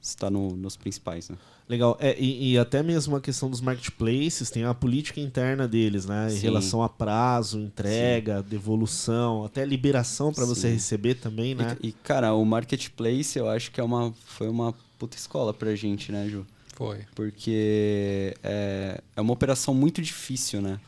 está 0.00 0.30
no, 0.30 0.56
nos 0.56 0.76
principais, 0.76 1.28
né? 1.28 1.36
Legal. 1.68 1.96
É, 2.00 2.14
e, 2.18 2.52
e, 2.52 2.58
até 2.58 2.82
mesmo 2.82 3.16
a 3.16 3.20
questão 3.20 3.48
dos 3.48 3.60
marketplaces, 3.60 4.50
tem 4.50 4.64
a 4.64 4.74
política 4.74 5.20
interna 5.20 5.66
deles, 5.66 6.04
né? 6.04 6.26
Em 6.26 6.36
Sim. 6.36 6.42
relação 6.42 6.82
a 6.82 6.88
prazo, 6.88 7.60
entrega, 7.60 8.42
Sim. 8.42 8.48
devolução, 8.48 9.44
até 9.44 9.64
liberação 9.64 10.32
para 10.32 10.44
você 10.44 10.68
receber 10.68 11.14
também, 11.14 11.54
né? 11.54 11.76
E, 11.82 11.88
e, 11.88 11.92
cara, 11.92 12.34
o 12.34 12.44
marketplace 12.44 13.38
eu 13.38 13.48
acho 13.48 13.70
que 13.70 13.80
é 13.80 13.84
uma, 13.84 14.12
foi 14.26 14.48
uma 14.48 14.74
puta 14.98 15.16
escola 15.16 15.54
pra 15.54 15.74
gente, 15.74 16.12
né, 16.12 16.28
Ju? 16.28 16.44
Foi. 16.74 17.00
Porque 17.14 18.34
é, 18.42 19.00
é 19.16 19.20
uma 19.20 19.32
operação 19.32 19.72
muito 19.72 20.02
difícil, 20.02 20.60
né? 20.60 20.80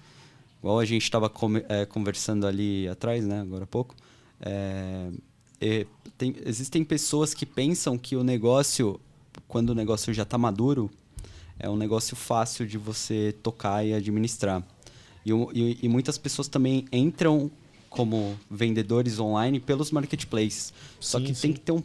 Igual 0.60 0.80
a 0.80 0.84
gente 0.84 1.02
estava 1.02 1.30
é, 1.68 1.84
conversando 1.84 2.46
ali 2.46 2.88
atrás, 2.88 3.24
né, 3.24 3.40
agora 3.40 3.64
há 3.64 3.66
pouco. 3.66 3.94
É, 4.40 5.08
tem, 6.18 6.34
existem 6.44 6.84
pessoas 6.84 7.34
que 7.34 7.46
pensam 7.46 7.96
que 7.96 8.16
o 8.16 8.24
negócio 8.24 9.00
quando 9.48 9.70
o 9.70 9.74
negócio 9.74 10.12
já 10.12 10.22
está 10.22 10.38
maduro, 10.38 10.90
é 11.58 11.68
um 11.68 11.76
negócio 11.76 12.16
fácil 12.16 12.66
de 12.66 12.78
você 12.78 13.34
tocar 13.42 13.86
e 13.86 13.94
administrar. 13.94 14.62
E, 15.24 15.30
e, 15.32 15.78
e, 15.82 15.88
muitas 15.88 16.18
pessoas 16.18 16.48
também 16.48 16.84
entram 16.92 17.50
como 17.88 18.38
vendedores 18.50 19.18
online 19.18 19.60
pelos 19.60 19.90
marketplaces. 19.90 20.72
Só 21.00 21.18
sim, 21.18 21.24
que 21.24 21.34
sim. 21.34 21.40
tem 21.42 21.52
que 21.52 21.60
ter 21.60 21.72
um, 21.72 21.82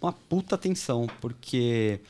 uma 0.00 0.12
puta 0.12 0.54
atenção, 0.54 1.06
porque 1.20 2.00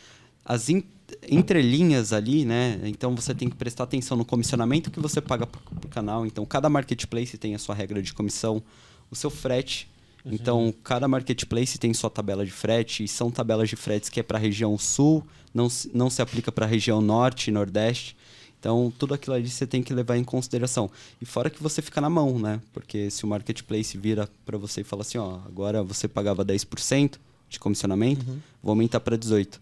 as 0.45 0.69
in, 0.69 0.85
entre 1.29 1.61
linhas 1.61 2.13
ali, 2.13 2.45
né? 2.45 2.81
Então 2.85 3.15
você 3.15 3.35
tem 3.35 3.51
que 3.51 3.57
prestar 3.57 3.85
atenção 3.85 4.17
no 4.17 4.25
comissionamento 4.25 4.91
que 4.91 5.01
você 5.01 5.21
paga 5.21 5.47
para 5.47 5.61
o 5.85 5.89
canal. 5.89 6.25
Então 6.25 6.47
cada 6.47 6.69
marketplace 6.69 7.37
tem 7.37 7.55
a 7.55 7.59
sua 7.59 7.75
regra 7.75 8.01
de 8.01 8.15
comissão, 8.15 8.63
o 9.11 9.17
seu 9.17 9.29
frete. 9.29 9.91
Uhum. 10.25 10.33
Então 10.33 10.75
cada 10.85 11.09
marketplace 11.09 11.79
tem 11.79 11.93
sua 11.93 12.11
tabela 12.11 12.45
de 12.45 12.51
frete 12.51 13.05
e 13.05 13.09
são 13.09 13.31
tabelas 13.31 13.69
de 13.69 13.77
fretes 13.77 14.09
que 14.09 14.21
é 14.21 14.23
para 14.23 14.39
a 14.39 14.41
região 14.41 14.79
sul, 14.79 15.27
não, 15.53 15.69
não 15.93 16.09
se 16.09 16.23
aplica 16.23 16.53
para 16.53 16.65
a 16.65 16.69
região 16.69 17.01
norte 17.01 17.49
e 17.49 17.53
nordeste. 17.53 18.17
Então, 18.63 18.93
tudo 18.97 19.13
aquilo 19.13 19.35
ali 19.35 19.51
você 19.51 19.67
tem 19.67 19.83
que 19.83 19.93
levar 19.93 20.17
em 20.17 20.23
consideração. 20.23 20.89
E 21.21 21.27
fora 21.27 21.51
que 21.51 21.61
você 21.61 21.83
fica 21.83 22.01
na 22.01 22.09
mão, 22.09 22.39
né? 22.39 22.61
Porque 22.73 23.11
se 23.11 23.25
o 23.25 23.27
marketplace 23.27 23.99
vira 23.99 24.29
para 24.47 24.57
você 24.57 24.83
e 24.83 24.85
fala 24.85 25.03
assim, 25.03 25.19
ó, 25.19 25.41
agora 25.45 25.83
você 25.83 26.07
pagava 26.07 26.45
10% 26.45 27.19
de 27.49 27.59
comissionamento, 27.59 28.25
uhum. 28.25 28.39
vou 28.63 28.71
aumentar 28.71 29.01
para 29.01 29.19
18%. 29.19 29.59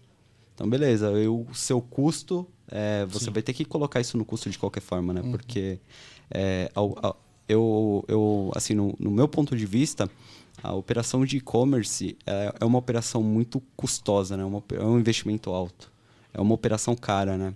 Então, 0.53 0.69
beleza, 0.69 1.11
o 1.11 1.47
seu 1.51 1.81
custo, 1.81 2.47
é, 2.67 3.03
você 3.07 3.25
Sim. 3.25 3.31
vai 3.31 3.41
ter 3.41 3.53
que 3.53 3.65
colocar 3.65 3.99
isso 3.99 4.15
no 4.15 4.23
custo 4.23 4.51
de 4.51 4.59
qualquer 4.59 4.81
forma, 4.81 5.11
né? 5.11 5.21
Uhum. 5.21 5.31
Porque 5.31 5.79
é, 6.29 6.71
eu, 7.47 8.05
eu, 8.07 8.51
assim, 8.55 8.75
no, 8.75 8.95
no, 8.99 9.09
meu 9.09 9.27
ponto 9.27 9.55
de 9.55 9.65
vista, 9.65 10.07
a 10.63 10.73
operação 10.73 11.25
de 11.25 11.37
e-commerce 11.37 12.17
é, 12.25 12.53
é, 12.59 12.65
uma 12.65 12.79
operação 12.79 13.21
muito 13.23 13.61
custosa, 13.75 14.37
né? 14.37 14.43
Uma, 14.43 14.63
é 14.73 14.83
um 14.83 14.99
investimento 14.99 15.49
alto. 15.49 15.91
É 16.33 16.39
uma 16.39 16.53
operação 16.53 16.95
cara, 16.95 17.37
né? 17.37 17.53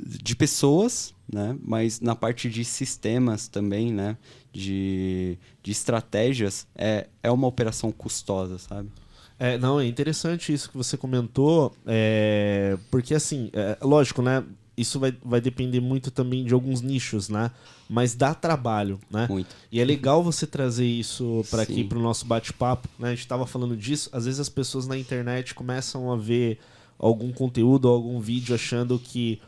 de 0.00 0.36
pessoas, 0.36 1.14
né? 1.30 1.56
Mas 1.62 2.00
na 2.00 2.14
parte 2.14 2.48
de 2.48 2.64
sistemas 2.64 3.48
também, 3.48 3.92
né? 3.92 4.16
De, 4.52 5.38
de 5.62 5.70
estratégias, 5.70 6.66
é, 6.74 7.06
é 7.22 7.30
uma 7.30 7.46
operação 7.46 7.92
custosa, 7.92 8.58
sabe? 8.58 8.90
É, 9.38 9.56
não, 9.56 9.78
é 9.78 9.86
interessante 9.86 10.52
isso 10.52 10.70
que 10.70 10.76
você 10.76 10.96
comentou, 10.96 11.74
é, 11.86 12.76
porque 12.90 13.14
assim, 13.14 13.50
é, 13.52 13.78
lógico, 13.82 14.20
né? 14.20 14.44
Isso 14.80 15.00
vai, 15.00 15.14
vai 15.24 15.40
depender 15.40 15.80
muito 15.80 16.10
também 16.10 16.44
de 16.44 16.54
alguns 16.54 16.80
nichos, 16.80 17.28
né? 17.28 17.50
Mas 17.88 18.14
dá 18.14 18.34
trabalho, 18.34 18.98
né? 19.10 19.26
Muito. 19.28 19.54
E 19.72 19.80
é 19.80 19.84
legal 19.84 20.22
você 20.22 20.46
trazer 20.46 20.86
isso 20.86 21.44
para 21.50 21.62
aqui, 21.62 21.82
para 21.84 21.98
o 21.98 22.02
nosso 22.02 22.24
bate-papo, 22.26 22.88
né? 22.98 23.08
A 23.08 23.10
gente 23.10 23.20
estava 23.20 23.46
falando 23.46 23.76
disso, 23.76 24.08
às 24.12 24.24
vezes 24.24 24.38
as 24.40 24.48
pessoas 24.48 24.86
na 24.86 24.96
internet 24.96 25.54
começam 25.54 26.12
a 26.12 26.16
ver 26.16 26.58
algum 26.98 27.32
conteúdo, 27.32 27.88
algum 27.88 28.20
vídeo 28.20 28.54
achando 28.54 28.98
que 28.98 29.40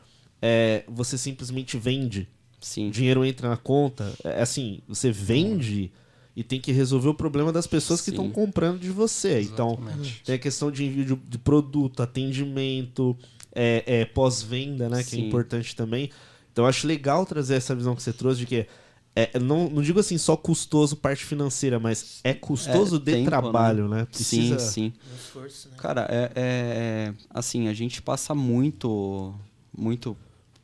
é, 0.42 0.84
você 0.88 1.16
simplesmente 1.16 1.76
vende. 1.76 2.28
Sim. 2.60 2.88
O 2.88 2.90
dinheiro 2.90 3.24
entra 3.24 3.48
na 3.48 3.56
conta. 3.56 4.12
É 4.24 4.42
assim, 4.42 4.80
você 4.86 5.10
vende 5.10 5.90
e 6.36 6.44
tem 6.44 6.60
que 6.60 6.72
resolver 6.72 7.08
o 7.08 7.14
problema 7.14 7.52
das 7.52 7.66
pessoas 7.66 8.00
que 8.00 8.10
estão 8.10 8.30
comprando 8.30 8.78
de 8.78 8.90
você. 8.90 9.42
Então, 9.42 9.72
Exatamente. 9.72 10.10
Então, 10.10 10.24
tem 10.24 10.34
a 10.34 10.38
questão 10.38 10.70
de 10.70 10.84
envio 10.84 11.04
de, 11.04 11.16
de 11.16 11.38
produto, 11.38 12.02
atendimento, 12.02 13.16
é, 13.54 13.82
é 13.86 14.04
pós-venda, 14.04 14.88
né? 14.88 15.02
Sim. 15.02 15.10
Que 15.10 15.16
é 15.16 15.26
importante 15.26 15.76
também. 15.76 16.10
Então, 16.52 16.64
eu 16.64 16.68
acho 16.68 16.86
legal 16.86 17.24
trazer 17.24 17.54
essa 17.54 17.74
visão 17.74 17.94
que 17.94 18.02
você 18.02 18.12
trouxe 18.12 18.40
de 18.40 18.46
que 18.46 18.66
é, 19.14 19.38
não, 19.38 19.68
não 19.68 19.82
digo 19.82 19.98
assim 19.98 20.16
só 20.16 20.36
custoso 20.36 20.96
parte 20.96 21.24
financeira, 21.24 21.80
mas 21.80 22.20
é 22.22 22.32
custoso 22.32 22.96
é, 22.96 22.98
de 22.98 23.04
tempo, 23.04 23.28
trabalho, 23.28 23.88
né? 23.88 23.98
né? 23.98 24.04
Precisa... 24.04 24.58
Sim, 24.58 24.92
sim. 24.92 24.92
Esforço, 25.16 25.68
né? 25.68 25.74
Cara, 25.78 26.06
é, 26.08 26.22
é, 26.22 26.30
é, 26.34 27.14
assim, 27.28 27.66
a 27.66 27.74
gente 27.74 28.00
passa 28.00 28.34
muito, 28.34 29.34
muito 29.76 30.16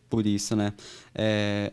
por 0.09 0.27
isso, 0.27 0.55
né? 0.55 0.73
É, 1.15 1.73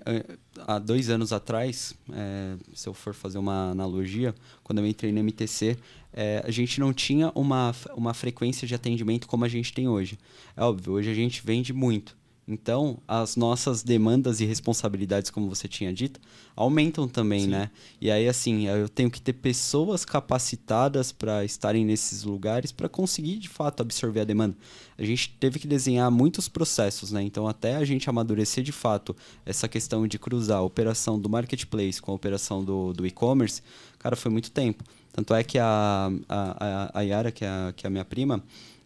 há 0.67 0.80
dois 0.80 1.10
anos 1.10 1.32
atrás, 1.32 1.96
é, 2.12 2.56
se 2.74 2.88
eu 2.88 2.93
for 2.93 3.13
fazer 3.13 3.38
uma 3.38 3.72
analogia, 3.72 4.34
quando 4.63 4.80
eu 4.80 4.88
entrei 4.88 5.12
no 5.12 5.19
MTC, 5.19 5.78
é, 6.12 6.43
a 6.46 6.52
gente 6.52 6.80
não 6.80 6.93
tinha 6.93 7.32
uma, 7.36 7.74
uma 7.96 8.13
frequência 8.13 8.67
de 8.67 8.76
atendimento 8.76 9.28
como 9.28 9.46
a 9.46 9.50
gente 9.50 9.74
tem 9.74 9.88
hoje. 9.88 10.17
É 10.56 10.63
óbvio, 10.63 10.93
hoje 10.93 11.10
a 11.10 11.13
gente 11.13 11.41
vende 11.46 11.74
muito. 11.74 12.15
Então, 12.46 13.00
as 13.08 13.38
nossas 13.38 13.84
demandas 13.84 14.42
e 14.42 14.46
responsabilidades, 14.46 15.32
como 15.32 15.48
você 15.48 15.66
tinha 15.66 15.94
dito, 15.94 16.20
aumentam 16.54 17.08
também, 17.08 17.42
Sim. 17.42 17.48
né? 17.48 17.72
E 18.02 18.12
aí, 18.12 18.28
assim, 18.28 18.68
eu 18.68 18.90
tenho 18.90 19.10
que 19.10 19.22
ter 19.22 19.32
pessoas 19.32 20.04
capacitadas 20.04 21.14
para 21.14 21.46
estarem 21.46 21.86
nesses 21.86 22.24
lugares 22.24 22.72
para 22.72 22.90
conseguir, 22.90 23.38
de 23.38 23.48
fato, 23.48 23.80
absorver 23.82 24.20
a 24.20 24.26
demanda. 24.26 24.58
A 24.98 25.06
gente 25.06 25.30
teve 25.40 25.58
que 25.58 25.68
desenhar 25.68 26.12
muitos 26.12 26.50
processos, 26.50 27.14
né? 27.14 27.24
Então, 27.24 27.48
até 27.48 27.78
a 27.78 27.86
gente 27.86 28.10
amadurecer, 28.10 28.62
de 28.62 28.74
fato, 28.74 29.16
essa 29.46 29.70
questão 29.70 30.06
de 30.06 30.20
cruzar 30.20 30.58
a 30.58 30.64
operação 30.64 31.18
do 31.18 31.30
marketplace 31.30 32.02
com 32.02 32.12
a 32.12 32.16
operação 32.16 32.62
do, 32.62 32.92
do 32.92 33.08
e-commerce, 33.08 33.62
cara, 33.98 34.18
foi 34.18 34.30
muito 34.30 34.52
tempo. 34.52 34.84
Tanto 35.14 35.34
é 35.34 35.44
que 35.44 35.60
a, 35.60 36.12
a, 36.28 37.00
a 37.00 37.02
Yara, 37.02 37.32
que 37.32 37.46
é 37.46 37.48
a, 37.48 37.74
que 37.76 37.86
é 37.86 37.88
a 37.88 37.92
minha 37.92 38.04
prima, 38.04 38.44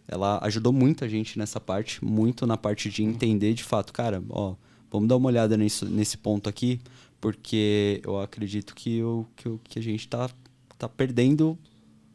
ela 0.08 0.40
ajudou 0.42 0.72
muito 0.72 1.04
a 1.04 1.08
gente 1.08 1.38
nessa 1.38 1.60
parte, 1.60 2.02
muito 2.02 2.46
na 2.46 2.56
parte 2.56 2.88
de 2.88 3.04
entender 3.04 3.52
de 3.52 3.62
fato, 3.62 3.92
cara, 3.92 4.22
ó, 4.30 4.54
vamos 4.90 5.08
dar 5.08 5.16
uma 5.16 5.28
olhada 5.28 5.56
nisso, 5.56 5.84
nesse 5.84 6.16
ponto 6.16 6.48
aqui, 6.48 6.80
porque 7.20 8.00
eu 8.02 8.18
acredito 8.18 8.74
que, 8.74 9.02
o 9.02 9.26
que, 9.36 9.58
que 9.64 9.78
a 9.78 9.82
gente 9.82 10.00
está 10.00 10.30
tá 10.78 10.88
perdendo 10.88 11.58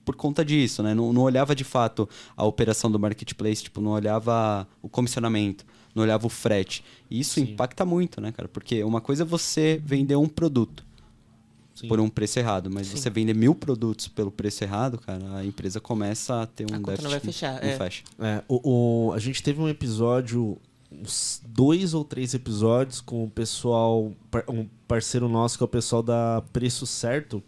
por 0.04 0.16
conta 0.16 0.44
disso, 0.44 0.82
né? 0.84 0.94
Não, 0.94 1.14
não 1.14 1.22
olhava 1.22 1.56
de 1.56 1.64
fato 1.64 2.10
a 2.36 2.44
operação 2.46 2.92
do 2.92 3.00
marketplace, 3.00 3.64
tipo, 3.64 3.80
não 3.80 3.92
olhava 3.92 4.68
o 4.82 4.90
comissionamento, 4.90 5.66
não 5.94 6.04
olhava 6.04 6.26
o 6.26 6.30
frete. 6.30 6.84
E 7.10 7.20
isso 7.20 7.36
Sim. 7.36 7.44
impacta 7.44 7.86
muito, 7.86 8.20
né, 8.20 8.32
cara? 8.32 8.50
Porque 8.50 8.84
uma 8.84 9.00
coisa 9.00 9.24
é 9.24 9.26
você 9.26 9.82
vender 9.86 10.16
um 10.16 10.28
produto. 10.28 10.84
Sim. 11.76 11.88
por 11.88 12.00
um 12.00 12.10
preço 12.10 12.40
errado. 12.40 12.70
Mas 12.70 12.88
Sim. 12.88 12.98
você 12.98 13.10
vender 13.10 13.34
mil 13.34 13.56
produtos 13.56 14.08
pelo 14.08 14.32
preço 14.32 14.64
errado, 14.64 14.98
cara, 15.00 15.38
a 15.38 15.46
empresa 15.46 15.80
começa 15.80 16.42
a 16.42 16.46
ter 16.46 16.66
um 16.72 16.76
a 16.76 16.80
déficit. 16.80 17.04
Não 17.04 17.12
vai 17.12 17.20
fechar. 17.20 17.62
Não 17.62 17.70
é. 17.70 17.78
fecha. 17.78 18.04
É, 18.20 18.44
o, 18.48 19.08
o, 19.08 19.14
a 19.14 19.20
gente 19.20 19.42
teve 19.42 19.60
um 19.60 19.68
episódio, 19.68 20.58
uns 20.92 21.42
dois 21.46 21.94
ou 21.94 22.04
três 22.04 22.34
episódios 22.34 23.02
com 23.02 23.24
o 23.24 23.30
pessoal, 23.30 24.12
um 24.48 24.68
parceiro 24.88 25.28
nosso 25.28 25.58
que 25.58 25.64
é 25.64 25.66
o 25.66 25.70
pessoal 25.70 26.04
da 26.04 26.44
Preço 26.54 26.86
Certo. 26.86 27.44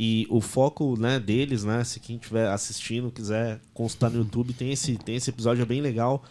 E 0.00 0.28
o 0.30 0.40
foco 0.40 0.96
né, 0.96 1.18
deles, 1.18 1.64
né? 1.64 1.82
Se 1.82 1.98
quem 1.98 2.16
estiver 2.16 2.48
assistindo 2.48 3.10
quiser 3.10 3.60
consultar 3.74 4.10
no 4.10 4.18
YouTube, 4.18 4.52
tem 4.52 4.70
esse, 4.70 4.96
tem 4.96 5.16
esse 5.16 5.28
episódio 5.28 5.62
é 5.62 5.66
bem 5.66 5.80
legal. 5.80 6.22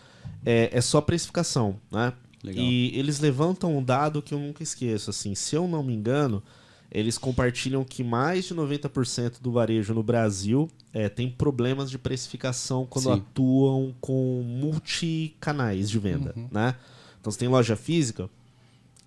É, 0.45 0.69
é 0.71 0.79
só 0.79 1.01
precificação, 1.01 1.75
né? 1.91 2.13
Legal. 2.41 2.63
E 2.63 2.97
eles 2.97 3.19
levantam 3.19 3.77
um 3.77 3.83
dado 3.83 4.21
que 4.21 4.33
eu 4.33 4.39
nunca 4.39 4.63
esqueço. 4.63 5.09
Assim, 5.09 5.35
se 5.35 5.53
eu 5.53 5.67
não 5.67 5.83
me 5.83 5.93
engano, 5.93 6.41
eles 6.91 7.17
compartilham 7.17 7.83
que 7.83 8.03
mais 8.03 8.45
de 8.45 8.55
90% 8.55 9.41
do 9.41 9.51
varejo 9.51 9.93
no 9.93 10.01
Brasil 10.01 10.69
é, 10.93 11.09
tem 11.09 11.29
problemas 11.29 11.91
de 11.91 11.97
precificação 11.97 12.85
quando 12.85 13.05
Sim. 13.05 13.13
atuam 13.13 13.95
com 13.99 14.41
multicanais 14.43 15.89
de 15.89 15.99
venda, 15.99 16.33
uhum. 16.35 16.47
né? 16.51 16.75
Então 17.19 17.31
você 17.31 17.39
tem 17.39 17.47
loja 17.47 17.75
física, 17.75 18.29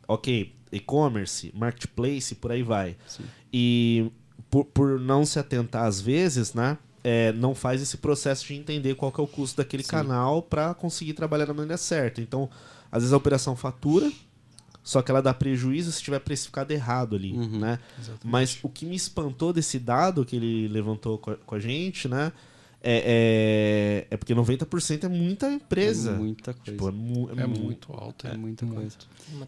ok, 0.07 0.55
e-commerce, 0.71 1.53
marketplace, 1.55 2.35
por 2.35 2.53
aí 2.53 2.63
vai. 2.63 2.97
Sim. 3.07 3.25
E 3.53 4.11
por, 4.51 4.65
por 4.67 5.01
não 5.01 5.25
se 5.25 5.39
atentar 5.39 5.85
às 5.85 6.01
vezes, 6.01 6.53
né? 6.55 6.77
É, 7.03 7.33
não 7.33 7.55
faz 7.55 7.81
esse 7.81 7.97
processo 7.97 8.47
de 8.47 8.55
entender 8.55 8.95
qual 8.95 9.13
é 9.17 9.23
o 9.23 9.27
custo 9.27 9.57
daquele 9.57 9.83
Sim. 9.83 9.91
canal 9.91 10.43
para 10.43 10.75
conseguir 10.75 11.15
trabalhar 11.15 11.47
da 11.47 11.55
maneira 11.55 11.79
certa. 11.79 12.21
Então, 12.21 12.51
às 12.93 13.03
vezes 13.03 13.13
a 13.15 13.17
operação 13.17 13.57
fatura, 13.57 14.13
só 14.83 15.03
que 15.03 15.11
ela 15.11 15.21
dá 15.21 15.35
prejuízo 15.35 15.93
se 15.93 15.99
estiver 15.99 16.21
precificado 16.21 16.73
errado 16.73 17.15
ali, 17.17 17.33
uhum, 17.33 17.61
né? 17.61 17.79
Exatamente. 17.99 18.27
Mas 18.27 18.59
o 18.63 18.69
que 18.69 18.87
me 18.87 18.97
espantou 18.97 19.53
desse 19.53 19.79
dado 19.79 20.25
que 20.25 20.37
ele 20.37 20.69
levantou 20.69 21.19
com 21.19 21.31
a, 21.31 21.37
com 21.37 21.55
a 21.55 21.61
gente, 21.61 22.09
né? 22.09 22.33
É, 22.83 24.07
é, 24.09 24.15
é, 24.15 24.17
porque 24.17 24.35
90% 24.35 25.05
é 25.05 25.09
muita 25.09 25.53
empresa. 25.53 26.13
É 26.13 26.17
muita 26.17 26.55
coisa. 26.55 26.71
Tipo, 26.71 26.89
é, 26.89 26.93
mu 26.93 27.31
é, 27.31 27.43
é 27.43 27.47
muito 27.47 27.93
alto. 27.93 28.27
É, 28.27 28.35
muita 28.35 28.67
coisa. 28.67 28.97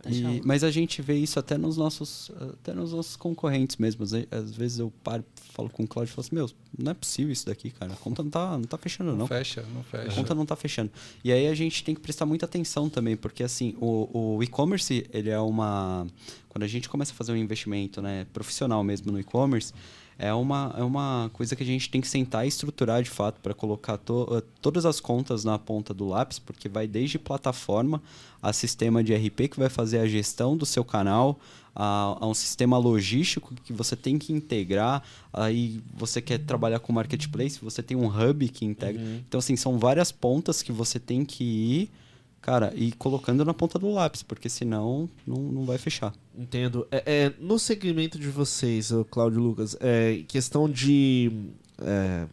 E, 0.06 0.42
mas 0.44 0.62
a 0.62 0.70
gente 0.70 1.00
vê 1.00 1.14
isso 1.14 1.38
até 1.38 1.56
nos 1.56 1.78
nossos, 1.78 2.30
até 2.52 2.74
nos 2.74 2.92
nossos 2.92 3.16
concorrentes 3.16 3.78
mesmo. 3.78 4.04
Às 4.04 4.54
vezes 4.54 4.78
eu 4.78 4.92
paro, 5.02 5.24
falo 5.52 5.68
com 5.70 5.84
o 5.84 5.86
Claudio 5.86 6.12
e 6.12 6.14
falo 6.14 6.26
assim, 6.26 6.34
meu, 6.34 6.50
não 6.78 6.92
é 6.92 6.94
possível 6.94 7.32
isso 7.32 7.46
daqui, 7.46 7.70
cara. 7.70 7.92
A 7.92 7.96
conta 7.96 8.22
não 8.22 8.30
tá, 8.30 8.58
não 8.58 8.64
tá 8.64 8.78
fechando, 8.78 9.10
não. 9.10 9.18
Não 9.18 9.26
fecha, 9.26 9.64
não 9.74 9.82
fecha. 9.82 10.10
A 10.10 10.14
conta 10.14 10.34
não 10.34 10.46
tá 10.46 10.56
fechando. 10.56 10.90
E 11.22 11.30
aí 11.30 11.46
a 11.46 11.54
gente 11.54 11.84
tem 11.84 11.94
que 11.94 12.00
prestar 12.00 12.26
muita 12.26 12.46
atenção 12.46 12.88
também, 12.88 13.16
porque 13.16 13.42
assim, 13.42 13.76
o, 13.80 14.36
o 14.36 14.42
e-commerce, 14.42 15.06
ele 15.12 15.30
é 15.30 15.38
uma... 15.38 16.06
Quando 16.48 16.64
a 16.64 16.68
gente 16.68 16.88
começa 16.88 17.12
a 17.12 17.14
fazer 17.14 17.32
um 17.32 17.36
investimento 17.36 18.02
né, 18.02 18.26
profissional 18.32 18.82
mesmo 18.82 19.12
no 19.12 19.20
e-commerce, 19.20 19.72
é 20.18 20.32
uma, 20.32 20.74
é 20.78 20.82
uma 20.82 21.30
coisa 21.32 21.56
que 21.56 21.62
a 21.62 21.66
gente 21.66 21.90
tem 21.90 22.00
que 22.00 22.08
sentar 22.08 22.44
e 22.44 22.48
estruturar 22.48 23.02
de 23.02 23.10
fato 23.10 23.40
para 23.40 23.54
colocar 23.54 23.96
to, 23.96 24.22
uh, 24.30 24.42
todas 24.60 24.86
as 24.86 25.00
contas 25.00 25.44
na 25.44 25.58
ponta 25.58 25.92
do 25.92 26.06
lápis, 26.06 26.38
porque 26.38 26.68
vai 26.68 26.86
desde 26.86 27.18
plataforma 27.18 28.02
a 28.40 28.52
sistema 28.52 29.02
de 29.02 29.14
RP 29.14 29.48
que 29.48 29.58
vai 29.58 29.68
fazer 29.68 29.98
a 29.98 30.06
gestão 30.06 30.56
do 30.56 30.66
seu 30.66 30.84
canal, 30.84 31.38
a, 31.74 32.18
a, 32.20 32.26
um 32.26 32.34
sistema 32.34 32.78
logístico 32.78 33.54
que 33.64 33.72
você 33.72 33.96
tem 33.96 34.18
que 34.18 34.32
integrar. 34.32 35.02
Aí 35.32 35.82
você 35.94 36.20
quer 36.20 36.38
trabalhar 36.38 36.78
com 36.80 36.92
marketplace, 36.92 37.58
você 37.62 37.82
tem 37.82 37.96
um 37.96 38.06
hub 38.06 38.48
que 38.48 38.64
integra. 38.64 39.02
Uhum. 39.02 39.22
Então, 39.26 39.38
assim, 39.38 39.56
são 39.56 39.78
várias 39.78 40.12
pontas 40.12 40.62
que 40.62 40.72
você 40.72 40.98
tem 40.98 41.24
que 41.24 41.44
ir 41.44 41.90
Cara, 42.42 42.72
e 42.74 42.90
colocando 42.90 43.44
na 43.44 43.54
ponta 43.54 43.78
do 43.78 43.88
lápis, 43.92 44.24
porque 44.24 44.48
senão 44.48 45.08
não, 45.24 45.36
não 45.36 45.64
vai 45.64 45.78
fechar. 45.78 46.12
Entendo. 46.36 46.88
É, 46.90 47.02
é 47.06 47.32
no 47.38 47.56
segmento 47.56 48.18
de 48.18 48.28
vocês, 48.28 48.90
Cláudio 49.12 49.40
Lucas, 49.40 49.76
é 49.80 50.24
questão 50.26 50.68
de 50.68 51.30
é, 51.80 52.26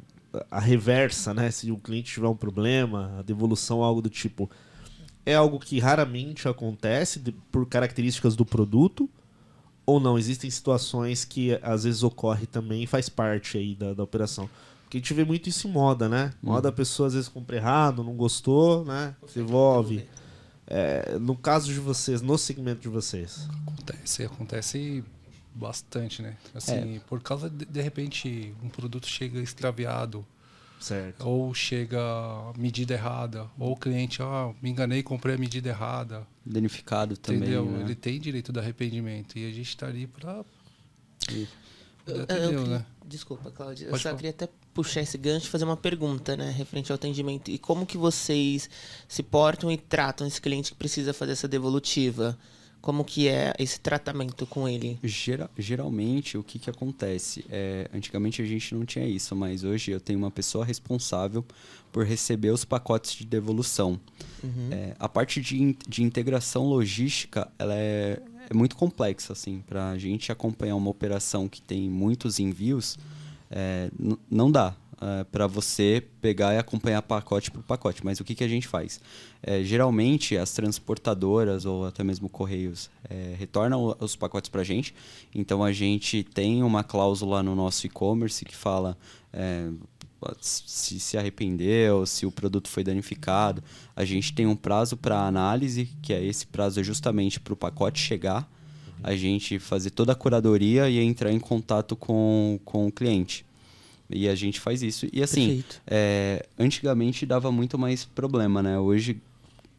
a 0.49 0.59
reversa, 0.59 1.31
né? 1.31 1.51
Se 1.51 1.71
o 1.71 1.77
cliente 1.77 2.11
tiver 2.11 2.27
um 2.27 2.35
problema, 2.35 3.17
a 3.19 3.21
devolução, 3.21 3.83
algo 3.83 4.01
do 4.01 4.09
tipo. 4.09 4.49
É 5.23 5.35
algo 5.35 5.59
que 5.59 5.77
raramente 5.77 6.47
acontece 6.47 7.19
por 7.51 7.67
características 7.67 8.35
do 8.35 8.43
produto 8.43 9.07
ou 9.89 9.99
não? 9.99 10.17
Existem 10.17 10.49
situações 10.49 11.25
que 11.25 11.57
às 11.61 11.83
vezes 11.83 12.03
ocorre 12.03 12.45
também 12.45 12.83
e 12.83 12.87
faz 12.87 13.09
parte 13.09 13.57
aí 13.57 13.75
da, 13.75 13.93
da 13.93 14.03
operação. 14.03 14.49
Porque 14.83 14.97
a 14.97 14.99
gente 14.99 15.13
vê 15.13 15.23
muito 15.23 15.47
isso 15.47 15.67
em 15.67 15.71
moda, 15.71 16.09
né? 16.09 16.33
Moda 16.41 16.69
a 16.69 16.71
pessoa 16.71 17.07
às 17.07 17.13
vezes 17.13 17.29
compra 17.29 17.55
errado, 17.55 18.03
não 18.03 18.15
gostou, 18.15 18.83
né? 18.85 19.15
Devolve. 19.35 20.03
É, 20.65 21.17
no 21.19 21.35
caso 21.35 21.71
de 21.71 21.79
vocês, 21.79 22.21
no 22.21 22.37
segmento 22.37 22.81
de 22.81 22.89
vocês? 22.89 23.47
Acontece, 23.67 24.23
acontece 24.23 25.03
bastante, 25.53 26.21
né? 26.21 26.37
Assim, 26.53 26.95
é. 26.95 26.99
por 27.07 27.21
causa 27.21 27.49
de, 27.49 27.65
de 27.65 27.81
repente 27.81 28.53
um 28.63 28.69
produto 28.69 29.07
chega 29.07 29.39
extraviado, 29.39 30.25
certo. 30.79 31.27
ou 31.27 31.53
chega 31.53 31.99
medida 32.57 32.93
errada, 32.93 33.47
ou 33.57 33.73
o 33.73 33.75
cliente, 33.75 34.21
ah, 34.21 34.53
me 34.61 34.69
enganei, 34.69 35.03
comprei 35.03 35.35
a 35.35 35.37
medida 35.37 35.69
errada. 35.69 36.25
Danificado 36.45 37.15
também. 37.17 37.41
Entendeu? 37.41 37.65
Né? 37.65 37.83
Ele 37.83 37.95
tem 37.95 38.19
direito 38.19 38.51
de 38.51 38.59
arrependimento 38.59 39.37
e 39.37 39.47
a 39.47 39.51
gente 39.51 39.69
está 39.69 39.87
ali 39.87 40.07
para 40.07 40.43
Entendeu, 42.07 42.65
né? 42.65 42.85
Desculpa, 43.05 43.51
Cláudia. 43.51 43.87
eu 43.87 43.91
só 43.93 44.03
falar. 44.03 44.15
queria 44.15 44.29
até 44.31 44.47
puxar 44.73 45.01
esse 45.01 45.17
gancho 45.17 45.47
e 45.47 45.49
fazer 45.49 45.65
uma 45.65 45.77
pergunta, 45.77 46.35
né, 46.37 46.51
referente 46.51 46.91
ao 46.91 46.95
atendimento. 46.95 47.49
E 47.49 47.57
como 47.57 47.85
que 47.85 47.97
vocês 47.97 48.69
se 49.07 49.23
portam 49.23 49.71
e 49.71 49.77
tratam 49.77 50.25
esse 50.27 50.39
cliente 50.39 50.71
que 50.71 50.77
precisa 50.77 51.13
fazer 51.13 51.33
essa 51.33 51.47
devolutiva? 51.47 52.37
Como 52.81 53.03
que 53.03 53.27
é 53.27 53.53
esse 53.59 53.79
tratamento 53.79 54.45
com 54.45 54.67
ele? 54.67 54.97
Geral, 55.03 55.49
geralmente, 55.57 56.37
o 56.37 56.43
que, 56.43 56.57
que 56.57 56.69
acontece? 56.69 57.45
É, 57.49 57.89
antigamente 57.93 58.41
a 58.41 58.45
gente 58.45 58.73
não 58.73 58.85
tinha 58.85 59.05
isso, 59.05 59.35
mas 59.35 59.63
hoje 59.63 59.91
eu 59.91 59.99
tenho 59.99 60.17
uma 60.17 60.31
pessoa 60.31 60.63
responsável 60.63 61.45
por 61.91 62.05
receber 62.05 62.51
os 62.51 62.63
pacotes 62.63 63.13
de 63.15 63.25
devolução. 63.25 63.99
Uhum. 64.43 64.69
É, 64.71 64.95
a 64.97 65.09
parte 65.09 65.41
de, 65.41 65.75
de 65.87 66.03
integração 66.03 66.65
logística, 66.67 67.51
ela 67.59 67.75
é, 67.75 68.21
é 68.49 68.53
muito 68.53 68.75
complexa, 68.75 69.33
assim. 69.33 69.61
Para 69.67 69.89
a 69.89 69.97
gente 69.97 70.31
acompanhar 70.31 70.75
uma 70.75 70.89
operação 70.89 71.49
que 71.49 71.61
tem 71.61 71.89
muitos 71.89 72.39
envios, 72.39 72.97
é, 73.51 73.91
não 74.29 74.49
dá 74.49 74.75
é, 75.01 75.23
para 75.23 75.47
você 75.47 76.03
pegar 76.21 76.53
e 76.53 76.57
acompanhar 76.57 77.01
pacote 77.01 77.49
por 77.49 77.63
pacote. 77.63 78.03
Mas 78.03 78.19
o 78.19 78.23
que, 78.23 78.35
que 78.35 78.43
a 78.43 78.47
gente 78.47 78.67
faz? 78.67 78.99
É, 79.41 79.63
geralmente, 79.63 80.37
as 80.37 80.51
transportadoras 80.51 81.65
ou 81.65 81.85
até 81.85 82.03
mesmo 82.03 82.29
correios 82.29 82.89
é, 83.09 83.35
retornam 83.37 83.95
os 83.99 84.15
pacotes 84.15 84.49
para 84.49 84.61
a 84.61 84.65
gente. 84.65 84.93
Então, 85.33 85.63
a 85.63 85.71
gente 85.71 86.23
tem 86.23 86.63
uma 86.63 86.83
cláusula 86.83 87.41
no 87.41 87.55
nosso 87.55 87.85
e-commerce 87.85 88.43
que 88.43 88.55
fala 88.55 88.97
se 90.41 90.99
se 90.99 91.17
arrependeu, 91.17 92.05
se 92.05 92.25
o 92.25 92.31
produto 92.31 92.67
foi 92.67 92.83
danificado. 92.83 93.63
A 93.95 94.03
gente 94.03 94.33
tem 94.33 94.45
um 94.45 94.55
prazo 94.55 94.97
para 94.97 95.25
análise, 95.25 95.89
que 96.01 96.13
é 96.13 96.23
esse 96.23 96.45
prazo 96.45 96.79
é 96.79 96.83
justamente 96.83 97.39
para 97.39 97.53
o 97.53 97.57
pacote 97.57 97.99
chegar. 97.99 98.49
A 99.01 99.15
gente 99.15 99.59
fazer 99.59 99.91
toda 99.91 100.11
a 100.11 100.15
curadoria 100.15 100.89
e 100.89 100.99
entrar 100.99 101.31
em 101.31 101.39
contato 101.39 101.95
com, 101.95 102.59
com 102.65 102.87
o 102.87 102.91
cliente. 102.91 103.45
E 104.09 104.27
a 104.27 104.35
gente 104.35 104.59
faz 104.59 104.81
isso. 104.81 105.07
E 105.13 105.21
assim, 105.21 105.63
é, 105.85 106.45
antigamente 106.57 107.25
dava 107.25 107.51
muito 107.51 107.77
mais 107.77 108.05
problema, 108.05 108.63
né? 108.63 108.79
Hoje 108.79 109.21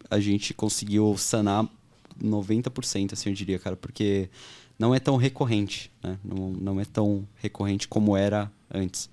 a 0.09 0.21
gente 0.21 0.55
conseguiu 0.55 1.17
sanar 1.17 1.69
90%, 2.23 3.13
assim, 3.13 3.31
eu 3.31 3.35
diria, 3.35 3.59
cara, 3.59 3.77
porque 3.77 4.29
não 4.79 4.95
é 4.95 5.01
tão 5.01 5.17
recorrente, 5.17 5.91
né? 6.03 6.19
Não, 6.25 6.51
não 6.51 6.81
é 6.81 6.85
tão 6.85 7.27
recorrente 7.37 7.89
como 7.89 8.17
era 8.17 8.51
antes. 8.73 9.11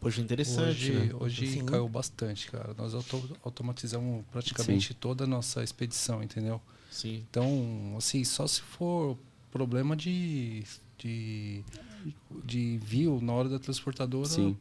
Poxa, 0.00 0.20
interessante. 0.20 0.68
Hoje, 0.68 0.92
né? 0.92 1.10
hoje 1.18 1.62
caiu 1.64 1.88
bastante, 1.88 2.50
cara. 2.50 2.72
Nós 2.76 2.94
auto 2.94 3.36
automatizamos 3.42 4.24
praticamente 4.30 4.88
Sim. 4.88 4.96
toda 5.00 5.24
a 5.24 5.26
nossa 5.26 5.64
expedição, 5.64 6.22
entendeu? 6.22 6.60
Sim. 6.90 7.24
Então, 7.28 7.94
assim, 7.96 8.22
só 8.24 8.46
se 8.46 8.62
for 8.62 9.18
problema 9.50 9.96
de, 9.96 10.64
de 10.98 11.64
de 12.44 12.78
view 12.78 13.20
na 13.20 13.32
hora 13.32 13.48
da 13.48 13.58
transportadora 13.58 14.28
Sim. 14.28 14.56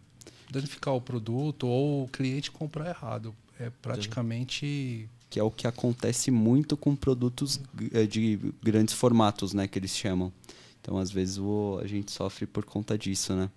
danificar 0.49 0.93
o 0.93 1.01
produto 1.01 1.67
ou 1.67 2.05
o 2.05 2.07
cliente 2.07 2.51
comprar 2.51 2.89
errado. 2.89 3.33
É 3.59 3.71
praticamente 3.81 5.09
que 5.29 5.39
é 5.39 5.43
o 5.43 5.51
que 5.51 5.67
acontece 5.67 6.31
muito 6.31 6.77
com 6.77 6.95
produtos 6.95 7.59
eh, 7.91 8.05
de 8.05 8.39
grandes 8.63 8.93
formatos, 8.93 9.53
né, 9.53 9.67
que 9.67 9.77
eles 9.77 9.95
chamam. 9.95 10.31
Então, 10.79 10.97
às 10.97 11.11
vezes 11.11 11.37
o, 11.37 11.79
a 11.83 11.87
gente 11.87 12.11
sofre 12.11 12.45
por 12.45 12.63
conta 12.63 12.97
disso, 12.97 13.35
né? 13.35 13.49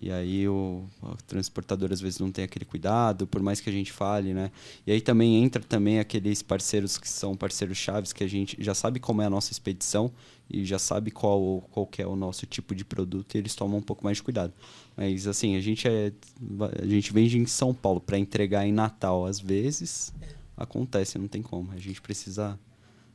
E 0.00 0.10
aí 0.12 0.48
o, 0.48 0.84
o, 1.02 1.16
transportador 1.26 1.92
às 1.92 2.00
vezes 2.00 2.18
não 2.20 2.30
tem 2.30 2.44
aquele 2.44 2.64
cuidado, 2.64 3.26
por 3.26 3.42
mais 3.42 3.60
que 3.60 3.68
a 3.68 3.72
gente 3.72 3.92
fale, 3.92 4.32
né? 4.32 4.50
E 4.86 4.92
aí 4.92 5.00
também 5.00 5.42
entra 5.42 5.62
também 5.62 5.98
aqueles 5.98 6.42
parceiros 6.42 6.96
que 6.98 7.08
são 7.08 7.36
parceiros 7.36 7.76
chaves 7.76 8.12
que 8.12 8.22
a 8.22 8.28
gente 8.28 8.56
já 8.60 8.74
sabe 8.74 9.00
como 9.00 9.22
é 9.22 9.26
a 9.26 9.30
nossa 9.30 9.52
expedição 9.52 10.12
e 10.48 10.64
já 10.64 10.78
sabe 10.78 11.10
qual 11.10 11.62
qual 11.70 11.88
é 11.98 12.06
o 12.06 12.16
nosso 12.16 12.46
tipo 12.46 12.74
de 12.74 12.84
produto 12.84 13.34
e 13.34 13.38
eles 13.38 13.54
tomam 13.54 13.78
um 13.78 13.82
pouco 13.82 14.04
mais 14.04 14.18
de 14.18 14.22
cuidado. 14.22 14.52
Mas 14.96 15.26
assim, 15.26 15.56
a 15.56 15.60
gente 15.60 15.88
é 15.88 16.12
a 16.80 16.86
gente 16.86 17.12
vende 17.12 17.38
em 17.38 17.46
São 17.46 17.74
Paulo 17.74 18.00
para 18.00 18.18
entregar 18.18 18.66
em 18.66 18.72
Natal 18.72 19.26
às 19.26 19.40
vezes 19.40 20.12
acontece, 20.58 21.18
não 21.18 21.28
tem 21.28 21.40
como. 21.40 21.70
A 21.72 21.78
gente 21.78 22.00
precisa 22.00 22.58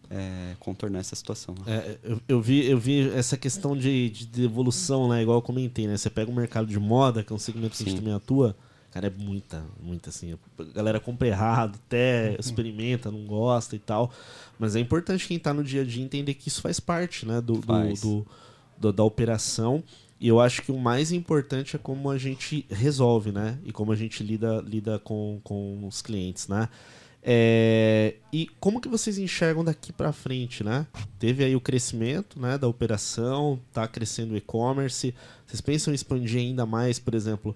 é, 0.10 0.56
contornar 0.60 0.99
essa 0.99 1.16
situação. 1.16 1.56
Né? 1.66 1.78
É, 1.78 1.97
eu, 2.04 2.22
eu, 2.28 2.41
vi, 2.41 2.66
eu 2.66 2.78
vi 2.78 3.10
essa 3.12 3.38
questão 3.38 3.76
de, 3.76 4.10
de 4.10 4.26
devolução, 4.26 5.08
né? 5.10 5.22
Igual 5.22 5.38
eu 5.38 5.41
comentei, 5.41 5.88
né? 5.88 5.97
Você 5.97 6.10
pega 6.10 6.30
o 6.30 6.36
mercado 6.36 6.68
de 6.68 6.80
moda, 6.80 7.24
que 7.24 7.32
é 7.32 7.36
um 7.36 7.39
segmento 7.39 7.76
que 7.76 7.84
a 7.84 7.86
gente 7.86 7.99
também 7.99 8.14
atua, 8.14 8.56
cara, 8.91 9.08
é 9.08 9.10
muita, 9.10 9.64
muita 9.82 10.10
assim. 10.10 10.38
A 10.60 10.64
galera 10.64 10.99
compra 10.99 11.28
errado, 11.28 11.80
até 11.86 12.30
uhum. 12.30 12.36
experimenta, 12.39 13.12
não 13.12 13.26
gosta 13.26 13.76
e 13.76 13.80
tal. 13.80 14.12
Mas 14.60 14.76
é 14.76 14.80
importante 14.80 15.28
quem 15.28 15.38
está 15.38 15.54
no 15.54 15.64
dia 15.64 15.82
a 15.82 15.86
dia 15.86 16.04
entender 16.04 16.34
que 16.36 16.47
isso 16.47 16.62
faz 16.62 16.80
parte, 16.80 17.26
né? 17.26 17.41
Do, 17.41 17.54
do, 17.54 17.93
do, 18.01 18.28
do 18.78 18.93
da 18.93 19.04
operação. 19.04 19.84
E 20.20 20.28
eu 20.30 20.39
acho 20.39 20.62
que 20.62 20.72
o 20.72 20.78
mais 20.78 21.12
importante 21.12 21.76
é 21.76 21.80
como 21.80 22.10
a 22.10 22.18
gente 22.18 22.66
resolve, 22.70 23.32
né? 23.32 23.58
E 23.66 23.74
como 23.74 23.91
a 23.91 23.95
gente 23.95 24.24
lida, 24.24 24.62
lida 24.62 24.97
com, 24.99 25.41
com 25.43 25.86
os 25.86 26.01
clientes, 26.01 26.47
né? 26.47 26.70
É, 27.26 28.15
e 28.34 28.47
como 28.59 28.82
que 28.82 28.89
vocês 28.89 29.17
enxergam 29.17 29.63
daqui 29.63 29.93
para 29.93 30.11
frente, 30.11 30.61
né? 30.61 30.86
Teve 31.17 31.43
aí 31.43 31.55
o 31.55 31.61
crescimento, 31.61 32.38
né, 32.38 32.57
da 32.57 32.67
operação, 32.67 33.57
tá 33.71 33.88
crescendo 33.88 34.34
o 34.34 34.38
e-commerce. 34.38 35.15
Vocês 35.47 35.61
pensam 35.61 35.93
em 35.93 35.95
expandir 35.95 36.41
ainda 36.41 36.65
mais, 36.65 36.99
por 36.99 37.15
exemplo, 37.15 37.55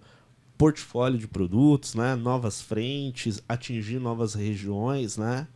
portfólio 0.58 1.20
de 1.20 1.28
produtos, 1.28 1.96
né, 1.96 2.16
novas 2.16 2.62
frentes, 2.62 3.44
atingir 3.48 4.00
novas 4.00 4.34
regiões, 4.34 5.18
né? 5.18 5.48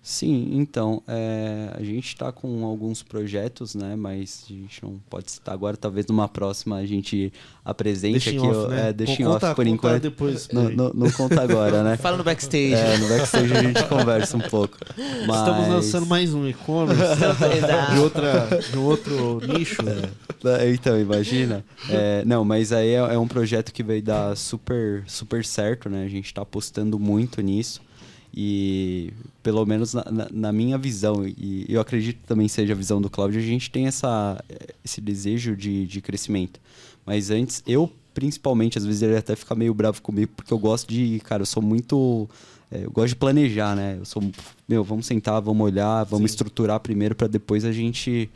Sim, 0.00 0.52
então, 0.52 1.02
é, 1.06 1.70
a 1.74 1.82
gente 1.82 2.06
está 2.06 2.32
com 2.32 2.64
alguns 2.64 3.02
projetos, 3.02 3.74
né? 3.74 3.94
Mas 3.94 4.44
a 4.48 4.52
gente 4.52 4.82
não 4.82 4.98
pode 5.10 5.30
citar 5.30 5.52
agora. 5.52 5.76
Talvez 5.76 6.06
numa 6.06 6.26
próxima 6.26 6.76
a 6.76 6.86
gente 6.86 7.32
apresente 7.64 8.30
deixa 8.30 8.30
aqui. 8.30 8.38
Off, 8.38 8.70
né? 8.70 8.88
é, 8.88 8.92
deixa 8.92 9.22
em 9.22 9.26
off 9.26 9.54
por 9.54 9.66
enquanto. 9.66 10.02
Depois, 10.02 10.48
não, 10.50 10.70
não, 10.70 10.90
não, 10.94 11.10
conta 11.10 11.42
agora, 11.42 11.82
né? 11.82 11.96
Fala 12.00 12.16
no 12.16 12.24
backstage. 12.24 12.74
É, 12.74 12.96
no 12.96 13.08
backstage 13.08 13.52
a 13.52 13.62
gente 13.62 13.84
conversa 13.84 14.36
um 14.36 14.40
pouco. 14.40 14.78
Mas... 15.26 15.38
Estamos 15.40 15.68
lançando 15.68 16.06
mais 16.06 16.32
um 16.32 16.48
e-commerce 16.48 17.02
de, 17.92 17.98
outra, 17.98 18.48
de 18.70 18.78
outro 18.78 19.40
nicho. 19.46 19.82
É. 19.82 20.70
Então, 20.70 20.98
imagina. 20.98 21.64
É, 21.90 22.24
não, 22.24 22.44
mas 22.44 22.72
aí 22.72 22.90
é, 22.90 23.14
é, 23.14 23.18
um 23.18 23.28
projeto 23.28 23.72
que 23.72 23.82
vai 23.82 24.00
dar 24.00 24.34
super, 24.36 25.02
super 25.06 25.44
certo, 25.44 25.90
né? 25.90 26.04
A 26.04 26.08
gente 26.08 26.26
está 26.26 26.42
apostando 26.42 26.98
muito 26.98 27.42
nisso. 27.42 27.86
E 28.34 29.12
pelo 29.42 29.64
menos 29.64 29.94
na, 29.94 30.04
na, 30.10 30.28
na, 30.30 30.52
minha 30.52 30.76
visão, 30.78 31.26
e 31.26 31.66
eu 31.68 31.80
acredito 31.80 32.18
que 32.18 32.26
também 32.26 32.46
seja 32.46 32.72
a 32.72 32.76
visão 32.76 33.00
do 33.00 33.08
Cláudio, 33.08 33.40
a 33.40 33.42
gente 33.42 33.70
tem 33.70 33.86
essa, 33.86 34.42
esse 34.84 35.00
desejo 35.00 35.56
de, 35.56 35.86
de 35.86 36.00
crescimento. 36.00 36.60
Mas 37.06 37.30
antes, 37.30 37.62
eu 37.66 37.90
principalmente, 38.18 38.76
às 38.76 38.84
vezes 38.84 39.00
ele 39.00 39.16
até 39.16 39.36
fica 39.36 39.54
meio 39.54 39.72
bravo 39.72 40.02
comigo, 40.02 40.32
porque 40.34 40.52
eu 40.52 40.58
gosto 40.58 40.88
de, 40.88 41.20
cara, 41.20 41.42
eu 41.42 41.46
sou 41.46 41.62
muito. 41.62 42.28
É, 42.68 42.84
eu 42.84 42.90
gosto 42.90 43.10
de 43.10 43.16
planejar, 43.16 43.76
né? 43.76 43.96
Eu 44.00 44.04
sou, 44.04 44.20
meu, 44.68 44.82
vamos 44.82 45.06
sentar, 45.06 45.40
vamos 45.40 45.64
olhar, 45.64 46.02
vamos 46.02 46.32
Sim. 46.32 46.34
estruturar 46.34 46.80
primeiro 46.80 47.14
para 47.14 47.28
depois 47.28 47.64
a 47.64 47.70
gente 47.70 48.28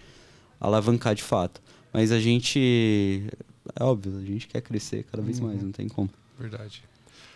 alavancar 0.60 1.16
de 1.16 1.22
fato. 1.24 1.60
Mas 1.92 2.12
a 2.12 2.20
gente. 2.20 3.26
É 3.74 3.82
óbvio, 3.82 4.16
a 4.18 4.24
gente 4.24 4.46
quer 4.46 4.60
crescer 4.60 5.04
cada 5.10 5.20
vez 5.20 5.40
uhum. 5.40 5.48
mais, 5.48 5.60
não 5.60 5.72
tem 5.72 5.88
como. 5.88 6.08
Verdade. 6.38 6.84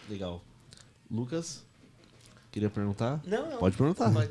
Legal. 0.09 0.41
Lucas? 1.11 1.66
Queria 2.57 2.71
perguntar? 2.71 3.21
Não, 3.27 3.51
não. 3.51 3.59
Pode 3.59 3.77
perguntar. 3.77 4.11
Pode. 4.11 4.31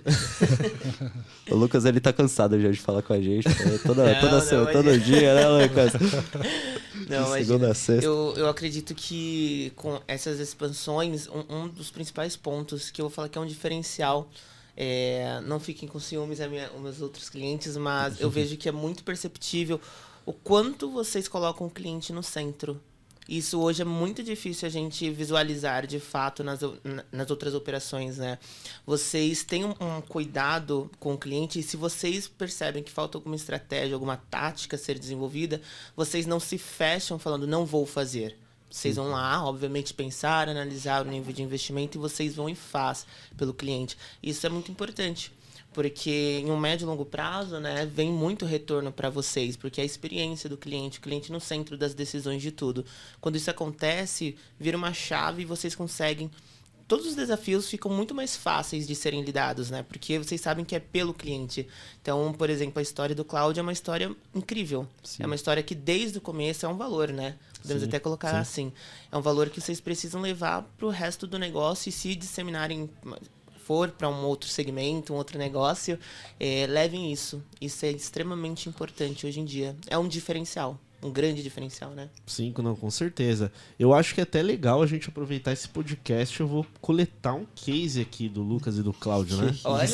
o 1.51 1.55
Lucas, 1.55 1.85
ele 1.85 1.99
tá 1.99 2.11
cansado 2.11 2.59
já 2.59 2.71
de 2.71 2.79
falar 2.79 3.03
com 3.03 3.13
a 3.13 3.21
gente. 3.21 3.47
Né? 3.47 3.79
Toda, 3.85 4.03
não, 4.03 4.19
toda, 4.19 4.41
não, 4.41 4.71
todo 4.71 4.99
dia, 4.99 5.35
né, 5.35 5.47
Lucas? 5.47 5.93
Não, 7.07 7.29
mas 7.29 7.45
Segunda 7.45 7.71
sexta. 7.75 8.03
Eu, 8.03 8.33
eu 8.35 8.49
acredito 8.49 8.95
que 8.95 9.71
com 9.75 10.01
essas 10.07 10.39
expansões, 10.39 11.27
um, 11.27 11.43
um 11.55 11.67
dos 11.67 11.91
principais 11.91 12.35
pontos 12.35 12.89
que 12.89 12.99
eu 12.99 13.05
vou 13.05 13.11
falar 13.11 13.29
que 13.29 13.37
é 13.37 13.41
um 13.41 13.45
diferencial 13.45 14.27
é, 14.75 15.39
não 15.45 15.59
fiquem 15.59 15.87
com 15.87 15.99
ciúmes 15.99 16.41
a 16.41 16.47
minha, 16.47 16.71
os 16.73 16.81
meus 16.81 17.01
outros 17.01 17.29
clientes, 17.29 17.77
mas 17.77 18.19
eu 18.19 18.29
vejo 18.31 18.57
que 18.57 18.67
é 18.67 18.71
muito 18.71 19.03
perceptível 19.03 19.79
o 20.25 20.33
quanto 20.33 20.89
vocês 20.89 21.27
colocam 21.27 21.67
o 21.67 21.69
cliente 21.69 22.11
no 22.11 22.23
centro. 22.23 22.81
Isso 23.27 23.59
hoje 23.59 23.81
é 23.81 23.85
muito 23.85 24.21
difícil 24.21 24.67
a 24.67 24.71
gente 24.71 25.09
visualizar 25.09 25.87
de 25.87 25.99
fato 25.99 26.43
nas, 26.43 26.59
nas 27.11 27.31
outras 27.31 27.55
operações, 27.55 28.17
né? 28.17 28.37
Vocês 28.85 29.43
têm 29.43 29.65
um, 29.65 29.73
um 29.79 30.01
cuidado 30.01 30.91
com 30.99 31.15
o 31.15 31.17
cliente 31.17 31.59
e 31.59 31.63
se 31.63 31.75
vocês 31.75 32.27
percebem 32.27 32.83
que 32.83 32.91
falta 32.91 33.17
alguma 33.17 33.35
estratégia, 33.35 33.95
alguma 33.95 34.17
tática 34.17 34.75
a 34.75 34.79
ser 34.79 34.99
desenvolvida, 34.99 35.59
vocês 35.95 36.27
não 36.27 36.39
se 36.39 36.57
fecham 36.59 37.17
falando 37.17 37.47
não 37.47 37.65
vou 37.65 37.85
fazer. 37.85 38.37
Vocês 38.69 38.97
vão 38.97 39.09
lá, 39.09 39.43
obviamente, 39.43 39.93
pensar, 39.93 40.49
analisar 40.49 41.05
o 41.05 41.09
nível 41.09 41.33
de 41.33 41.41
investimento 41.41 41.97
e 41.97 42.01
vocês 42.01 42.35
vão 42.35 42.49
e 42.49 42.55
faz 42.55 43.07
pelo 43.37 43.53
cliente. 43.53 43.97
Isso 44.21 44.45
é 44.45 44.49
muito 44.49 44.71
importante 44.71 45.31
porque 45.75 46.39
em 46.41 46.49
um 46.49 46.57
médio 46.57 46.85
e 46.85 46.87
longo 46.87 47.03
prazo, 47.03 47.59
né, 47.59 47.85
vem 47.85 48.09
muito 48.09 48.45
retorno 48.45 48.93
para 48.93 49.09
vocês, 49.09 49.57
porque 49.57 49.81
é 49.81 49.83
a 49.83 49.85
experiência 49.85 50.49
do 50.49 50.55
cliente, 50.55 50.99
o 50.99 51.01
cliente 51.01 51.33
no 51.33 51.41
centro 51.41 51.77
das 51.77 51.93
decisões 51.93 52.41
de 52.41 52.49
tudo. 52.49 52.85
Quando 53.19 53.35
isso 53.35 53.51
acontece, 53.51 54.37
vira 54.57 54.77
uma 54.77 54.93
chave 54.93 55.41
e 55.41 55.45
vocês 55.45 55.75
conseguem 55.75 56.31
todos 56.87 57.07
os 57.07 57.15
desafios 57.15 57.67
ficam 57.67 57.91
muito 57.91 58.13
mais 58.13 58.35
fáceis 58.35 58.87
de 58.87 58.95
serem 58.95 59.23
lidados, 59.23 59.71
né? 59.71 59.83
Porque 59.83 60.19
vocês 60.19 60.39
sabem 60.39 60.63
que 60.63 60.75
é 60.75 60.79
pelo 60.79 61.15
cliente. 61.15 61.67
Então, 61.99 62.31
por 62.31 62.47
exemplo, 62.47 62.79
a 62.79 62.81
história 62.81 63.15
do 63.15 63.25
cloud 63.25 63.59
é 63.59 63.61
uma 63.61 63.73
história 63.73 64.15
incrível. 64.35 64.87
Sim. 65.03 65.23
É 65.23 65.25
uma 65.25 65.33
história 65.33 65.63
que 65.63 65.73
desde 65.73 66.19
o 66.19 66.21
começo 66.21 66.63
é 66.63 66.69
um 66.69 66.77
valor, 66.77 67.09
né? 67.09 67.37
Podemos 67.59 67.81
sim, 67.81 67.89
até 67.89 67.99
colocar 67.99 68.29
sim. 68.29 68.37
assim. 68.37 68.73
É 69.11 69.17
um 69.17 69.21
valor 69.21 69.49
que 69.49 69.59
vocês 69.59 69.81
precisam 69.81 70.21
levar 70.21 70.61
para 70.77 70.85
o 70.85 70.89
resto 70.89 71.25
do 71.25 71.39
negócio 71.39 71.89
e 71.89 71.91
se 71.91 72.15
disseminarem 72.15 72.87
for 73.65 73.89
para 73.89 74.07
um 74.07 74.25
outro 74.25 74.47
segmento, 74.47 75.13
um 75.13 75.17
outro 75.17 75.37
negócio, 75.39 75.99
é, 76.39 76.67
levem 76.67 77.11
isso. 77.11 77.43
Isso 77.59 77.85
é 77.85 77.91
extremamente 77.91 78.69
importante 78.69 79.25
hoje 79.25 79.39
em 79.39 79.45
dia. 79.45 79.75
É 79.87 79.97
um 79.97 80.07
diferencial 80.07 80.79
um 81.05 81.11
grande 81.11 81.43
diferencial, 81.43 81.91
né? 81.91 82.09
Sim, 82.25 82.51
não, 82.57 82.75
com 82.75 82.89
certeza. 82.89 83.51
Eu 83.77 83.93
acho 83.93 84.15
que 84.15 84.21
é 84.21 84.23
até 84.23 84.41
legal 84.41 84.81
a 84.81 84.87
gente 84.87 85.07
aproveitar 85.07 85.51
esse 85.51 85.69
podcast. 85.69 86.39
Eu 86.39 86.47
vou 86.47 86.65
coletar 86.81 87.35
um 87.35 87.45
case 87.53 88.01
aqui 88.01 88.27
do 88.27 88.41
Lucas 88.41 88.77
e 88.77 88.81
do 88.81 88.91
Cláudio, 88.91 89.37
né? 89.37 89.55
Olha, 89.63 89.87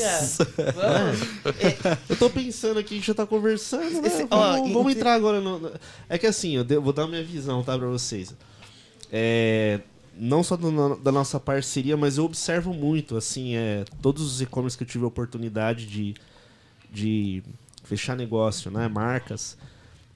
vamos. 0.74 1.22
É. 1.62 1.98
Eu 2.08 2.16
tô 2.16 2.30
pensando 2.30 2.80
aqui, 2.80 2.94
a 2.94 2.98
gente 2.98 3.08
já 3.08 3.14
tá 3.14 3.26
conversando, 3.26 4.02
né? 4.02 4.08
Esse, 4.08 4.24
vamos, 4.26 4.72
vamos 4.72 4.96
entrar 4.96 5.14
agora 5.14 5.42
no... 5.42 5.72
É 6.08 6.18
que 6.18 6.26
assim, 6.26 6.56
eu 6.56 6.82
vou 6.82 6.94
dar 6.94 7.08
minha 7.08 7.24
visão, 7.24 7.62
tá, 7.62 7.78
pra 7.78 7.88
vocês. 7.88 8.34
É, 9.12 9.82
não 10.18 10.44
só 10.44 10.56
do, 10.58 10.96
da 10.98 11.12
nossa 11.12 11.40
parceria, 11.40 11.96
mas 11.96 12.18
eu 12.18 12.26
observo 12.26 12.74
muito, 12.74 13.18
assim, 13.18 13.56
é, 13.56 13.86
todos 14.02 14.24
os 14.24 14.42
e-commerce 14.42 14.78
que 14.78 14.84
eu 14.84 14.88
tive 14.88 15.04
a 15.04 15.08
oportunidade 15.08 15.86
de, 15.86 16.16
de 16.92 17.44
fechar 17.84 18.16
negócio, 18.16 18.70
né, 18.70 18.88
marcas, 18.88 19.58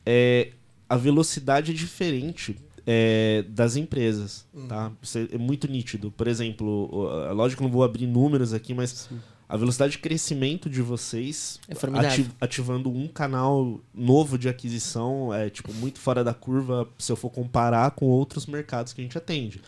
é, 0.05 0.51
a 0.87 0.95
velocidade 0.97 1.71
é 1.71 1.73
diferente 1.73 2.57
é, 2.85 3.43
das 3.49 3.75
empresas, 3.75 4.45
uhum. 4.53 4.67
tá? 4.67 4.91
Isso 5.01 5.17
é, 5.17 5.27
é 5.31 5.37
muito 5.37 5.67
nítido. 5.67 6.11
Por 6.11 6.27
exemplo, 6.27 7.09
lógico 7.33 7.61
que 7.61 7.67
não 7.67 7.71
vou 7.73 7.83
abrir 7.83 8.05
números 8.07 8.53
aqui, 8.53 8.73
mas... 8.73 9.07
Sim 9.09 9.19
a 9.47 9.55
velocidade 9.57 9.93
de 9.93 9.99
crescimento 9.99 10.69
de 10.69 10.81
vocês 10.81 11.59
é 11.69 11.99
ativ 11.99 12.29
ativando 12.41 12.89
um 12.89 13.07
canal 13.07 13.79
novo 13.93 14.37
de 14.37 14.49
aquisição 14.49 15.33
é 15.33 15.49
tipo 15.49 15.71
muito 15.73 15.99
fora 15.99 16.23
da 16.23 16.33
curva 16.33 16.87
se 16.97 17.11
eu 17.11 17.15
for 17.15 17.29
comparar 17.29 17.91
com 17.91 18.05
outros 18.05 18.47
mercados 18.47 18.91
que 18.91 19.01
a 19.01 19.03
gente 19.03 19.17
atende. 19.17 19.61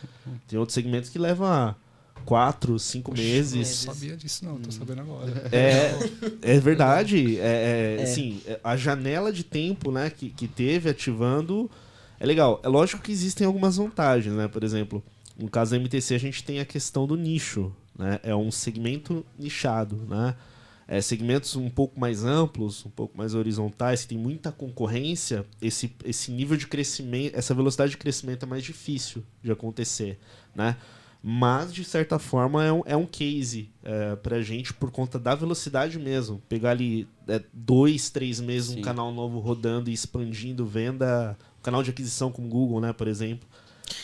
Tem 0.47 0.57
outros 0.57 0.73
segmentos 0.73 1.09
que 1.09 1.19
levam 1.19 1.75
quatro, 2.25 2.77
cinco 2.77 3.11
Oxi, 3.11 3.21
meses. 3.21 3.85
Não 3.85 3.93
sabia 3.93 4.17
disso 4.17 4.43
não, 4.43 4.59
tô 4.59 4.71
sabendo 4.71 5.01
agora. 5.01 5.31
É, 5.51 5.93
é 6.55 6.59
verdade. 6.59 7.39
É, 7.39 7.97
é, 7.97 7.97
é. 7.99 8.03
Assim, 8.03 8.41
a 8.63 8.75
janela 8.75 9.31
de 9.31 9.43
tempo 9.43 9.91
né, 9.91 10.09
que, 10.09 10.29
que 10.29 10.47
teve 10.47 10.89
ativando 10.89 11.71
é 12.19 12.25
legal. 12.25 12.59
É 12.63 12.67
lógico 12.67 13.01
que 13.01 13.11
existem 13.11 13.45
algumas 13.45 13.77
vantagens, 13.77 14.35
né? 14.35 14.47
Por 14.47 14.63
exemplo, 14.63 15.03
no 15.37 15.49
caso 15.49 15.71
da 15.71 15.77
MTC 15.77 16.15
a 16.15 16.19
gente 16.19 16.43
tem 16.43 16.59
a 16.59 16.65
questão 16.65 17.05
do 17.07 17.15
nicho. 17.15 17.71
Né? 17.97 18.19
É 18.23 18.35
um 18.35 18.51
segmento 18.51 19.25
nichado. 19.37 19.95
Né? 20.07 20.35
É, 20.87 21.01
segmentos 21.01 21.55
um 21.55 21.69
pouco 21.69 21.99
mais 21.99 22.23
amplos, 22.23 22.85
um 22.85 22.89
pouco 22.89 23.17
mais 23.17 23.33
horizontais, 23.33 24.03
que 24.03 24.09
tem 24.09 24.17
muita 24.17 24.51
concorrência, 24.51 25.45
esse, 25.61 25.93
esse 26.05 26.31
nível 26.31 26.55
de 26.55 26.65
crescimento, 26.67 27.35
essa 27.35 27.53
velocidade 27.53 27.91
de 27.91 27.97
crescimento 27.97 28.43
é 28.43 28.45
mais 28.45 28.63
difícil 28.63 29.23
de 29.43 29.51
acontecer. 29.51 30.17
Né? 30.55 30.77
Mas, 31.21 31.73
de 31.73 31.83
certa 31.83 32.17
forma, 32.17 32.63
é 32.63 32.71
um, 32.71 32.83
é 32.85 32.95
um 32.95 33.05
case 33.05 33.69
é, 33.83 34.15
para 34.15 34.37
a 34.37 34.41
gente 34.41 34.73
por 34.73 34.91
conta 34.91 35.19
da 35.19 35.35
velocidade 35.35 35.99
mesmo. 35.99 36.41
Pegar 36.47 36.71
ali 36.71 37.05
é, 37.27 37.41
dois, 37.51 38.09
três 38.09 38.39
meses 38.39 38.69
Sim. 38.69 38.79
um 38.79 38.81
canal 38.81 39.11
novo 39.11 39.39
rodando 39.39 39.89
e 39.89 39.93
expandindo 39.93 40.65
venda, 40.65 41.37
um 41.59 41.61
canal 41.61 41.83
de 41.83 41.89
aquisição 41.89 42.31
como 42.31 42.47
Google, 42.47 42.79
né, 42.79 42.93
por 42.93 43.09
exemplo. 43.09 43.45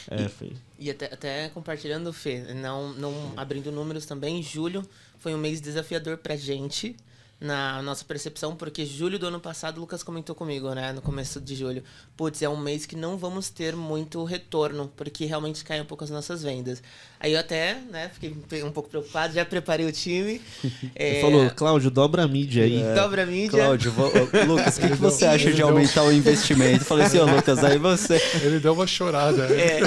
É, 0.10 0.30
e, 0.46 0.88
e 0.88 0.90
até, 0.92 1.06
até, 1.06 1.50
compartilhando, 1.50 2.12
Fê, 2.14 2.54
não, 2.54 2.94
não 2.94 3.34
abrindo 3.36 3.72
números 3.72 4.06
também, 4.06 4.42
julho 4.42 4.88
foi 5.18 5.34
um 5.34 5.38
mês 5.38 5.62
desafiador 5.62 6.18
pra 6.18 6.36
gente 6.36 6.96
na 7.44 7.82
nossa 7.82 8.06
percepção, 8.06 8.56
porque 8.56 8.86
julho 8.86 9.20
do 9.20 9.28
ano 9.28 9.38
passado, 9.38 9.76
o 9.76 9.82
Lucas 9.82 10.02
comentou 10.02 10.34
comigo, 10.34 10.74
né, 10.74 10.94
no 10.94 11.02
começo 11.02 11.42
de 11.42 11.56
julho, 11.56 11.84
putz, 12.16 12.42
é 12.42 12.48
um 12.48 12.56
mês 12.56 12.86
que 12.86 12.96
não 12.96 13.18
vamos 13.18 13.50
ter 13.50 13.76
muito 13.76 14.24
retorno, 14.24 14.90
porque 14.96 15.26
realmente 15.26 15.62
cai 15.62 15.82
um 15.82 15.86
pouco 15.86 16.06
as 16.06 16.10
nossas 16.10 16.42
vendas. 16.42 16.82
Aí 17.20 17.34
eu 17.34 17.40
até, 17.40 17.76
né, 17.92 18.10
fiquei 18.14 18.64
um 18.64 18.72
pouco 18.72 18.90
preocupado, 18.90 19.34
já 19.34 19.44
preparei 19.44 19.86
o 19.86 19.92
time. 19.92 20.42
é... 20.96 21.20
falou, 21.20 21.50
Cláudio, 21.50 21.92
dobra 21.92 22.24
a 22.24 22.28
mídia 22.30 22.64
aí. 22.64 22.82
É. 22.82 22.94
Dobra 22.94 23.24
a 23.24 23.26
mídia. 23.26 23.60
Cláudio, 23.60 23.92
vou, 23.92 24.10
Lucas, 24.48 24.78
o 24.78 24.82
que, 24.82 24.88
que, 24.88 24.96
você 24.96 25.26
acha 25.26 25.52
de 25.52 25.62
aumentar 25.62 26.04
o 26.04 26.14
investimento? 26.14 26.86
Falei 26.86 27.08
assim, 27.08 27.20
ô 27.20 27.26
Lucas, 27.26 27.62
aí 27.62 27.78
você... 27.78 28.22
Ele 28.42 28.62
deu 28.62 28.74
uma 28.74 28.88
chorada. 28.88 29.48
É, 29.54 29.82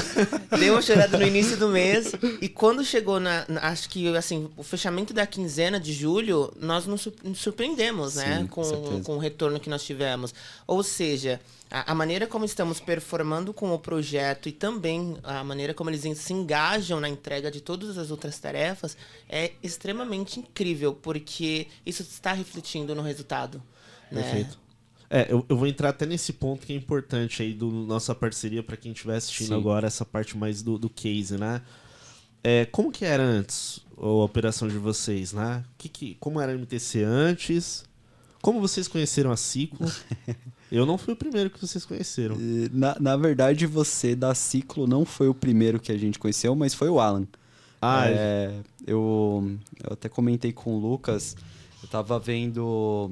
deu 0.58 0.74
uma 0.74 0.82
chorada 0.82 1.16
no 1.16 1.26
início 1.26 1.56
do 1.56 1.68
mês, 1.68 2.12
e 2.42 2.50
quando 2.50 2.84
chegou 2.84 3.18
na, 3.18 3.46
na, 3.48 3.62
acho 3.68 3.88
que, 3.88 4.14
assim, 4.14 4.50
o 4.58 4.62
fechamento 4.62 5.14
da 5.14 5.26
quinzena 5.26 5.80
de 5.80 5.94
julho, 5.94 6.52
nós 6.60 6.86
nos 6.86 7.45
surpreendemos, 7.46 8.16
né, 8.16 8.24
Sim, 8.24 8.42
né, 8.42 8.48
com, 8.50 9.02
com 9.02 9.16
o 9.16 9.18
retorno 9.18 9.60
que 9.60 9.70
nós 9.70 9.84
tivemos. 9.84 10.34
Ou 10.66 10.82
seja, 10.82 11.40
a, 11.70 11.92
a, 11.92 11.94
maneira 11.94 12.26
como 12.26 12.44
estamos 12.44 12.80
performando 12.80 13.54
com 13.54 13.72
o 13.72 13.78
projeto 13.78 14.48
e 14.48 14.52
também 14.52 15.16
a 15.22 15.44
maneira 15.44 15.72
como 15.72 15.90
eles 15.90 16.02
se 16.18 16.32
engajam 16.32 17.00
na 17.00 17.08
entrega 17.08 17.50
de 17.50 17.60
todas 17.60 17.96
as 17.96 18.10
outras 18.10 18.38
tarefas 18.38 18.96
é 19.28 19.52
extremamente 19.62 20.40
incrível, 20.40 20.92
porque 20.94 21.68
isso 21.84 22.02
está 22.02 22.32
refletindo 22.32 22.94
no 22.94 23.02
resultado. 23.02 23.62
Né? 24.10 24.22
Perfeito. 24.22 24.58
É, 25.08 25.26
eu, 25.30 25.46
eu, 25.48 25.56
vou 25.56 25.68
entrar 25.68 25.90
até 25.90 26.04
nesse 26.04 26.32
ponto 26.32 26.66
que 26.66 26.72
é 26.72 26.76
importante 26.76 27.40
aí 27.40 27.54
do 27.54 27.70
nossa 27.70 28.12
parceria 28.12 28.60
para 28.60 28.76
quem 28.76 28.90
estiver 28.90 29.14
assistindo 29.14 29.48
Sim. 29.48 29.54
agora, 29.54 29.86
essa 29.86 30.04
parte 30.04 30.36
mais 30.36 30.62
do, 30.62 30.76
do 30.76 30.90
case, 30.90 31.38
né? 31.38 31.62
É, 32.42 32.64
como 32.64 32.90
que 32.90 33.04
era 33.04 33.22
antes 33.22 33.85
a 33.98 34.24
operação 34.24 34.68
de 34.68 34.78
vocês, 34.78 35.32
né? 35.32 35.64
Que, 35.78 35.88
que, 35.88 36.14
como 36.20 36.40
era 36.40 36.52
a 36.52 36.54
MTC 36.54 37.02
antes? 37.02 37.84
Como 38.42 38.60
vocês 38.60 38.86
conheceram 38.86 39.32
a 39.32 39.36
Ciclo? 39.36 39.90
Eu 40.70 40.84
não 40.84 40.98
fui 40.98 41.14
o 41.14 41.16
primeiro 41.16 41.48
que 41.48 41.60
vocês 41.60 41.84
conheceram. 41.84 42.36
Na, 42.72 42.96
na 42.98 43.16
verdade, 43.16 43.66
você 43.66 44.16
da 44.16 44.34
Ciclo 44.34 44.86
não 44.86 45.04
foi 45.04 45.28
o 45.28 45.34
primeiro 45.34 45.78
que 45.78 45.92
a 45.92 45.96
gente 45.96 46.18
conheceu, 46.18 46.54
mas 46.56 46.74
foi 46.74 46.88
o 46.88 46.98
Alan. 46.98 47.26
Ah, 47.80 48.08
é, 48.08 48.12
é. 48.12 48.54
eu, 48.86 49.56
eu 49.82 49.92
até 49.92 50.08
comentei 50.08 50.52
com 50.52 50.76
o 50.76 50.78
Lucas, 50.78 51.36
eu 51.82 51.88
tava 51.88 52.18
vendo. 52.18 53.10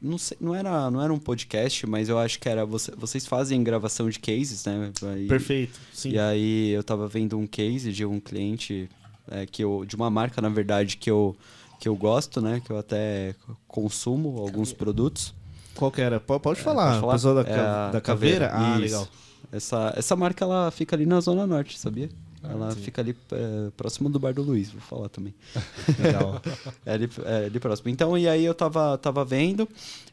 Não, 0.00 0.18
sei, 0.18 0.36
não, 0.40 0.54
era, 0.54 0.90
não 0.90 1.02
era 1.02 1.12
um 1.12 1.18
podcast, 1.18 1.86
mas 1.86 2.08
eu 2.08 2.18
acho 2.18 2.38
que 2.38 2.48
era. 2.48 2.64
Você, 2.66 2.92
vocês 2.92 3.26
fazem 3.26 3.62
gravação 3.62 4.08
de 4.10 4.18
cases, 4.18 4.64
né? 4.64 4.92
Perfeito, 5.28 5.78
sim. 5.92 6.10
E 6.10 6.18
aí 6.18 6.70
eu 6.70 6.84
tava 6.84 7.08
vendo 7.08 7.38
um 7.38 7.46
case 7.46 7.92
de 7.92 8.04
um 8.04 8.20
cliente, 8.20 8.88
é, 9.30 9.46
que 9.46 9.64
eu, 9.64 9.84
de 9.86 9.96
uma 9.96 10.10
marca, 10.10 10.42
na 10.42 10.48
verdade, 10.48 10.96
que 10.96 11.10
eu, 11.10 11.34
que 11.80 11.88
eu 11.88 11.96
gosto, 11.96 12.40
né? 12.40 12.60
Que 12.64 12.70
eu 12.70 12.78
até 12.78 13.34
consumo 13.66 14.38
alguns 14.38 14.72
produtos. 14.72 15.34
Qual 15.74 15.90
que 15.90 16.00
era? 16.00 16.20
Pode, 16.20 16.42
pode 16.42 16.60
falar. 16.60 16.98
É, 16.98 17.00
pode 17.00 17.22
falar? 17.22 17.42
da, 17.42 17.50
é 17.50 17.92
da 17.92 18.00
caveira? 18.00 18.48
caveira? 18.48 18.50
Ah, 18.52 18.72
Isso. 18.72 18.80
legal. 18.80 19.08
Essa, 19.52 19.94
essa 19.96 20.16
marca 20.16 20.44
ela 20.44 20.70
fica 20.70 20.96
ali 20.96 21.06
na 21.06 21.20
Zona 21.20 21.46
Norte, 21.46 21.78
sabia? 21.78 22.10
Ela 22.50 22.70
sim. 22.72 22.80
fica 22.80 23.00
ali 23.00 23.16
é, 23.32 23.70
próximo 23.76 24.08
do 24.08 24.18
Bar 24.18 24.34
do 24.34 24.42
Luiz, 24.42 24.70
vou 24.70 24.80
falar 24.80 25.08
também. 25.08 25.34
Legal. 25.98 26.40
é, 26.84 26.92
ali, 26.92 27.10
é 27.24 27.46
ali 27.46 27.60
próximo. 27.60 27.90
Então, 27.90 28.16
e 28.16 28.28
aí 28.28 28.44
eu 28.44 28.54
tava, 28.54 28.96
tava 28.98 29.24
vendo 29.24 29.68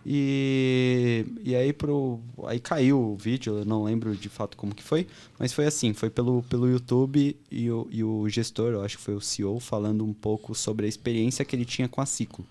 e, 0.06 1.26
e 1.44 1.56
aí 1.56 1.72
pro 1.72 2.20
aí 2.46 2.60
caiu 2.60 3.00
o 3.00 3.18
vídeo, 3.18 3.60
eu 3.60 3.66
não 3.66 3.84
lembro 3.84 4.16
de 4.16 4.30
fato 4.30 4.58
como 4.58 4.76
que 4.76 4.84
foi, 4.84 5.08
mas 5.40 5.54
foi 5.54 5.66
assim, 5.66 5.94
foi 5.94 6.10
pelo, 6.10 6.44
pelo 6.44 6.70
YouTube 6.70 7.38
e 7.52 7.72
o, 7.72 7.88
e 7.90 8.04
o 8.04 8.28
gestor, 8.30 8.74
eu 8.74 8.84
acho 8.84 8.98
que 8.98 9.04
foi 9.04 9.16
o 9.16 9.22
CEO, 9.22 9.60
falando 9.60 10.04
um 10.04 10.14
pouco 10.14 10.54
sobre 10.54 10.86
a 10.86 10.90
experiência 10.90 11.46
que 11.46 11.56
ele 11.56 11.66
tinha 11.66 11.88
com 11.88 12.02
a 12.02 12.06
Ciclo. 12.06 12.46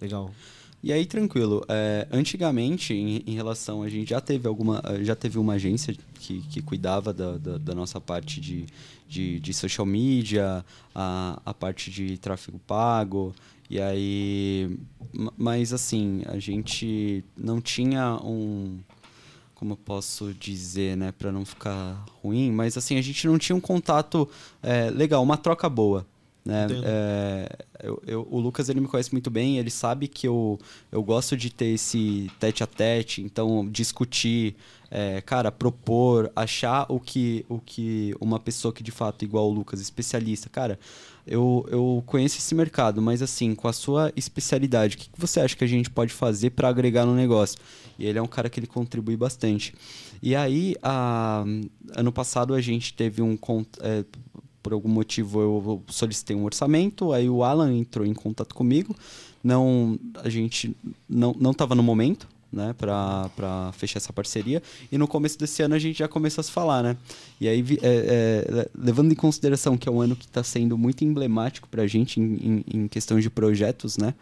Legal. 0.00 0.30
E 0.84 0.92
aí, 0.92 1.06
tranquilo. 1.06 1.64
É, 1.66 2.06
antigamente, 2.12 2.92
em, 2.92 3.24
em, 3.26 3.34
relação, 3.34 3.82
a 3.82 3.88
gente 3.88 4.10
já 4.10 4.20
teve 4.20 4.46
alguma. 4.46 4.82
Eh, 4.84 5.02
já 5.02 5.16
teve 5.16 5.38
uma 5.38 5.54
agência 5.54 5.96
que, 6.20 6.42
que 6.42 6.60
cuidava 6.60 7.10
da, 7.10 7.38
da, 7.38 7.56
da 7.56 7.74
nossa 7.74 7.98
parte 7.98 8.38
de, 8.38 8.66
de, 9.08 9.40
de, 9.40 9.54
social 9.54 9.86
media, 9.86 10.62
a, 10.94 11.40
a 11.42 11.54
parte 11.54 11.90
de 11.90 12.18
tráfego 12.18 12.58
pago. 12.66 13.34
E 13.70 13.80
aí. 13.80 14.76
Mas 15.38 15.72
assim, 15.72 16.20
a 16.26 16.38
gente 16.38 17.24
não 17.34 17.62
tinha 17.62 18.16
um 18.22 18.78
como 19.54 19.72
eu 19.72 19.78
posso 19.78 20.34
dizer, 20.34 20.94
né, 20.98 21.12
para 21.12 21.32
não 21.32 21.46
ficar 21.46 22.04
ruim, 22.22 22.52
mas 22.52 22.76
assim, 22.76 22.98
a 22.98 23.00
gente 23.00 23.26
não 23.26 23.38
tinha 23.38 23.56
um 23.56 23.60
contato 23.60 24.28
é, 24.62 24.90
legal, 24.90 25.22
uma 25.22 25.38
troca 25.38 25.66
boa. 25.70 26.06
Né? 26.44 26.66
É, 26.84 27.56
eu, 27.82 28.02
eu, 28.06 28.28
o 28.30 28.38
Lucas 28.38 28.68
ele 28.68 28.80
me 28.80 28.86
conhece 28.86 29.10
muito 29.12 29.30
bem, 29.30 29.58
ele 29.58 29.70
sabe 29.70 30.06
que 30.06 30.28
eu, 30.28 30.58
eu 30.92 31.02
gosto 31.02 31.36
de 31.36 31.50
ter 31.50 31.66
esse 31.66 32.30
tete 32.38 32.62
a 32.62 32.66
tete, 32.66 33.22
então 33.22 33.66
discutir, 33.66 34.54
é, 34.90 35.22
cara, 35.22 35.50
propor, 35.50 36.30
achar 36.36 36.84
o 36.90 37.00
que, 37.00 37.46
o 37.48 37.58
que 37.58 38.14
uma 38.20 38.38
pessoa 38.38 38.74
que 38.74 38.82
de 38.82 38.90
fato, 38.90 39.24
igual 39.24 39.48
o 39.48 39.54
Lucas, 39.54 39.80
especialista, 39.80 40.50
cara, 40.50 40.78
eu, 41.26 41.66
eu 41.70 42.02
conheço 42.04 42.36
esse 42.36 42.54
mercado, 42.54 43.00
mas 43.00 43.22
assim, 43.22 43.54
com 43.54 43.66
a 43.66 43.72
sua 43.72 44.12
especialidade, 44.14 44.96
o 44.96 44.98
que, 44.98 45.08
que 45.08 45.18
você 45.18 45.40
acha 45.40 45.56
que 45.56 45.64
a 45.64 45.68
gente 45.68 45.88
pode 45.88 46.12
fazer 46.12 46.50
para 46.50 46.68
agregar 46.68 47.06
no 47.06 47.14
negócio? 47.14 47.58
E 47.98 48.04
ele 48.04 48.18
é 48.18 48.22
um 48.22 48.26
cara 48.26 48.50
que 48.50 48.60
ele 48.60 48.66
contribui 48.66 49.16
bastante. 49.16 49.72
E 50.22 50.34
aí, 50.34 50.74
a, 50.82 51.44
ano 51.96 52.12
passado 52.12 52.54
a 52.54 52.60
gente 52.60 52.92
teve 52.92 53.22
um. 53.22 53.38
É, 53.80 54.04
por 54.64 54.72
algum 54.72 54.88
motivo 54.88 55.40
eu 55.42 55.82
solicitei 55.88 56.34
um 56.34 56.42
orçamento, 56.42 57.12
aí 57.12 57.28
o 57.28 57.44
Alan 57.44 57.76
entrou 57.76 58.06
em 58.06 58.14
contato 58.14 58.54
comigo. 58.54 58.96
Não, 59.42 59.98
a 60.22 60.30
gente 60.30 60.74
não 61.06 61.36
não 61.38 61.50
estava 61.50 61.74
no 61.74 61.82
momento, 61.82 62.26
né, 62.50 62.74
para 62.78 63.70
fechar 63.72 63.98
essa 63.98 64.10
parceria. 64.10 64.62
E 64.90 64.96
no 64.96 65.06
começo 65.06 65.38
desse 65.38 65.62
ano 65.62 65.74
a 65.74 65.78
gente 65.78 65.98
já 65.98 66.08
começou 66.08 66.40
a 66.40 66.44
se 66.44 66.50
falar, 66.50 66.82
né? 66.82 66.96
E 67.38 67.46
aí, 67.46 67.62
é, 67.82 68.46
é, 68.56 68.68
levando 68.74 69.12
em 69.12 69.14
consideração 69.14 69.76
que 69.76 69.86
é 69.86 69.92
um 69.92 70.00
ano 70.00 70.16
que 70.16 70.24
está 70.24 70.42
sendo 70.42 70.78
muito 70.78 71.04
emblemático 71.04 71.68
para 71.68 71.82
a 71.82 71.86
gente 71.86 72.18
em, 72.18 72.24
em, 72.24 72.64
em 72.78 72.88
questão 72.88 73.20
de 73.20 73.28
projetos, 73.28 73.98
né? 73.98 74.14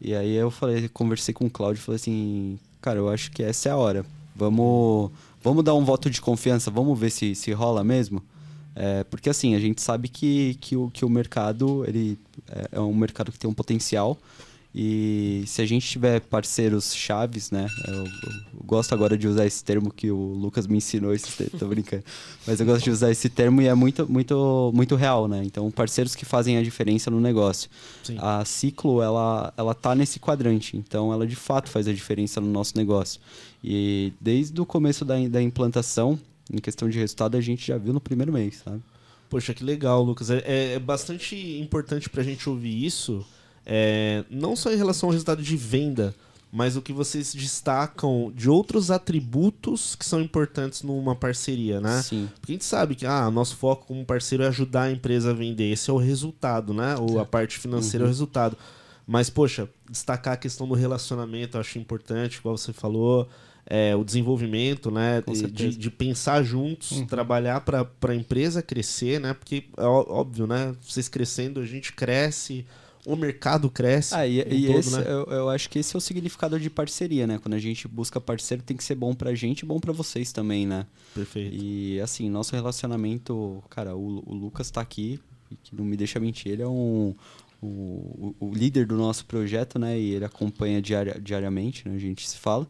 E 0.00 0.14
aí 0.14 0.34
eu 0.34 0.50
falei, 0.50 0.88
conversei 0.88 1.34
com 1.34 1.44
o 1.44 1.50
Claudio 1.50 1.80
e 1.80 1.84
falei 1.84 1.96
assim, 1.96 2.58
cara, 2.80 2.98
eu 2.98 3.10
acho 3.10 3.30
que 3.30 3.42
essa 3.42 3.68
é 3.68 3.72
a 3.72 3.76
hora. 3.76 4.06
Vamos, 4.34 5.10
vamos 5.42 5.62
dar 5.62 5.74
um 5.74 5.84
voto 5.84 6.08
de 6.08 6.20
confiança, 6.20 6.70
vamos 6.70 6.98
ver 6.98 7.10
se, 7.10 7.34
se 7.34 7.52
rola 7.52 7.84
mesmo. 7.84 8.22
É, 8.74 9.04
porque 9.04 9.28
assim, 9.28 9.54
a 9.54 9.60
gente 9.60 9.82
sabe 9.82 10.08
que, 10.08 10.56
que, 10.60 10.76
o, 10.76 10.90
que 10.90 11.04
o 11.04 11.08
mercado 11.08 11.84
ele 11.86 12.18
é, 12.48 12.68
é 12.72 12.80
um 12.80 12.94
mercado 12.94 13.30
que 13.30 13.38
tem 13.38 13.48
um 13.48 13.54
potencial. 13.54 14.18
E 14.74 15.44
se 15.46 15.60
a 15.60 15.66
gente 15.66 15.86
tiver 15.86 16.20
parceiros 16.20 16.94
chaves, 16.94 17.50
né? 17.50 17.66
Eu, 17.86 18.04
eu, 18.04 18.32
gosto 18.64 18.94
agora 18.94 19.18
de 19.18 19.28
usar 19.28 19.44
esse 19.44 19.62
termo 19.62 19.92
que 19.92 20.10
o 20.10 20.16
Lucas 20.16 20.66
me 20.66 20.78
ensinou, 20.78 21.12
esse, 21.12 21.50
tô 21.58 21.66
brincando. 21.68 22.02
Mas 22.46 22.58
eu 22.58 22.64
gosto 22.64 22.84
de 22.84 22.90
usar 22.90 23.10
esse 23.10 23.28
termo 23.28 23.60
e 23.60 23.66
é 23.66 23.74
muito, 23.74 24.10
muito, 24.10 24.72
muito 24.74 24.96
real, 24.96 25.28
né? 25.28 25.42
Então, 25.44 25.70
parceiros 25.70 26.14
que 26.14 26.24
fazem 26.24 26.56
a 26.56 26.62
diferença 26.62 27.10
no 27.10 27.20
negócio. 27.20 27.68
Sim. 28.02 28.16
A 28.18 28.42
Ciclo, 28.46 29.02
ela, 29.02 29.52
ela 29.58 29.74
tá 29.74 29.94
nesse 29.94 30.18
quadrante. 30.18 30.74
Então, 30.74 31.12
ela 31.12 31.26
de 31.26 31.36
fato 31.36 31.68
faz 31.68 31.86
a 31.86 31.92
diferença 31.92 32.40
no 32.40 32.48
nosso 32.48 32.74
negócio. 32.74 33.20
E 33.62 34.14
desde 34.18 34.58
o 34.58 34.64
começo 34.64 35.04
da, 35.04 35.16
da 35.28 35.42
implantação, 35.42 36.18
em 36.50 36.58
questão 36.58 36.88
de 36.88 36.98
resultado, 36.98 37.36
a 37.36 37.40
gente 37.40 37.66
já 37.66 37.76
viu 37.76 37.92
no 37.92 38.00
primeiro 38.00 38.32
mês, 38.32 38.62
sabe? 38.64 38.82
Poxa, 39.28 39.54
que 39.54 39.64
legal, 39.64 40.02
Lucas. 40.02 40.30
É, 40.30 40.74
é 40.74 40.78
bastante 40.78 41.36
importante 41.58 42.10
para 42.10 42.20
a 42.20 42.24
gente 42.24 42.48
ouvir 42.48 42.84
isso, 42.84 43.24
é, 43.64 44.24
não 44.30 44.54
só 44.54 44.72
em 44.72 44.76
relação 44.76 45.08
ao 45.08 45.12
resultado 45.12 45.42
de 45.42 45.56
venda, 45.56 46.14
mas 46.52 46.76
o 46.76 46.82
que 46.82 46.92
vocês 46.92 47.32
destacam 47.32 48.30
de 48.36 48.50
outros 48.50 48.90
atributos 48.90 49.96
que 49.96 50.04
são 50.04 50.20
importantes 50.20 50.82
numa 50.82 51.16
parceria, 51.16 51.80
né? 51.80 52.02
Sim. 52.02 52.28
Porque 52.38 52.52
a 52.52 52.54
gente 52.54 52.64
sabe 52.66 52.94
que 52.94 53.06
ah, 53.06 53.30
nosso 53.30 53.56
foco 53.56 53.86
como 53.86 54.04
parceiro 54.04 54.44
é 54.44 54.48
ajudar 54.48 54.82
a 54.82 54.92
empresa 54.92 55.30
a 55.30 55.32
vender. 55.32 55.72
Esse 55.72 55.88
é 55.88 55.92
o 55.94 55.96
resultado, 55.96 56.74
né? 56.74 56.94
Ou 56.98 57.18
a 57.18 57.24
parte 57.24 57.58
financeira 57.58 58.04
uhum. 58.04 58.08
é 58.08 58.08
o 58.08 58.08
uhum. 58.08 58.12
resultado. 58.12 58.58
Mas, 59.06 59.30
poxa, 59.30 59.66
destacar 59.90 60.34
a 60.34 60.36
questão 60.36 60.68
do 60.68 60.74
relacionamento 60.74 61.56
eu 61.56 61.60
acho 61.62 61.78
importante, 61.78 62.36
igual 62.36 62.58
você 62.58 62.72
falou 62.72 63.26
é, 63.66 63.94
o 63.94 64.04
desenvolvimento, 64.04 64.90
né? 64.90 65.22
De, 65.50 65.76
de, 65.76 65.90
pensar 65.90 66.42
juntos, 66.42 66.92
uhum. 66.92 67.06
trabalhar 67.06 67.60
para 67.60 67.88
a 68.08 68.14
empresa 68.14 68.62
crescer, 68.62 69.20
né? 69.20 69.34
Porque 69.34 69.64
é 69.76 69.84
óbvio, 69.84 70.46
né? 70.46 70.74
Vocês 70.82 71.08
crescendo, 71.08 71.60
a 71.60 71.64
gente 71.64 71.92
cresce, 71.92 72.66
o 73.06 73.16
mercado 73.16 73.70
cresce. 73.70 74.14
Ah, 74.14 74.26
e, 74.26 74.40
e 74.40 74.66
todo, 74.66 74.78
esse, 74.78 74.96
né? 74.96 75.04
eu, 75.06 75.24
eu, 75.24 75.48
acho 75.48 75.68
que 75.68 75.78
esse 75.78 75.94
é 75.94 75.98
o 75.98 76.00
significado 76.00 76.58
de 76.58 76.70
parceria, 76.70 77.26
né? 77.26 77.38
Quando 77.38 77.54
a 77.54 77.58
gente 77.58 77.86
busca 77.88 78.20
parceiro, 78.20 78.62
tem 78.62 78.76
que 78.76 78.84
ser 78.84 78.94
bom 78.94 79.14
pra 79.14 79.34
gente 79.34 79.60
e 79.60 79.66
bom 79.66 79.78
pra 79.78 79.92
vocês 79.92 80.32
também, 80.32 80.66
né? 80.66 80.86
Perfeito. 81.14 81.54
E 81.54 82.00
assim, 82.00 82.28
nosso 82.30 82.54
relacionamento, 82.54 83.62
cara, 83.70 83.96
o, 83.96 84.22
o 84.26 84.34
Lucas 84.34 84.70
tá 84.70 84.80
aqui, 84.80 85.20
que 85.62 85.74
não 85.74 85.84
me 85.84 85.96
deixa 85.96 86.18
mentir, 86.20 86.52
ele 86.52 86.62
é 86.62 86.68
um. 86.68 87.14
O, 87.64 88.34
o, 88.40 88.52
líder 88.52 88.86
do 88.86 88.96
nosso 88.96 89.24
projeto, 89.24 89.78
né? 89.78 89.96
E 89.96 90.14
ele 90.14 90.24
acompanha 90.24 90.82
diari 90.82 91.20
diariamente, 91.20 91.88
né? 91.88 91.94
A 91.94 91.98
gente 91.98 92.28
se 92.28 92.36
fala. 92.36 92.66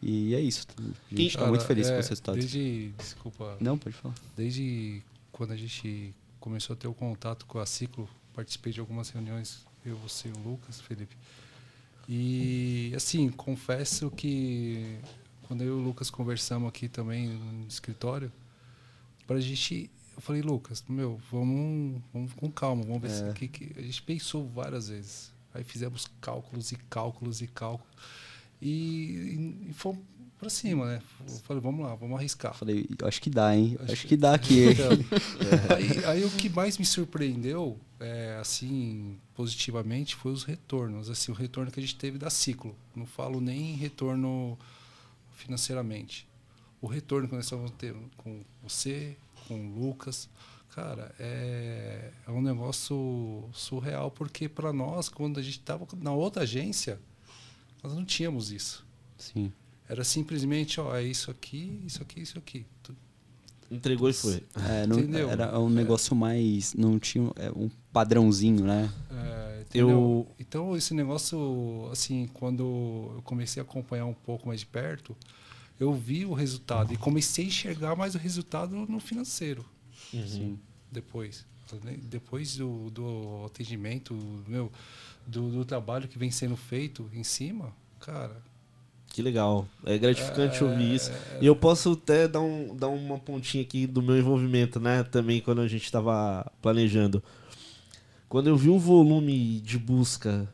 E 0.00 0.34
é 0.34 0.40
isso. 0.40 0.66
A 0.78 1.14
gente 1.14 1.26
está 1.26 1.46
muito 1.46 1.64
feliz 1.64 1.88
é, 1.88 1.94
com 1.94 2.00
os 2.00 2.08
resultados. 2.08 2.40
Desde. 2.40 2.92
Desculpa. 2.96 3.56
Não, 3.60 3.76
pode 3.76 3.96
falar. 3.96 4.14
Desde 4.36 5.02
quando 5.32 5.52
a 5.52 5.56
gente 5.56 6.14
começou 6.38 6.74
a 6.74 6.76
ter 6.76 6.88
o 6.88 6.94
contato 6.94 7.46
com 7.46 7.58
a 7.58 7.66
Ciclo, 7.66 8.08
participei 8.32 8.72
de 8.72 8.80
algumas 8.80 9.10
reuniões, 9.10 9.66
eu, 9.84 9.96
você 9.96 10.28
e 10.28 10.32
o 10.32 10.38
Lucas, 10.48 10.80
Felipe. 10.80 11.16
E, 12.08 12.92
assim, 12.96 13.28
confesso 13.28 14.10
que 14.10 14.98
quando 15.46 15.62
eu 15.62 15.78
e 15.78 15.80
o 15.80 15.82
Lucas 15.82 16.10
conversamos 16.10 16.68
aqui 16.68 16.88
também 16.88 17.28
no 17.28 17.66
escritório, 17.66 18.32
para 19.26 19.36
a 19.36 19.40
gente. 19.40 19.90
Eu 20.14 20.22
falei, 20.22 20.42
Lucas, 20.42 20.82
meu, 20.88 21.20
vamos, 21.30 22.02
vamos 22.12 22.32
com 22.32 22.50
calma, 22.50 22.82
vamos 22.82 23.02
ver 23.02 23.10
é. 23.10 23.28
se. 23.28 23.32
Que, 23.34 23.48
que, 23.48 23.78
a 23.78 23.82
gente 23.82 24.02
pensou 24.02 24.48
várias 24.48 24.88
vezes. 24.88 25.32
Aí 25.52 25.64
fizemos 25.64 26.08
cálculos 26.20 26.72
e 26.72 26.76
cálculos 26.76 27.40
e 27.42 27.46
cálculos. 27.46 27.94
E, 28.60 29.66
e 29.68 29.72
fomos 29.72 30.02
pra 30.38 30.48
cima, 30.48 30.86
né? 30.86 31.02
falei, 31.42 31.60
vamos 31.60 31.84
lá, 31.84 31.94
vamos 31.94 32.16
arriscar. 32.16 32.54
Falei, 32.54 32.88
acho 33.02 33.20
que 33.20 33.28
dá, 33.28 33.54
hein? 33.56 33.76
Acho, 33.80 33.92
acho 33.92 34.06
que 34.06 34.16
dá 34.16 34.34
aqui. 34.34 34.70
Então, 34.70 34.92
é. 35.70 35.74
aí, 35.74 36.04
aí, 36.06 36.24
o 36.24 36.30
que 36.30 36.48
mais 36.48 36.78
me 36.78 36.84
surpreendeu, 36.84 37.78
é, 37.98 38.38
assim, 38.40 39.16
positivamente, 39.34 40.14
foi 40.14 40.32
os 40.32 40.44
retornos. 40.44 41.10
Assim, 41.10 41.32
o 41.32 41.34
retorno 41.34 41.70
que 41.70 41.80
a 41.80 41.82
gente 41.82 41.96
teve 41.96 42.18
da 42.18 42.30
ciclo. 42.30 42.74
Não 42.94 43.06
falo 43.06 43.40
nem 43.40 43.74
retorno 43.74 44.56
financeiramente. 45.34 46.26
O 46.80 46.86
retorno 46.86 47.28
que 47.28 47.34
nós 47.34 47.44
estamos 47.44 47.72
tendo 47.72 47.98
com 48.16 48.40
você, 48.62 49.16
com 49.48 49.54
o 49.54 49.80
Lucas, 49.80 50.28
cara, 50.74 51.12
é, 51.18 52.12
é 52.26 52.30
um 52.30 52.40
negócio 52.40 53.48
surreal, 53.52 54.12
porque 54.12 54.48
para 54.48 54.72
nós, 54.72 55.08
quando 55.08 55.40
a 55.40 55.42
gente 55.42 55.58
estava 55.58 55.86
na 55.96 56.12
outra 56.12 56.44
agência, 56.44 57.00
nós 57.82 57.94
não 57.94 58.04
tínhamos 58.04 58.50
isso. 58.50 58.86
Sim. 59.16 59.52
Era 59.88 60.04
simplesmente, 60.04 60.80
ó, 60.80 60.94
é 60.94 61.02
isso 61.02 61.30
aqui, 61.30 61.80
isso 61.86 62.02
aqui, 62.02 62.20
isso 62.20 62.38
aqui. 62.38 62.66
Entregou 63.70 64.08
e 64.08 64.12
foi. 64.12 64.42
É, 64.68 64.86
não, 64.86 64.98
entendeu? 64.98 65.30
Era 65.30 65.58
um 65.58 65.68
negócio 65.68 66.14
é. 66.14 66.16
mais. 66.16 66.74
Não 66.74 66.98
tinha 66.98 67.30
é, 67.36 67.50
um 67.50 67.70
padrãozinho, 67.92 68.64
né? 68.64 68.90
É, 69.10 69.64
eu... 69.74 70.26
Então, 70.38 70.76
esse 70.76 70.94
negócio, 70.94 71.88
assim, 71.92 72.28
quando 72.32 73.14
eu 73.16 73.22
comecei 73.22 73.60
a 73.60 73.64
acompanhar 73.64 74.06
um 74.06 74.14
pouco 74.14 74.48
mais 74.48 74.60
de 74.60 74.66
perto, 74.66 75.16
eu 75.78 75.92
vi 75.92 76.24
o 76.24 76.32
resultado 76.32 76.92
e 76.92 76.96
comecei 76.96 77.44
a 77.44 77.48
enxergar 77.48 77.94
mais 77.94 78.14
o 78.14 78.18
resultado 78.18 78.74
no 78.74 79.00
financeiro. 79.00 79.64
Uhum. 80.12 80.58
Depois. 80.90 81.46
Depois 82.04 82.56
do, 82.56 82.90
do 82.90 83.44
atendimento, 83.44 84.14
meu 84.46 84.72
do, 85.28 85.50
do 85.50 85.64
trabalho 85.64 86.08
que 86.08 86.18
vem 86.18 86.30
sendo 86.30 86.56
feito 86.56 87.08
em 87.12 87.22
cima, 87.22 87.72
cara, 88.00 88.42
que 89.08 89.22
legal. 89.22 89.66
É 89.84 89.98
gratificante 89.98 90.62
é... 90.62 90.66
ouvir 90.66 90.94
isso. 90.94 91.10
E 91.40 91.46
eu 91.46 91.56
posso 91.56 91.92
até 91.92 92.28
dar, 92.28 92.40
um, 92.40 92.76
dar 92.76 92.88
uma 92.88 93.18
pontinha 93.18 93.62
aqui 93.62 93.86
do 93.86 94.02
meu 94.02 94.16
envolvimento, 94.16 94.78
né? 94.78 95.02
Também 95.02 95.40
quando 95.40 95.60
a 95.60 95.66
gente 95.68 95.84
estava 95.84 96.50
planejando. 96.62 97.22
Quando 98.28 98.48
eu 98.48 98.56
vi 98.56 98.68
o 98.68 98.78
volume 98.78 99.60
de 99.60 99.78
busca 99.78 100.48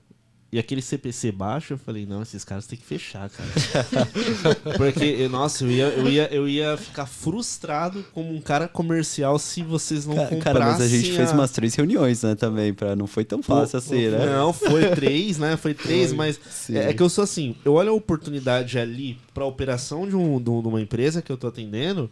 e 0.54 0.58
aquele 0.60 0.80
CPC 0.80 1.32
baixo, 1.32 1.72
eu 1.72 1.78
falei, 1.78 2.06
não, 2.06 2.22
esses 2.22 2.44
caras 2.44 2.64
têm 2.64 2.78
que 2.78 2.84
fechar, 2.84 3.28
cara. 3.28 4.08
Porque, 4.78 5.26
nossa, 5.26 5.64
eu 5.64 5.70
ia, 5.72 5.86
eu, 5.86 6.08
ia, 6.08 6.32
eu 6.32 6.48
ia 6.48 6.76
ficar 6.76 7.06
frustrado 7.06 8.04
como 8.12 8.32
um 8.32 8.40
cara 8.40 8.68
comercial 8.68 9.36
se 9.36 9.64
vocês 9.64 10.06
não 10.06 10.14
cara, 10.14 10.28
comprassem... 10.28 10.60
Cara, 10.60 10.72
mas 10.74 10.80
a 10.80 10.86
gente 10.86 11.10
a... 11.10 11.16
fez 11.16 11.32
umas 11.32 11.50
três 11.50 11.74
reuniões, 11.74 12.22
né, 12.22 12.36
também, 12.36 12.72
pra... 12.72 12.94
não 12.94 13.08
foi 13.08 13.24
tão 13.24 13.42
fácil 13.42 13.72
pô, 13.72 13.78
assim, 13.78 14.04
pô, 14.04 14.16
né? 14.16 14.26
Não, 14.26 14.52
foi 14.52 14.90
três, 14.94 15.38
né, 15.38 15.56
foi 15.56 15.74
três, 15.74 16.10
foi, 16.10 16.16
mas 16.18 16.38
é, 16.70 16.90
é, 16.90 16.94
que 16.94 17.02
eu 17.02 17.08
sou 17.08 17.24
assim, 17.24 17.56
eu 17.64 17.72
olho 17.72 17.90
a 17.90 17.94
oportunidade 17.94 18.78
ali 18.78 19.18
pra 19.34 19.44
operação 19.44 20.08
de, 20.08 20.14
um, 20.14 20.40
de 20.40 20.50
uma 20.50 20.80
empresa 20.80 21.20
que 21.20 21.32
eu 21.32 21.36
tô 21.36 21.48
atendendo, 21.48 22.08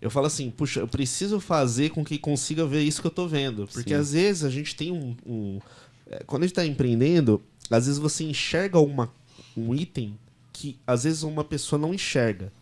eu 0.00 0.08
falo 0.08 0.26
assim, 0.28 0.50
puxa, 0.50 0.78
eu 0.78 0.86
preciso 0.86 1.40
fazer 1.40 1.90
com 1.90 2.04
que 2.04 2.16
consiga 2.16 2.64
ver 2.64 2.82
isso 2.82 3.00
que 3.00 3.08
eu 3.08 3.10
tô 3.10 3.26
vendo. 3.26 3.66
Porque 3.66 3.94
Sim. 3.94 4.00
às 4.00 4.12
vezes 4.12 4.44
a 4.44 4.50
gente 4.50 4.76
tem 4.76 4.92
um, 4.92 5.16
um 5.26 5.58
é, 6.08 6.22
quando 6.24 6.44
a 6.44 6.46
gente 6.46 6.52
está 6.52 6.64
empreendendo, 6.64 7.42
às 7.74 7.86
vezes 7.86 7.98
você 7.98 8.24
enxerga 8.24 8.78
uma, 8.78 9.12
um 9.56 9.74
item 9.74 10.18
que 10.52 10.78
às 10.86 11.04
vezes 11.04 11.22
uma 11.22 11.44
pessoa 11.44 11.78
não 11.80 11.92
enxerga. 11.92 12.52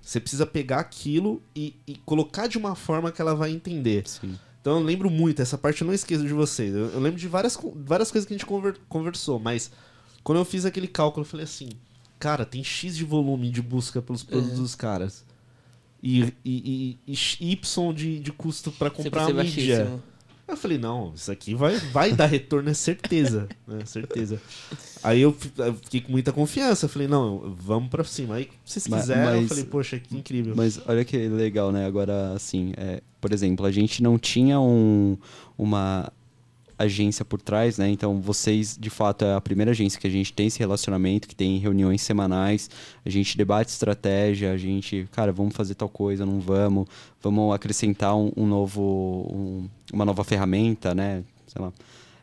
Você 0.00 0.18
precisa 0.18 0.44
pegar 0.44 0.80
aquilo 0.80 1.40
e, 1.54 1.76
e 1.86 1.94
colocar 2.04 2.48
de 2.48 2.58
uma 2.58 2.74
forma 2.74 3.12
que 3.12 3.20
ela 3.22 3.34
vai 3.34 3.50
entender. 3.52 4.08
Sim. 4.08 4.36
Então 4.60 4.78
eu 4.78 4.84
lembro 4.84 5.08
muito, 5.10 5.40
essa 5.42 5.56
parte 5.58 5.82
eu 5.82 5.86
não 5.86 5.94
esqueço 5.94 6.24
de 6.26 6.32
vocês. 6.32 6.74
Eu, 6.74 6.86
eu, 6.90 7.00
lembro 7.00 7.18
de 7.20 7.28
várias, 7.28 7.58
várias 7.76 8.10
coisas 8.10 8.26
que 8.26 8.34
a 8.34 8.36
gente 8.36 8.46
conver, 8.46 8.76
conversou, 8.88 9.38
mas 9.38 9.70
quando 10.24 10.38
eu 10.38 10.44
fiz 10.44 10.64
aquele 10.64 10.88
cálculo, 10.88 11.24
eu 11.24 11.28
falei 11.28 11.44
assim: 11.44 11.68
cara, 12.18 12.44
tem 12.44 12.62
X 12.64 12.96
de 12.96 13.04
volume 13.04 13.50
de 13.50 13.60
busca 13.62 14.00
pelos 14.02 14.22
produtos 14.22 14.54
É. 14.58 14.60
dos 14.60 14.74
caras. 14.74 15.24
E, 16.02 16.32
e, 16.44 16.98
e- 17.06 17.12
e 17.40 17.52
Y 17.52 17.92
de, 17.94 18.18
de 18.18 18.32
custo 18.32 18.70
Sempre 18.72 18.90
comprar 18.90 19.22
a 19.22 19.26
mídia. 19.28 19.36
baixíssimo. 19.44 20.02
Eu 20.52 20.56
falei, 20.56 20.78
não, 20.78 21.12
isso 21.14 21.30
aqui 21.32 21.54
vai, 21.54 21.76
vai 21.92 22.12
dar 22.12 22.26
retorno, 22.26 22.68
é 22.70 22.74
certeza. 22.74 23.48
né, 23.66 23.84
certeza. 23.86 24.40
Aí 25.02 25.20
eu 25.20 25.32
fi- 25.32 25.52
eu 25.58 25.74
fiquei 25.74 26.00
com 26.02 26.12
muita 26.12 26.32
confiança. 26.32 26.86
Falei, 26.88 27.08
não, 27.08 27.54
vamos 27.58 27.88
pra 27.88 28.04
cima. 28.04 28.36
Aí, 28.36 28.48
se 28.64 28.80
vocês 28.80 28.86
quiserem, 29.00 29.34
eu 29.34 29.40
mas- 29.40 29.48
falei, 29.48 29.64
poxa, 29.64 29.98
que 29.98 30.16
incrível. 30.16 30.54
Mas 30.56 30.80
olha 30.86 31.04
que 31.04 31.16
legal, 31.28 31.72
né? 31.72 31.86
Agora, 31.86 32.32
assim, 32.34 32.72
é, 32.76 33.00
por 33.20 33.32
exemplo, 33.32 33.64
a 33.66 33.70
gente 33.72 34.02
não 34.02 34.18
tinha 34.18 34.60
um, 34.60 35.16
uma 35.58 36.12
agência 36.82 37.24
por 37.24 37.40
trás, 37.40 37.78
né? 37.78 37.88
Então, 37.88 38.20
vocês, 38.20 38.76
de 38.78 38.90
fato, 38.90 39.24
é 39.24 39.34
a 39.34 39.40
primeira 39.40 39.70
agência 39.72 39.98
que 40.00 40.06
a 40.06 40.10
gente 40.10 40.32
tem 40.32 40.46
esse 40.46 40.58
relacionamento, 40.58 41.26
que 41.28 41.34
tem 41.34 41.58
reuniões 41.58 42.02
semanais, 42.02 42.68
a 43.04 43.10
gente 43.10 43.36
debate 43.36 43.68
estratégia, 43.70 44.52
a 44.52 44.56
gente, 44.56 45.08
cara, 45.12 45.32
vamos 45.32 45.54
fazer 45.54 45.74
tal 45.74 45.88
coisa, 45.88 46.24
não 46.26 46.40
vamos, 46.40 46.86
vamos 47.20 47.54
acrescentar 47.54 48.16
um, 48.16 48.30
um 48.36 48.46
novo, 48.46 48.80
um- 49.32 49.68
uma 49.92 50.04
nova 50.04 50.24
ferramenta, 50.24 50.94
né? 50.94 51.22
Sei 51.46 51.60
lá. 51.60 51.72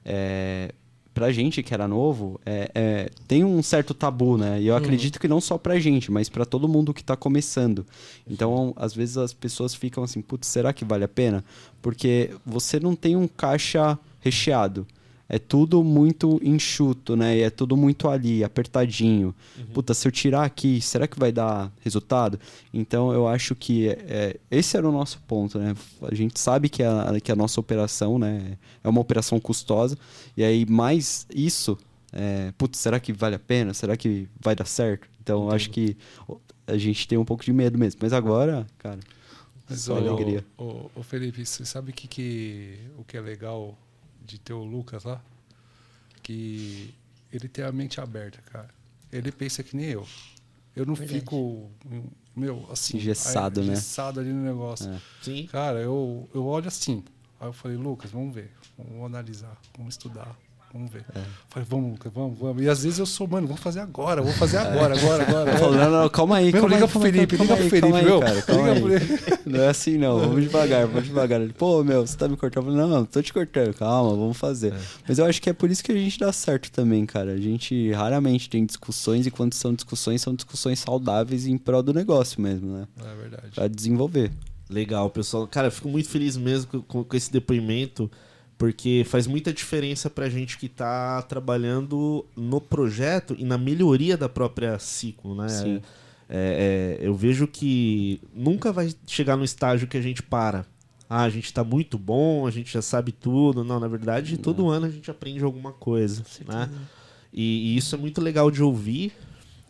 É, 0.06 0.74
pra 1.14 1.32
gente 1.32 1.62
que 1.62 1.74
era 1.74 1.88
novo, 1.88 2.40
é, 2.46 2.72
é, 2.74 3.10
tem 3.28 3.44
um 3.44 3.62
certo 3.62 3.94
tabu, 3.94 4.38
né? 4.38 4.62
E 4.62 4.68
eu 4.68 4.76
acredito 4.76 5.20
que 5.20 5.28
não 5.28 5.42
só 5.42 5.58
pra 5.58 5.78
gente, 5.80 6.10
mas 6.12 6.30
pra 6.30 6.46
todo 6.46 6.68
mundo 6.68 6.94
que 6.94 7.04
tá 7.04 7.16
começando. 7.18 7.86
Então, 8.30 8.74
às 8.78 8.94
vezes 8.94 9.18
as 9.18 9.34
pessoas 9.34 9.76
ficam 9.76 10.04
assim, 10.04 10.22
putz, 10.22 10.48
será 10.48 10.72
que 10.72 10.86
vale 10.86 11.04
a 11.04 11.08
pena? 11.10 11.44
Porque 11.82 12.32
você 12.46 12.80
não 12.80 12.96
tem 12.96 13.16
um 13.18 13.28
caixa 13.28 14.00
recheado. 14.20 14.86
É 15.32 15.38
tudo 15.38 15.84
muito 15.84 16.40
enxuto, 16.44 17.16
né? 17.16 17.38
E 17.38 17.42
é 17.42 17.52
tudo 17.52 17.78
muito 17.78 18.10
ali, 18.10 18.44
apertadinho. 18.44 19.34
Puta, 19.72 19.94
se 19.94 20.08
eu 20.08 20.12
tirar 20.12 20.44
aqui, 20.44 20.82
será 20.82 21.08
que 21.08 21.20
vai 21.20 21.32
dar 21.32 21.72
resultado? 21.82 22.40
Então, 22.74 23.14
eu 23.14 23.28
acho 23.28 23.54
que 23.54 23.90
é, 23.90 24.40
esse 24.50 24.76
era 24.76 24.90
o 24.90 24.92
nosso 24.92 25.22
ponto, 25.28 25.60
né? 25.60 25.76
A 26.02 26.16
gente 26.16 26.40
sabe 26.40 26.68
que 26.68 26.82
a, 26.82 27.14
que 27.24 27.32
a 27.32 27.36
nossa 27.36 27.60
operação, 27.60 28.18
né? 28.18 28.58
É 28.84 28.90
uma 28.90 29.02
operação 29.02 29.40
custosa. 29.40 29.96
E 30.36 30.44
aí, 30.44 30.66
mais 30.66 31.28
isso, 31.32 31.78
é, 32.12 32.52
putz, 32.58 32.80
será 32.80 33.00
que 33.00 33.14
vale 33.14 33.36
a 33.36 33.40
pena? 33.40 33.72
Será 33.76 33.96
que 33.96 34.28
vai 34.42 34.56
dar 34.56 34.66
certo? 34.66 35.08
Então, 35.22 35.44
eu 35.44 35.52
acho 35.52 35.70
que 35.70 35.96
a 36.66 36.76
gente 36.76 37.08
tem 37.08 37.20
um 37.20 37.26
pouco 37.26 37.44
de 37.44 37.54
medo 37.54 37.78
mesmo. 37.78 38.00
Mas 38.02 38.14
agora, 38.14 38.66
cara, 38.80 39.00
Mas, 39.70 39.82
só 39.82 39.94
ô, 39.94 39.98
alegria. 39.98 40.44
ô, 40.58 40.90
ô, 40.96 41.04
Felipe, 41.04 41.46
você 41.46 41.64
sabe 41.66 41.94
que, 41.94 42.08
que, 42.08 42.80
o 42.98 43.04
que 43.04 43.16
é 43.16 43.22
legal 43.22 43.78
de 44.30 44.40
ter 44.40 44.54
o 44.54 44.64
Lucas 44.64 45.04
lá? 45.04 45.22
Que 46.22 46.94
ele 47.32 47.48
tem 47.48 47.66
a 47.66 47.72
mente 47.72 48.00
aberta, 48.00 48.40
cara. 48.44 48.70
Ele 49.12 49.32
pensa 49.32 49.64
que 49.64 49.76
nem 49.76 49.88
eu. 49.88 50.08
Eu 50.76 50.86
não 50.86 50.94
Verdade. 50.94 51.20
fico, 51.20 51.72
meu, 52.36 52.68
assim... 52.72 52.98
Engessado, 52.98 53.60
aí, 53.60 53.66
né? 53.66 53.74
Engessado 53.74 54.20
ali 54.20 54.32
no 54.32 54.44
negócio. 54.44 54.90
É. 54.90 55.02
Sim. 55.22 55.48
Cara, 55.48 55.80
eu, 55.80 56.30
eu 56.34 56.46
olho 56.46 56.68
assim. 56.68 57.04
Aí 57.40 57.48
eu 57.48 57.54
falei, 57.54 57.76
Lucas, 57.76 58.12
vamos 58.12 58.34
ver. 58.34 58.52
Vamos 58.78 59.06
analisar. 59.06 59.60
Vamos 59.76 59.96
estudar. 59.96 60.38
Vamos 60.72 60.92
ver. 60.92 61.04
É. 61.16 61.22
Falei, 61.50 61.68
vamos, 61.68 61.92
Lucas, 61.94 62.12
vamos, 62.14 62.38
vamos. 62.38 62.62
E 62.62 62.70
às 62.70 62.84
vezes 62.84 63.00
eu 63.00 63.06
sou, 63.06 63.28
mano, 63.28 63.48
vamos 63.48 63.62
fazer 63.62 63.80
agora, 63.80 64.22
vamos 64.22 64.38
fazer 64.38 64.58
agora, 64.58 64.96
agora, 64.96 65.24
agora. 65.24 65.52
Eu 65.52 65.58
falo, 65.58 65.76
não, 65.76 65.90
não, 65.92 66.10
calma 66.10 66.38
aí, 66.38 66.52
Meu, 66.52 66.62
calma 66.62 66.76
liga 66.76 66.86
aí, 66.86 66.92
pro 66.92 67.00
Felipe, 67.00 67.38
calma 67.38 67.56
liga 67.56 67.64
aí, 67.64 67.70
pro 67.70 67.82
calma 67.82 67.98
Felipe, 67.98 67.98
aí, 67.98 68.06
meu. 68.06 68.20
cara, 68.20 68.42
calma 68.44 68.74
Liga 68.74 68.98
aí. 68.98 69.18
pro 69.30 69.40
Não 69.52 69.62
é 69.64 69.68
assim 69.70 69.98
não, 69.98 70.20
vamos 70.20 70.44
devagar, 70.44 70.86
vamos 70.86 71.06
devagar. 71.06 71.42
Ele, 71.42 71.54
pô, 71.54 71.84
meu, 71.84 72.06
você 72.06 72.16
tá 72.16 72.28
me 72.28 72.38
cortando? 72.38 72.68
Eu 72.68 72.72
falei, 72.72 72.88
não, 72.88 73.00
não, 73.00 73.06
tô 73.06 73.20
te 73.20 73.34
cortando, 73.34 73.74
calma, 73.74 74.12
vamos 74.12 74.38
fazer. 74.38 74.74
Mas 75.08 75.18
eu 75.18 75.26
acho 75.26 75.42
que 75.42 75.50
é 75.50 75.54
por 75.54 75.72
isso 75.72 75.84
que 75.84 75.92
a 75.92 75.96
gente 75.96 76.20
dá 76.20 76.32
certo 76.32 76.72
também, 76.72 77.04
cara. 77.06 77.32
A 77.32 77.38
gente 77.38 77.92
raramente 77.94 78.48
tem 78.48 78.64
discussões 78.64 79.26
e 79.26 79.32
quando 79.32 79.56
são 79.56 79.74
discussões, 79.74 80.22
são 80.22 80.36
discussões 80.36 80.80
saudáveis 80.80 81.48
em 81.48 81.58
prol 81.58 81.82
do 81.82 81.94
negócio 81.96 82.40
mesmo, 82.40 82.72
né? 82.78 82.88
É 83.00 83.16
verdade. 83.16 83.48
Pra 83.56 83.68
desenvolver. 83.68 84.32
Legal, 84.70 85.10
pessoal. 85.10 85.48
Cara, 85.48 85.68
eu 85.68 85.72
fico 85.72 85.90
muito 85.90 86.08
feliz 86.10 86.38
mesmo 86.38 86.84
com, 86.84 87.04
com 87.04 87.18
esse 87.18 87.32
depoimento, 87.32 88.10
porque 88.60 89.06
faz 89.08 89.26
muita 89.26 89.54
diferença 89.54 90.10
pra 90.10 90.30
gente 90.30 90.58
que 90.58 90.68
tá 90.68 91.22
trabalhando 91.22 92.26
no 92.36 92.60
projeto 92.60 93.34
e 93.40 93.46
na 93.46 93.58
melhoria 93.58 94.18
da 94.18 94.28
própria 94.28 94.78
ciclo, 94.78 95.34
né? 95.34 95.48
Sim. 95.48 95.82
É, 96.28 96.98
é, 97.00 97.08
eu 97.08 97.16
vejo 97.16 97.48
que 97.48 98.22
nunca 98.36 98.74
vai 98.74 98.94
chegar 99.08 99.38
no 99.38 99.46
estágio 99.46 99.88
que 99.88 99.96
a 99.96 100.02
gente 100.02 100.22
para. 100.22 100.66
Ah, 101.10 101.24
a 101.24 101.30
gente 101.30 101.54
tá 101.54 101.64
muito 101.64 101.98
bom, 101.98 102.46
a 102.46 102.52
gente 102.52 102.74
já 102.74 102.82
sabe 102.82 103.14
tudo. 103.14 103.64
Não, 103.64 103.80
na 103.80 103.88
verdade, 103.88 104.38
todo 104.38 104.70
ano 104.70 104.88
a 104.88 104.90
gente 104.92 105.10
aprende 105.10 105.42
alguma 105.42 105.72
coisa, 105.72 106.22
né? 106.46 106.70
E, 107.32 107.74
e 107.74 107.78
isso 107.78 107.96
é 107.96 107.98
muito 107.98 108.20
legal 108.20 108.52
de 108.52 108.62
ouvir 108.62 109.14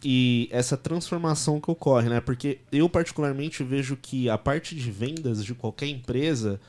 e 0.03 0.49
essa 0.51 0.75
transformação 0.75 1.61
que 1.61 1.69
ocorre, 1.69 2.09
né? 2.09 2.19
Porque 2.19 2.57
eu 2.71 2.89
particularmente 2.89 3.63
vejo 3.63 3.95
que 3.95 4.27
a 4.31 4.37
parte 4.37 4.73
de 4.73 4.89
vendas 4.89 5.45
de 5.45 5.53
qualquer 5.53 5.87
empresa 5.87 6.59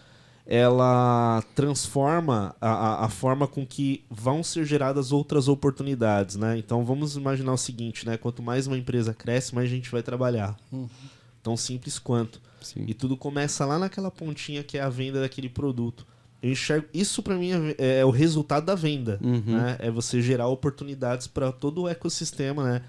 ela 0.53 1.45
transforma 1.55 2.57
a, 2.61 2.69
a, 2.71 3.05
a 3.05 3.09
forma 3.09 3.47
com 3.47 3.65
que 3.65 4.03
vão 4.11 4.43
ser 4.43 4.65
geradas 4.65 5.13
outras 5.13 5.47
oportunidades, 5.47 6.35
né? 6.35 6.59
Então 6.59 6.85
vamos 6.85 7.15
imaginar 7.15 7.53
o 7.53 7.57
seguinte, 7.57 8.05
né? 8.05 8.17
Quanto 8.17 8.43
mais 8.43 8.67
uma 8.67 8.77
empresa 8.77 9.15
cresce, 9.15 9.55
mais 9.55 9.71
gente 9.71 9.89
vai 9.93 10.03
trabalhar. 10.03 10.57
Tão 11.41 11.57
simples 11.57 12.01
quanto. 12.01 12.41
Sim. 12.61 12.85
E 12.89 12.93
tudo 12.93 13.17
começa 13.17 13.65
lá 13.65 13.79
naquela 13.79 14.11
pontinha 14.11 14.65
que 14.65 14.77
é 14.77 14.81
a 14.83 14.89
venda 14.89 15.21
daquele 15.21 15.49
produto. 15.49 16.05
Eu 16.43 16.51
enxergo 16.51 16.89
isso 16.93 17.23
para 17.23 17.37
mim 17.37 17.53
é, 17.79 18.01
é 18.01 18.05
o 18.05 18.11
resultado 18.11 18.67
da 18.67 18.75
venda, 18.75 19.21
Uhum. 19.23 19.43
né? 19.57 19.77
É 19.79 19.89
você 19.89 20.21
gerar 20.21 20.49
oportunidades 20.49 21.29
para 21.29 21.53
todo 21.53 21.83
o 21.83 21.89
ecossistema, 21.89 22.65
né? 22.65 22.83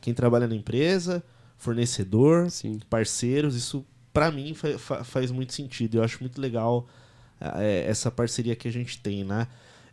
Quem 0.00 0.14
trabalha 0.14 0.46
na 0.46 0.54
empresa, 0.54 1.20
fornecedor, 1.56 2.48
Sim. 2.48 2.78
parceiros, 2.88 3.56
isso 3.56 3.84
para 4.12 4.30
mim 4.30 4.54
fa- 4.54 4.78
fa- 4.78 5.02
faz 5.04 5.32
muito 5.32 5.52
sentido. 5.52 5.96
Eu 5.98 6.04
acho 6.04 6.18
muito 6.20 6.40
legal 6.40 6.86
é, 6.86 6.88
essa 7.86 8.10
parceria 8.10 8.56
que 8.56 8.68
a 8.68 8.72
gente 8.72 8.98
tem, 8.98 9.24
né? 9.24 9.46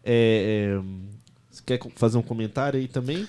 É, 0.03 0.75
é, 0.77 0.81
você 1.49 1.63
quer 1.65 1.79
fazer 1.95 2.17
um 2.17 2.21
comentário 2.21 2.79
aí 2.79 2.87
também? 2.87 3.27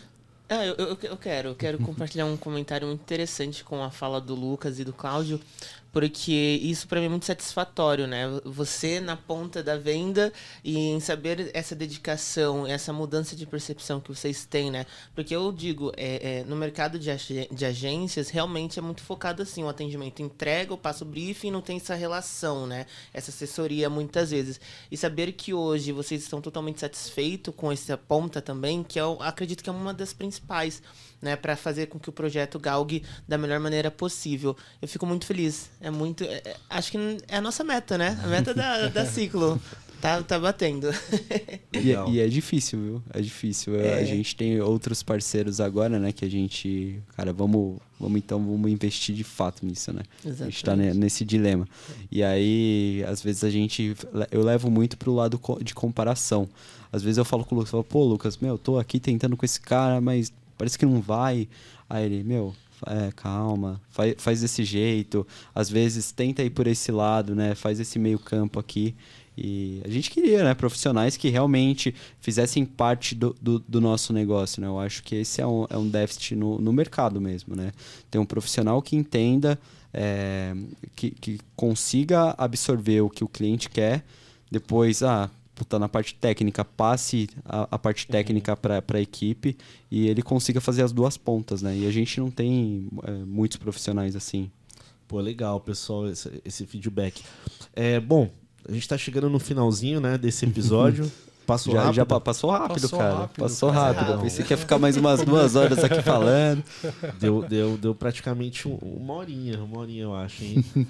Ah, 0.49 0.65
eu, 0.65 0.75
eu, 0.75 0.99
eu 1.03 1.17
quero. 1.17 1.49
Eu 1.51 1.55
quero 1.55 1.79
compartilhar 1.79 2.27
um 2.27 2.37
comentário 2.37 2.87
muito 2.87 3.01
interessante 3.01 3.65
com 3.65 3.83
a 3.83 3.91
fala 3.91 4.21
do 4.21 4.35
Lucas 4.35 4.79
e 4.79 4.85
do 4.85 4.93
Cláudio, 4.93 5.41
porque 5.93 6.61
isso 6.63 6.87
para 6.87 7.01
mim 7.01 7.07
é 7.07 7.09
muito 7.09 7.25
satisfatório, 7.25 8.07
né? 8.07 8.25
Você 8.45 9.01
na 9.01 9.17
ponta 9.17 9.63
da 9.63 9.77
venda 9.77 10.33
e 10.63 10.77
em 10.77 11.01
saber 11.01 11.51
essa 11.55 11.75
dedicação, 11.75 12.67
essa 12.67 12.93
mudança 12.93 13.35
de 13.35 13.47
percepção 13.47 14.01
que 14.01 14.09
vocês 14.09 14.45
têm, 14.45 14.71
né? 14.71 14.85
Porque 15.15 15.35
eu 15.35 15.51
digo, 15.51 15.93
é, 15.97 16.41
é, 16.41 16.45
no 16.45 16.55
mercado 16.57 16.99
de, 16.99 17.11
ag- 17.11 17.49
de 17.51 17.65
agências, 17.65 18.29
realmente 18.29 18.79
é 18.79 18.83
muito 18.83 19.03
focado 19.03 19.43
assim, 19.43 19.65
o 19.65 19.69
atendimento 19.69 20.21
entrega, 20.23 20.73
eu 20.73 20.79
passo 20.79 21.05
o 21.05 21.07
briefing, 21.07 21.51
não 21.51 21.63
tem 21.63 21.77
essa 21.77 21.95
relação, 21.95 22.67
né? 22.67 22.87
Essa 23.13 23.31
assessoria 23.31 23.89
muitas 23.89 24.31
vezes. 24.31 24.61
E 24.91 24.97
saber 24.97 25.33
que 25.33 25.55
hoje 25.55 25.93
vocês 25.93 26.23
estão 26.23 26.41
totalmente 26.41 26.81
satisfeitos 26.81 27.55
com 27.57 27.73
essa 27.73 27.97
ponta 27.97 28.43
também, 28.43 28.83
que 28.83 29.01
eu 29.01 29.17
acredito 29.21 29.63
que 29.65 29.71
é 29.71 29.73
uma 29.73 29.95
das 29.95 30.13
principais, 30.13 30.83
né, 31.27 31.35
para 31.37 31.57
fazer 31.57 31.87
com 31.87 31.99
que 31.99 32.09
o 32.09 32.13
projeto 32.13 32.59
galgue 32.59 33.03
da 33.27 33.37
melhor 33.37 33.59
maneira 33.59 33.91
possível. 33.91 34.57
Eu 34.81 34.87
fico 34.87 35.05
muito 35.05 35.27
feliz. 35.27 35.69
É 35.81 35.91
muito, 35.91 36.23
é- 36.25 36.41
é- 36.45 36.57
acho 36.71 36.93
que 36.93 36.99
é 37.27 37.37
a 37.37 37.41
nossa 37.41 37.65
meta, 37.65 37.99
né? 37.99 38.19
A 38.23 38.29
meta 38.29 38.55
da, 38.55 38.87
da 38.89 39.05
ciclo. 39.05 39.61
Tá, 40.01 40.23
tá 40.23 40.39
batendo. 40.39 40.89
E, 41.73 41.91
é- 41.91 42.09
e 42.11 42.21
é 42.21 42.29
difícil, 42.29 42.79
viu? 42.79 43.03
É 43.13 43.21
difícil. 43.21 43.75
É. 43.81 43.99
A 43.99 44.05
gente 44.05 44.37
tem 44.37 44.61
outros 44.61 45.03
parceiros 45.03 45.59
agora, 45.61 45.99
né? 45.99 46.13
Que 46.13 46.25
a 46.25 46.29
gente. 46.31 47.01
Cara, 47.17 47.33
vamos, 47.33 47.79
vamos 47.99 48.19
então 48.19 48.39
vamos 48.39 48.71
investir 48.71 49.15
de 49.15 49.25
fato 49.25 49.65
nisso, 49.65 49.93
né? 49.95 50.03
A 50.25 50.45
gente 50.45 50.63
tá 50.63 50.77
ne- 50.77 50.85
Exatamente. 50.85 50.99
nesse 50.99 51.25
dilema. 51.25 51.67
E 52.13 52.23
aí, 52.23 53.03
às 53.09 53.23
vezes 53.23 53.43
a 53.43 53.51
gente. 53.51 53.97
Eu 54.31 54.43
levo 54.45 54.71
muito 54.71 54.97
pro 54.99 55.15
lado 55.15 55.41
de 55.63 55.75
comparação. 55.75 56.47
Às 56.93 57.03
vezes 57.03 57.17
eu 57.19 57.25
falo 57.25 57.45
com 57.45 57.55
o 57.55 57.59
Lucas, 57.59 57.69
eu 57.73 57.83
falo, 57.83 57.85
pô, 57.85 58.05
Lucas, 58.05 58.37
meu, 58.37 58.57
tô 58.59 58.79
aqui 58.79 59.01
tentando 59.01 59.35
com 59.37 59.45
esse 59.47 59.61
cara, 59.61 60.01
mas 60.01 60.31
parece 60.57 60.79
que 60.79 60.87
não 60.87 61.01
vai. 61.01 61.49
Aí 61.89 62.05
ele, 62.05 62.25
meu, 62.25 62.55
é, 62.87 63.11
calma, 63.13 63.81
faz, 63.91 64.15
faz 64.19 64.41
desse 64.41 64.65
jeito. 64.65 65.27
Às 65.55 65.71
vezes 65.71 66.13
tenta 66.13 66.43
ir 66.43 66.51
por 66.51 66.67
esse 66.67 66.91
lado, 66.93 67.35
né? 67.35 67.55
Faz 67.55 67.81
esse 67.81 67.99
meio 67.99 68.19
campo 68.19 68.59
aqui. 68.59 68.95
E 69.37 69.83
a 69.85 69.89
gente 69.91 70.11
queria, 70.11 70.43
né? 70.43 70.55
Profissionais 70.55 71.17
que 71.17 71.29
realmente 71.29 71.95
fizessem 72.21 72.65
parte 72.65 73.15
do, 73.15 73.37
do, 73.41 73.59
do 73.61 73.81
nosso 73.81 74.13
negócio, 74.13 74.63
né? 74.63 74.67
Eu 74.67 74.81
acho 74.81 75.03
que 75.03 75.15
esse 75.17 75.41
é 75.41 75.47
um, 75.47 75.67
é 75.69 75.77
um 75.77 75.89
déficit 75.89 76.35
no, 76.35 76.59
no 76.59 76.73
mercado 76.73 77.21
mesmo, 77.21 77.55
né? 77.55 77.73
Ter 78.11 78.19
um 78.19 78.25
profissional 78.25 78.81
que 78.81 78.97
entenda, 78.97 79.59
é, 79.93 80.55
que, 80.95 81.11
que 81.11 81.39
consiga 81.55 82.35
absorver 82.39 83.03
o 83.03 83.11
que 83.11 83.23
o 83.23 83.29
cliente 83.29 83.69
quer, 83.69 84.05
depois, 84.51 85.03
ah, 85.03 85.31
puta, 85.57 85.79
na 85.79 85.89
parte 85.89 86.15
técnica, 86.15 86.65
passe 86.65 87.29
a, 87.45 87.67
a 87.73 87.79
parte 87.79 88.07
técnica 88.07 88.55
para 88.57 88.83
a 88.95 89.01
equipe 89.01 89.57
e 89.91 90.07
ele 90.07 90.23
consiga 90.23 90.61
fazer 90.61 90.83
as 90.83 90.93
duas 90.93 91.17
pontas, 91.17 91.63
né? 91.63 91.77
E 91.77 91.87
a 91.87 91.91
gente 91.91 92.21
não 92.21 92.31
tem 92.31 92.87
é, 93.03 93.11
muitos 93.25 93.57
profissionais 93.57 94.15
assim. 94.15 94.51
Pô, 95.09 95.19
legal, 95.19 95.59
pessoal, 95.61 96.09
esse, 96.09 96.31
esse 96.45 96.67
feedback. 96.67 97.23
É, 97.75 97.99
bom, 97.99 98.29
a 98.69 98.73
gente 98.73 98.87
tá 98.87 98.99
chegando 98.99 99.31
no 99.31 99.39
finalzinho, 99.39 100.01
né, 100.01 100.19
desse 100.19 100.45
episódio. 100.47 101.11
Passou 101.47 101.73
já, 101.75 101.79
rápido? 101.85 101.95
Já 101.95 102.05
passou 102.07 102.51
rápido, 102.51 102.81
Passou 102.83 102.99
cara. 102.99 103.15
rápido, 103.15 103.41
passou 103.41 103.73
cara. 103.73 103.93
rápido. 103.93 104.13
Eu 104.15 104.21
pensei 104.21 104.45
que 104.45 104.53
ia 104.53 104.57
ficar 104.57 104.79
mais 104.81 104.97
umas 104.97 105.23
duas 105.23 105.55
horas 105.55 105.79
aqui 105.83 106.03
falando. 106.03 106.63
Deu, 107.21 107.43
deu, 107.49 107.79
deu 107.79 107.95
praticamente 107.95 108.67
um- 108.67 108.75
uma 108.83 109.15
horinha, 109.15 109.63
uma 109.63 109.79
horinha, 109.79 110.03
eu 110.03 110.15
acho, 110.15 110.43
hein? 110.43 110.65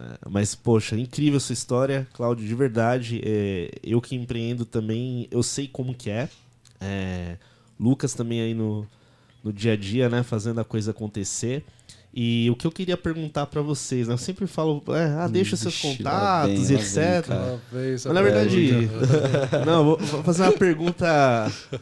É, 0.00 0.28
mas, 0.28 0.54
poxa, 0.54 0.96
incrível 0.96 1.38
essa 1.38 1.52
história, 1.52 2.06
Cláudio, 2.12 2.46
de 2.46 2.54
verdade. 2.54 3.20
é, 3.24 3.70
eu 3.82 4.00
que 4.00 4.14
empreendo 4.14 4.64
também, 4.64 5.26
eu 5.30 5.42
sei 5.42 5.66
como 5.66 5.94
que 5.94 6.10
é. 6.10 6.28
É, 6.80 7.36
Lucas 7.78 8.14
também 8.14 8.40
aí 8.40 8.54
no, 8.54 8.86
no 9.42 9.52
dia 9.52 9.72
a 9.72 9.76
dia, 9.76 10.08
né, 10.08 10.22
fazendo 10.22 10.60
a 10.60 10.64
coisa 10.64 10.92
acontecer. 10.92 11.64
E 12.12 12.48
o 12.50 12.56
que 12.56 12.66
eu 12.66 12.72
queria 12.72 12.96
perguntar 12.96 13.46
pra 13.46 13.60
vocês, 13.60 14.08
né? 14.08 14.14
Eu 14.14 14.18
sempre 14.18 14.46
falo, 14.46 14.82
é, 14.88 15.04
ah, 15.20 15.28
deixa 15.28 15.56
seus 15.56 15.74
Vixe, 15.74 15.98
contatos 15.98 16.70
e 16.70 16.74
etc. 16.74 17.26
Mas 17.70 18.04
na 18.06 18.22
verdade, 18.22 18.88
não, 19.66 19.84
vou, 19.84 19.98
vou 19.98 20.22
fazer 20.24 20.42
uma 20.44 20.52
pergunta, 20.52 21.06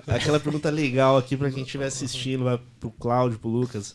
aquela 0.07 0.41
pergunta 0.41 0.69
legal 0.69 1.17
aqui 1.17 1.37
pra 1.37 1.51
quem 1.51 1.63
estiver 1.63 1.87
assistindo, 1.87 2.45
vai 2.45 2.61
pro 2.81 2.91
Cláudio, 2.91 3.39
pro 3.39 3.49
Lucas. 3.49 3.95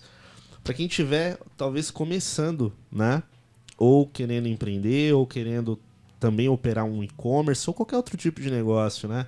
Pra 0.64 0.74
quem 0.74 0.86
estiver, 0.86 1.38
talvez, 1.58 1.92
começando, 1.92 2.72
né? 2.92 3.22
Ou 3.84 4.06
querendo 4.06 4.48
empreender, 4.48 5.12
ou 5.14 5.26
querendo 5.26 5.80
também 6.20 6.48
operar 6.48 6.86
um 6.86 7.04
e-commerce, 7.04 7.68
ou 7.68 7.74
qualquer 7.74 7.96
outro 7.98 8.16
tipo 8.16 8.40
de 8.40 8.52
negócio, 8.52 9.10
né? 9.10 9.26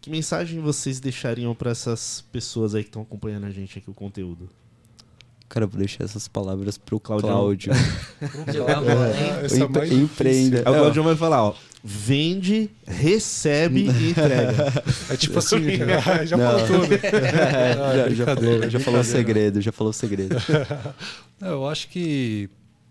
Que 0.00 0.08
mensagem 0.08 0.60
vocês 0.60 1.00
deixariam 1.00 1.54
pra 1.56 1.72
essas 1.72 2.24
pessoas 2.30 2.74
aí 2.74 2.84
que 2.84 2.88
estão 2.88 3.02
acompanhando 3.02 3.46
a 3.46 3.50
gente 3.50 3.78
aqui, 3.78 3.90
o 3.90 3.94
conteúdo? 3.94 4.48
Cara, 5.48 5.64
eu 5.64 5.68
vou 5.68 5.80
deixar 5.80 6.04
essas 6.04 6.28
palavras 6.28 6.78
pro 6.78 7.00
Claudião. 7.00 7.32
Cláudio. 7.32 7.72
Essa 9.42 9.56
é 9.56 9.58
Empre- 9.64 9.78
mais 9.80 9.92
empreenda. 9.92 10.58
Aí 10.64 10.72
o 10.72 10.76
É, 10.76 10.78
Claudio 10.78 11.02
vai 11.02 11.16
falar, 11.16 11.42
ó. 11.44 11.54
Vende, 11.82 12.70
recebe 12.86 13.86
e 13.90 14.10
entrega. 14.10 14.72
É 15.10 15.16
tipo 15.16 15.38
assim, 15.40 15.58
já 16.26 16.36
Não. 16.38 16.46
falou 16.60 16.66
tudo. 16.66 16.94
É, 17.02 17.74
já, 17.96 18.10
já 18.14 18.24
falou, 18.36 18.70
já 18.70 18.80
falou 18.80 19.00
o 19.00 19.04
segredo, 19.04 19.60
já 19.60 19.72
falou 19.72 19.90
o 19.90 19.94
segredo. 19.94 20.36
Não, 21.40 21.48
eu 21.48 21.68
acho 21.68 21.88
que 21.88 22.48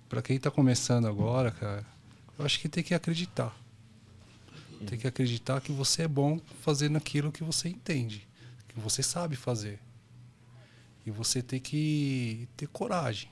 pra 0.09 0.21
quem 0.21 0.39
tá 0.39 0.49
começando 0.51 1.07
agora, 1.07 1.51
cara, 1.51 1.85
eu 2.37 2.45
acho 2.45 2.59
que 2.59 2.67
tem 2.67 2.83
que 2.83 2.93
acreditar. 2.93 3.55
Tem 4.87 4.97
que 4.97 5.07
acreditar 5.07 5.59
que 5.61 5.71
você 5.71 6.03
é 6.03 6.07
bom 6.07 6.39
fazendo 6.61 6.97
aquilo 6.97 7.31
que 7.31 7.43
você 7.43 7.67
entende, 7.69 8.27
que 8.67 8.79
você 8.79 9.03
sabe 9.03 9.35
fazer. 9.35 9.79
E 11.05 11.11
você 11.11 11.41
tem 11.41 11.59
que 11.59 12.47
ter 12.55 12.67
coragem. 12.67 13.29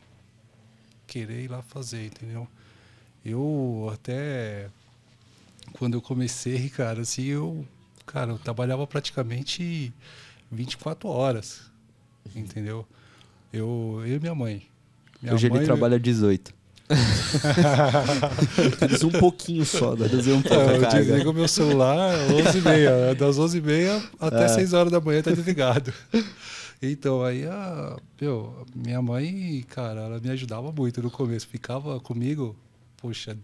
Querer 1.06 1.44
ir 1.44 1.48
lá 1.50 1.62
fazer, 1.62 2.06
entendeu? 2.08 2.48
Eu 3.24 3.90
até 3.94 4.70
quando 5.74 5.94
eu 5.94 6.02
comecei, 6.02 6.70
cara, 6.70 7.02
assim, 7.02 7.24
eu, 7.24 7.66
cara, 8.06 8.32
eu 8.32 8.40
trabalhava 8.40 8.86
praticamente 8.86 9.94
24 10.52 11.08
horas. 11.08 11.72
Entendeu? 12.36 12.86
Eu, 13.54 14.02
eu 14.06 14.18
e 14.18 14.20
minha 14.20 14.36
mãe. 14.36 14.68
Minha 15.22 15.34
Hoje 15.34 15.50
mãe- 15.50 15.60
ele 15.60 15.66
trabalha 15.66 15.98
18. 16.00 16.54
Reduzir 18.80 19.06
um 19.06 19.12
pouquinho 19.12 19.66
só. 19.66 19.96
Da... 19.96 20.06
Reduzir 20.06 20.32
um 20.32 20.42
pouco 20.42 20.56
É, 20.56 20.78
eu 20.78 20.90
desligo 20.90 21.34
meu 21.34 21.48
celular 21.48 22.16
às 22.16 22.32
11h30. 22.32 23.14
Das 23.16 23.38
11h30 23.38 24.04
até 24.20 24.46
É. 24.46 24.48
6 24.48 24.74
horas 24.74 24.92
da 24.92 25.02
manhã 25.02 25.22
tá 25.22 25.32
desligado. 25.32 25.94
Então, 26.82 27.24
aí 27.24 27.46
a. 27.46 27.98
Meu, 28.22 28.66
minha 28.76 29.02
mãe, 29.02 29.66
cara, 29.68 30.02
ela 30.02 30.20
me 30.20 30.30
ajudava 30.30 30.72
muito 30.72 31.02
no 31.02 31.10
começo. 31.10 31.48
Ficava 31.48 32.00
comigo, 32.00 32.56
poxa, 32.98 33.36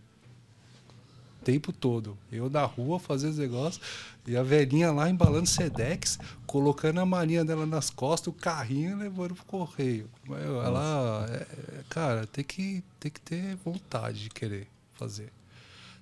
tempo 1.43 1.71
todo. 1.71 2.17
Eu 2.31 2.49
na 2.49 2.63
rua 2.63 2.99
fazendo 2.99 3.31
os 3.31 3.37
negócios 3.37 3.83
e 4.25 4.35
a 4.37 4.43
velhinha 4.43 4.91
lá 4.91 5.09
embalando 5.09 5.47
Sedex, 5.47 6.17
colocando 6.47 6.99
a 6.99 7.05
malinha 7.05 7.43
dela 7.45 7.65
nas 7.65 7.89
costas, 7.89 8.27
o 8.27 8.33
carrinho 8.33 8.91
e 8.91 8.95
levando 9.03 9.35
pro 9.35 9.45
correio. 9.45 10.09
Ela, 10.29 11.27
é- 11.29 11.79
é, 11.79 11.83
cara, 11.89 12.25
tem 12.27 12.43
que, 12.43 12.83
tem 12.99 13.11
que 13.11 13.19
ter 13.21 13.55
vontade 13.57 14.23
de 14.23 14.29
querer 14.29 14.67
fazer 14.93 15.31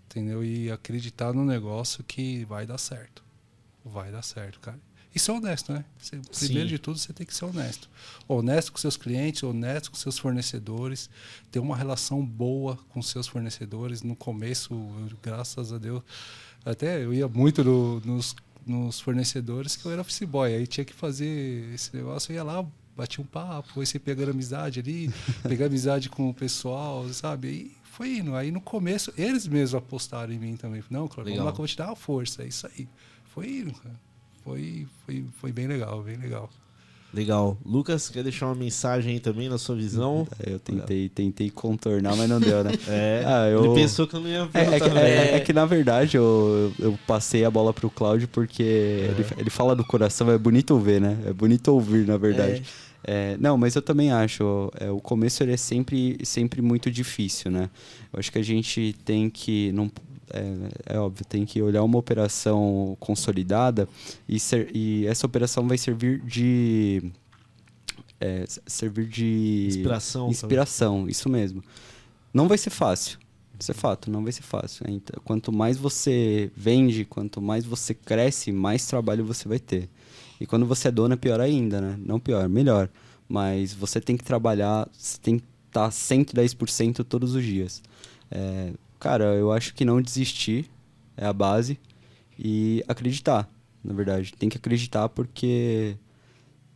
entendeu? 0.10 0.44
E 0.44 0.70
acreditar 0.70 1.34
no 1.34 1.46
negócio 1.46 2.04
que 2.04 2.44
vai 2.46 2.66
dar 2.66 2.78
certo. 2.78 3.24
Vai 3.84 4.12
dar 4.12 4.22
certo, 4.22 4.60
cara. 4.60 4.78
E 5.14 5.20
ser 5.20 5.32
honesto, 5.32 5.74
né? 5.74 5.84
Você- 6.00 6.18
primeiro 6.46 6.70
de 6.70 6.80
tudo, 6.80 6.98
você 6.98 7.12
tem 7.12 7.26
que 7.26 7.34
ser 7.36 7.46
honesto. 7.46 7.90
Honesto 8.28 8.72
com 8.72 8.78
seus 8.78 8.96
clientes, 8.96 9.44
honesto 9.44 9.92
com 9.92 9.98
seus 9.98 10.18
fornecedores, 10.18 11.10
ter 11.52 11.60
uma 11.60 11.76
relação 11.76 12.26
boa 12.26 12.78
com 12.90 13.02
seus 13.02 13.28
fornecedores. 13.28 14.02
No 14.04 14.16
começo, 14.16 14.74
eu, 14.74 15.18
graças 15.22 15.74
a 15.74 15.78
Deus, 15.78 16.02
até 16.64 17.04
eu 17.04 17.14
ia 17.14 17.28
muito 17.28 17.64
no- 17.64 18.00
nos, 18.02 18.36
nos 18.66 19.00
fornecedores 19.02 19.76
que 19.76 19.86
eu 19.86 19.92
era 19.92 20.02
office 20.02 20.24
boy. 20.24 20.54
Aí 20.56 20.66
tinha 20.66 20.86
que 20.86 20.94
fazer 20.94 21.74
esse 21.74 21.94
negócio, 21.96 22.32
eu 22.32 22.36
ia 22.36 22.44
lá, 22.44 22.66
batia 22.96 23.22
um 23.24 23.28
papo, 23.28 23.70
foi 23.74 23.86
se 23.86 24.00
pegando 24.00 24.32
amizade 24.32 24.80
ali, 24.80 25.10
pegar 25.44 25.66
amizade 25.66 26.10
com 26.10 26.30
o 26.30 26.34
pessoal, 26.34 27.06
sabe? 27.12 27.48
E 27.50 27.78
foi 27.84 28.18
indo. 28.20 28.34
Aí 28.34 28.50
no 28.50 28.62
começo, 28.62 29.12
eles 29.18 29.46
mesmos 29.46 29.76
apostaram 29.76 30.32
em 30.32 30.40
mim 30.40 30.56
também. 30.56 30.82
Não, 30.90 31.08
Cláudio, 31.10 31.34
vamos 31.34 31.46
lá 31.46 31.52
que 31.52 31.56
eu 31.56 31.58
vou 31.58 31.68
te 31.68 31.76
dar 31.78 31.88
uma 31.88 31.96
força. 31.98 32.44
É 32.44 32.48
isso 32.48 32.66
aí. 32.68 32.88
Foi 33.26 33.48
indo, 33.60 33.74
cara. 33.74 34.00
Foi, 34.44 34.88
foi, 35.06 35.24
foi 35.40 35.52
bem 35.52 35.68
legal, 35.68 36.02
bem 36.02 36.18
legal. 36.18 36.50
Legal. 37.14 37.58
Lucas, 37.66 38.08
quer 38.08 38.24
deixar 38.24 38.46
uma 38.46 38.56
mensagem 38.56 39.14
aí 39.14 39.20
também 39.20 39.50
na 39.50 39.58
sua 39.58 39.76
visão? 39.76 40.26
É, 40.40 40.54
Eu 40.54 40.60
tentei, 40.60 41.10
tentei 41.10 41.50
contornar, 41.50 42.16
mas 42.16 42.30
não 42.30 42.40
deu, 42.40 42.64
né? 42.64 42.72
É, 42.88 43.24
Ah, 43.26 43.50
eu- 43.50 43.66
ele 43.66 43.74
pensou 43.76 44.08
que 44.08 44.16
eu 44.16 44.22
não 44.22 44.30
ia 44.30 44.50
É, 44.54 44.62
é 44.62 44.80
que, 44.80 44.90
é- 44.98 45.36
é 45.36 45.40
que, 45.42 45.52
na 45.52 45.66
verdade 45.66 46.16
eu, 46.16 46.74
eu 46.80 46.98
passei 47.06 47.44
a 47.44 47.52
bola 47.52 47.74
pro 47.74 47.90
Cláudio 47.90 48.30
porque 48.30 48.64
ele, 48.64 49.26
ele 49.38 49.50
fala 49.50 49.76
do 49.76 49.84
coração, 49.84 50.32
é 50.32 50.38
bonito 50.38 50.78
ver, 50.80 51.02
né? 51.02 51.18
É 51.26 51.34
bonito 51.34 51.68
ouvir, 51.68 52.08
na 52.08 52.16
verdade. 52.16 52.64
É, 53.04 53.36
não, 53.40 53.58
mas 53.58 53.76
eu 53.76 53.82
também 53.82 54.12
acho, 54.12 54.72
é, 54.80 54.90
o 54.90 55.02
começo 55.02 55.44
ele 55.44 55.52
é 55.52 55.58
sempre, 55.58 56.18
sempre 56.24 56.62
muito 56.62 56.90
difícil, 56.90 57.52
né? 57.52 57.70
Eu 58.14 58.20
acho 58.20 58.32
que 58.32 58.38
a 58.40 58.44
gente 58.44 58.96
tem 59.04 59.30
que, 59.30 59.72
não, 59.74 59.92
é, 60.30 60.96
é 60.96 61.00
óbvio, 61.00 61.26
tem 61.26 61.46
que 61.46 61.62
olhar 61.62 61.84
uma 61.84 61.98
operação 61.98 62.96
consolidada 63.00 63.88
e, 64.28 64.40
ser, 64.40 64.70
e 64.76 65.06
essa 65.08 65.26
operação 65.26 65.68
vai 65.68 65.78
servir 65.78 66.22
de... 66.22 67.12
é, 68.20 68.46
servir 68.66 69.08
de... 69.08 69.68
Inspiração. 69.68 70.30
Inspiração, 70.30 71.10
isso 71.10 71.30
mesmo. 71.30 71.64
Não 72.34 72.48
vai 72.48 72.58
ser 72.58 72.70
fácil. 72.70 73.20
Isso 73.60 73.72
é 73.72 73.76
fato, 73.76 74.10
não 74.10 74.24
vai 74.24 74.32
ser 74.32 74.42
fácil. 74.42 74.86
Então, 74.90 75.22
quanto 75.24 75.52
mais 75.52 75.78
você 75.78 76.52
vende, 76.56 77.06
quanto 77.06 77.40
mais 77.40 77.64
você 77.64 77.94
cresce, 77.94 78.52
mais 78.52 78.88
trabalho 78.88 79.24
você 79.24 79.48
vai 79.48 79.60
ter. 79.60 79.88
E 80.40 80.48
quando 80.48 80.66
você 80.66 80.88
é 80.88 80.92
dono, 80.92 81.14
é 81.14 81.18
pior 81.18 81.40
ainda, 81.40 81.80
né? 81.80 81.96
Não 82.04 82.20
pior, 82.20 82.50
melhor. 82.50 82.90
Mas 83.30 83.72
você 83.72 84.02
tem 84.02 84.18
que 84.18 84.24
trabalhar, 84.24 84.90
você 84.92 85.20
tem 85.20 85.38
que 85.38 85.46
estar 85.68 85.90
110% 85.90 87.06
todos 87.06 87.36
os 87.36 87.44
dias. 87.44 87.84
É, 88.32 88.74
cara, 89.02 89.34
eu 89.34 89.52
acho 89.52 89.74
que 89.74 89.84
não 89.84 90.00
desistir 90.00 90.70
é 91.18 91.26
a 91.26 91.34
base 91.34 91.80
e 92.38 92.84
acreditar, 92.88 93.50
na 93.84 93.94
verdade. 93.94 94.32
Tem 94.38 94.48
que 94.48 94.58
acreditar 94.58 95.10
porque 95.10 95.98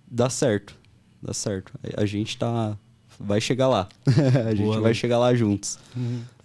dá 0.09 0.30
certo. 0.30 0.76
Dá 1.21 1.34
certo. 1.34 1.71
A, 1.95 2.05
gente 2.05 2.38
tá. 2.38 2.78
Vai 3.19 3.39
chegar 3.39 3.67
lá. 3.67 3.88
a 4.47 4.49
gente 4.55 4.63
Boa, 4.63 4.82
vai 4.82 4.91
Lu. 4.91 4.95
chegar 4.95 5.19
lá 5.19 5.34
juntos. 5.36 5.78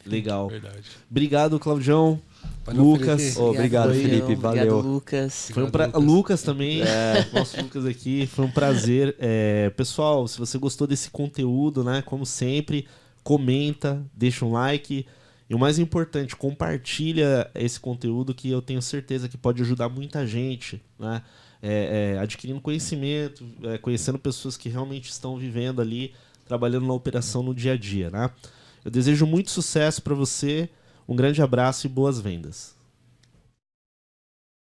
Legal. 0.04 0.48
Verdade. 0.48 0.90
Obrigado, 1.10 1.58
Claudião. 1.58 2.20
Valeu, 2.64 2.82
Lucas. 2.84 3.22
Felipe. 3.22 3.40
Ô, 3.40 3.50
obrigado. 3.50 3.92
Felipe, 3.94 4.34
valeu. 4.34 4.62
Obrigado, 4.62 4.92
Lucas. 4.92 5.50
Foi 5.52 5.64
um 5.64 5.70
pra... 5.70 5.84
Obrigado, 5.84 6.04
Lucas. 6.04 6.14
Lucas. 6.14 6.42
também, 6.42 6.82
É. 6.82 7.26
nosso 7.32 7.60
Lucas 7.60 7.86
aqui, 7.86 8.26
foi 8.26 8.44
um 8.44 8.50
prazer. 8.50 9.16
É, 9.18 9.70
pessoal, 9.70 10.28
se 10.28 10.38
você 10.38 10.58
gostou 10.58 10.86
desse 10.86 11.10
conteúdo, 11.10 11.82
né, 11.82 12.02
como 12.02 12.24
sempre, 12.24 12.86
comenta, 13.22 14.02
deixa 14.14 14.44
um 14.44 14.52
like 14.52 15.06
e 15.50 15.54
o 15.54 15.58
mais 15.58 15.80
importante, 15.80 16.36
compartilha 16.36 17.50
esse 17.56 17.80
conteúdo 17.80 18.32
que 18.32 18.48
eu 18.48 18.62
tenho 18.62 18.80
certeza 18.80 19.28
que 19.28 19.36
pode 19.36 19.60
ajudar 19.60 19.88
muita 19.88 20.24
gente, 20.24 20.80
né, 20.96 21.22
é, 21.60 22.14
é, 22.14 22.18
adquirindo 22.20 22.60
conhecimento, 22.60 23.44
é, 23.64 23.76
conhecendo 23.76 24.16
pessoas 24.16 24.56
que 24.56 24.68
realmente 24.68 25.10
estão 25.10 25.36
vivendo 25.36 25.82
ali, 25.82 26.14
trabalhando 26.46 26.86
na 26.86 26.94
operação 26.94 27.42
no 27.42 27.52
dia 27.52 27.72
a 27.72 27.76
dia, 27.76 28.10
né. 28.10 28.30
Eu 28.84 28.92
desejo 28.92 29.26
muito 29.26 29.50
sucesso 29.50 30.00
para 30.00 30.14
você, 30.14 30.70
um 31.08 31.16
grande 31.16 31.42
abraço 31.42 31.84
e 31.84 31.90
boas 31.90 32.20
vendas. 32.20 32.76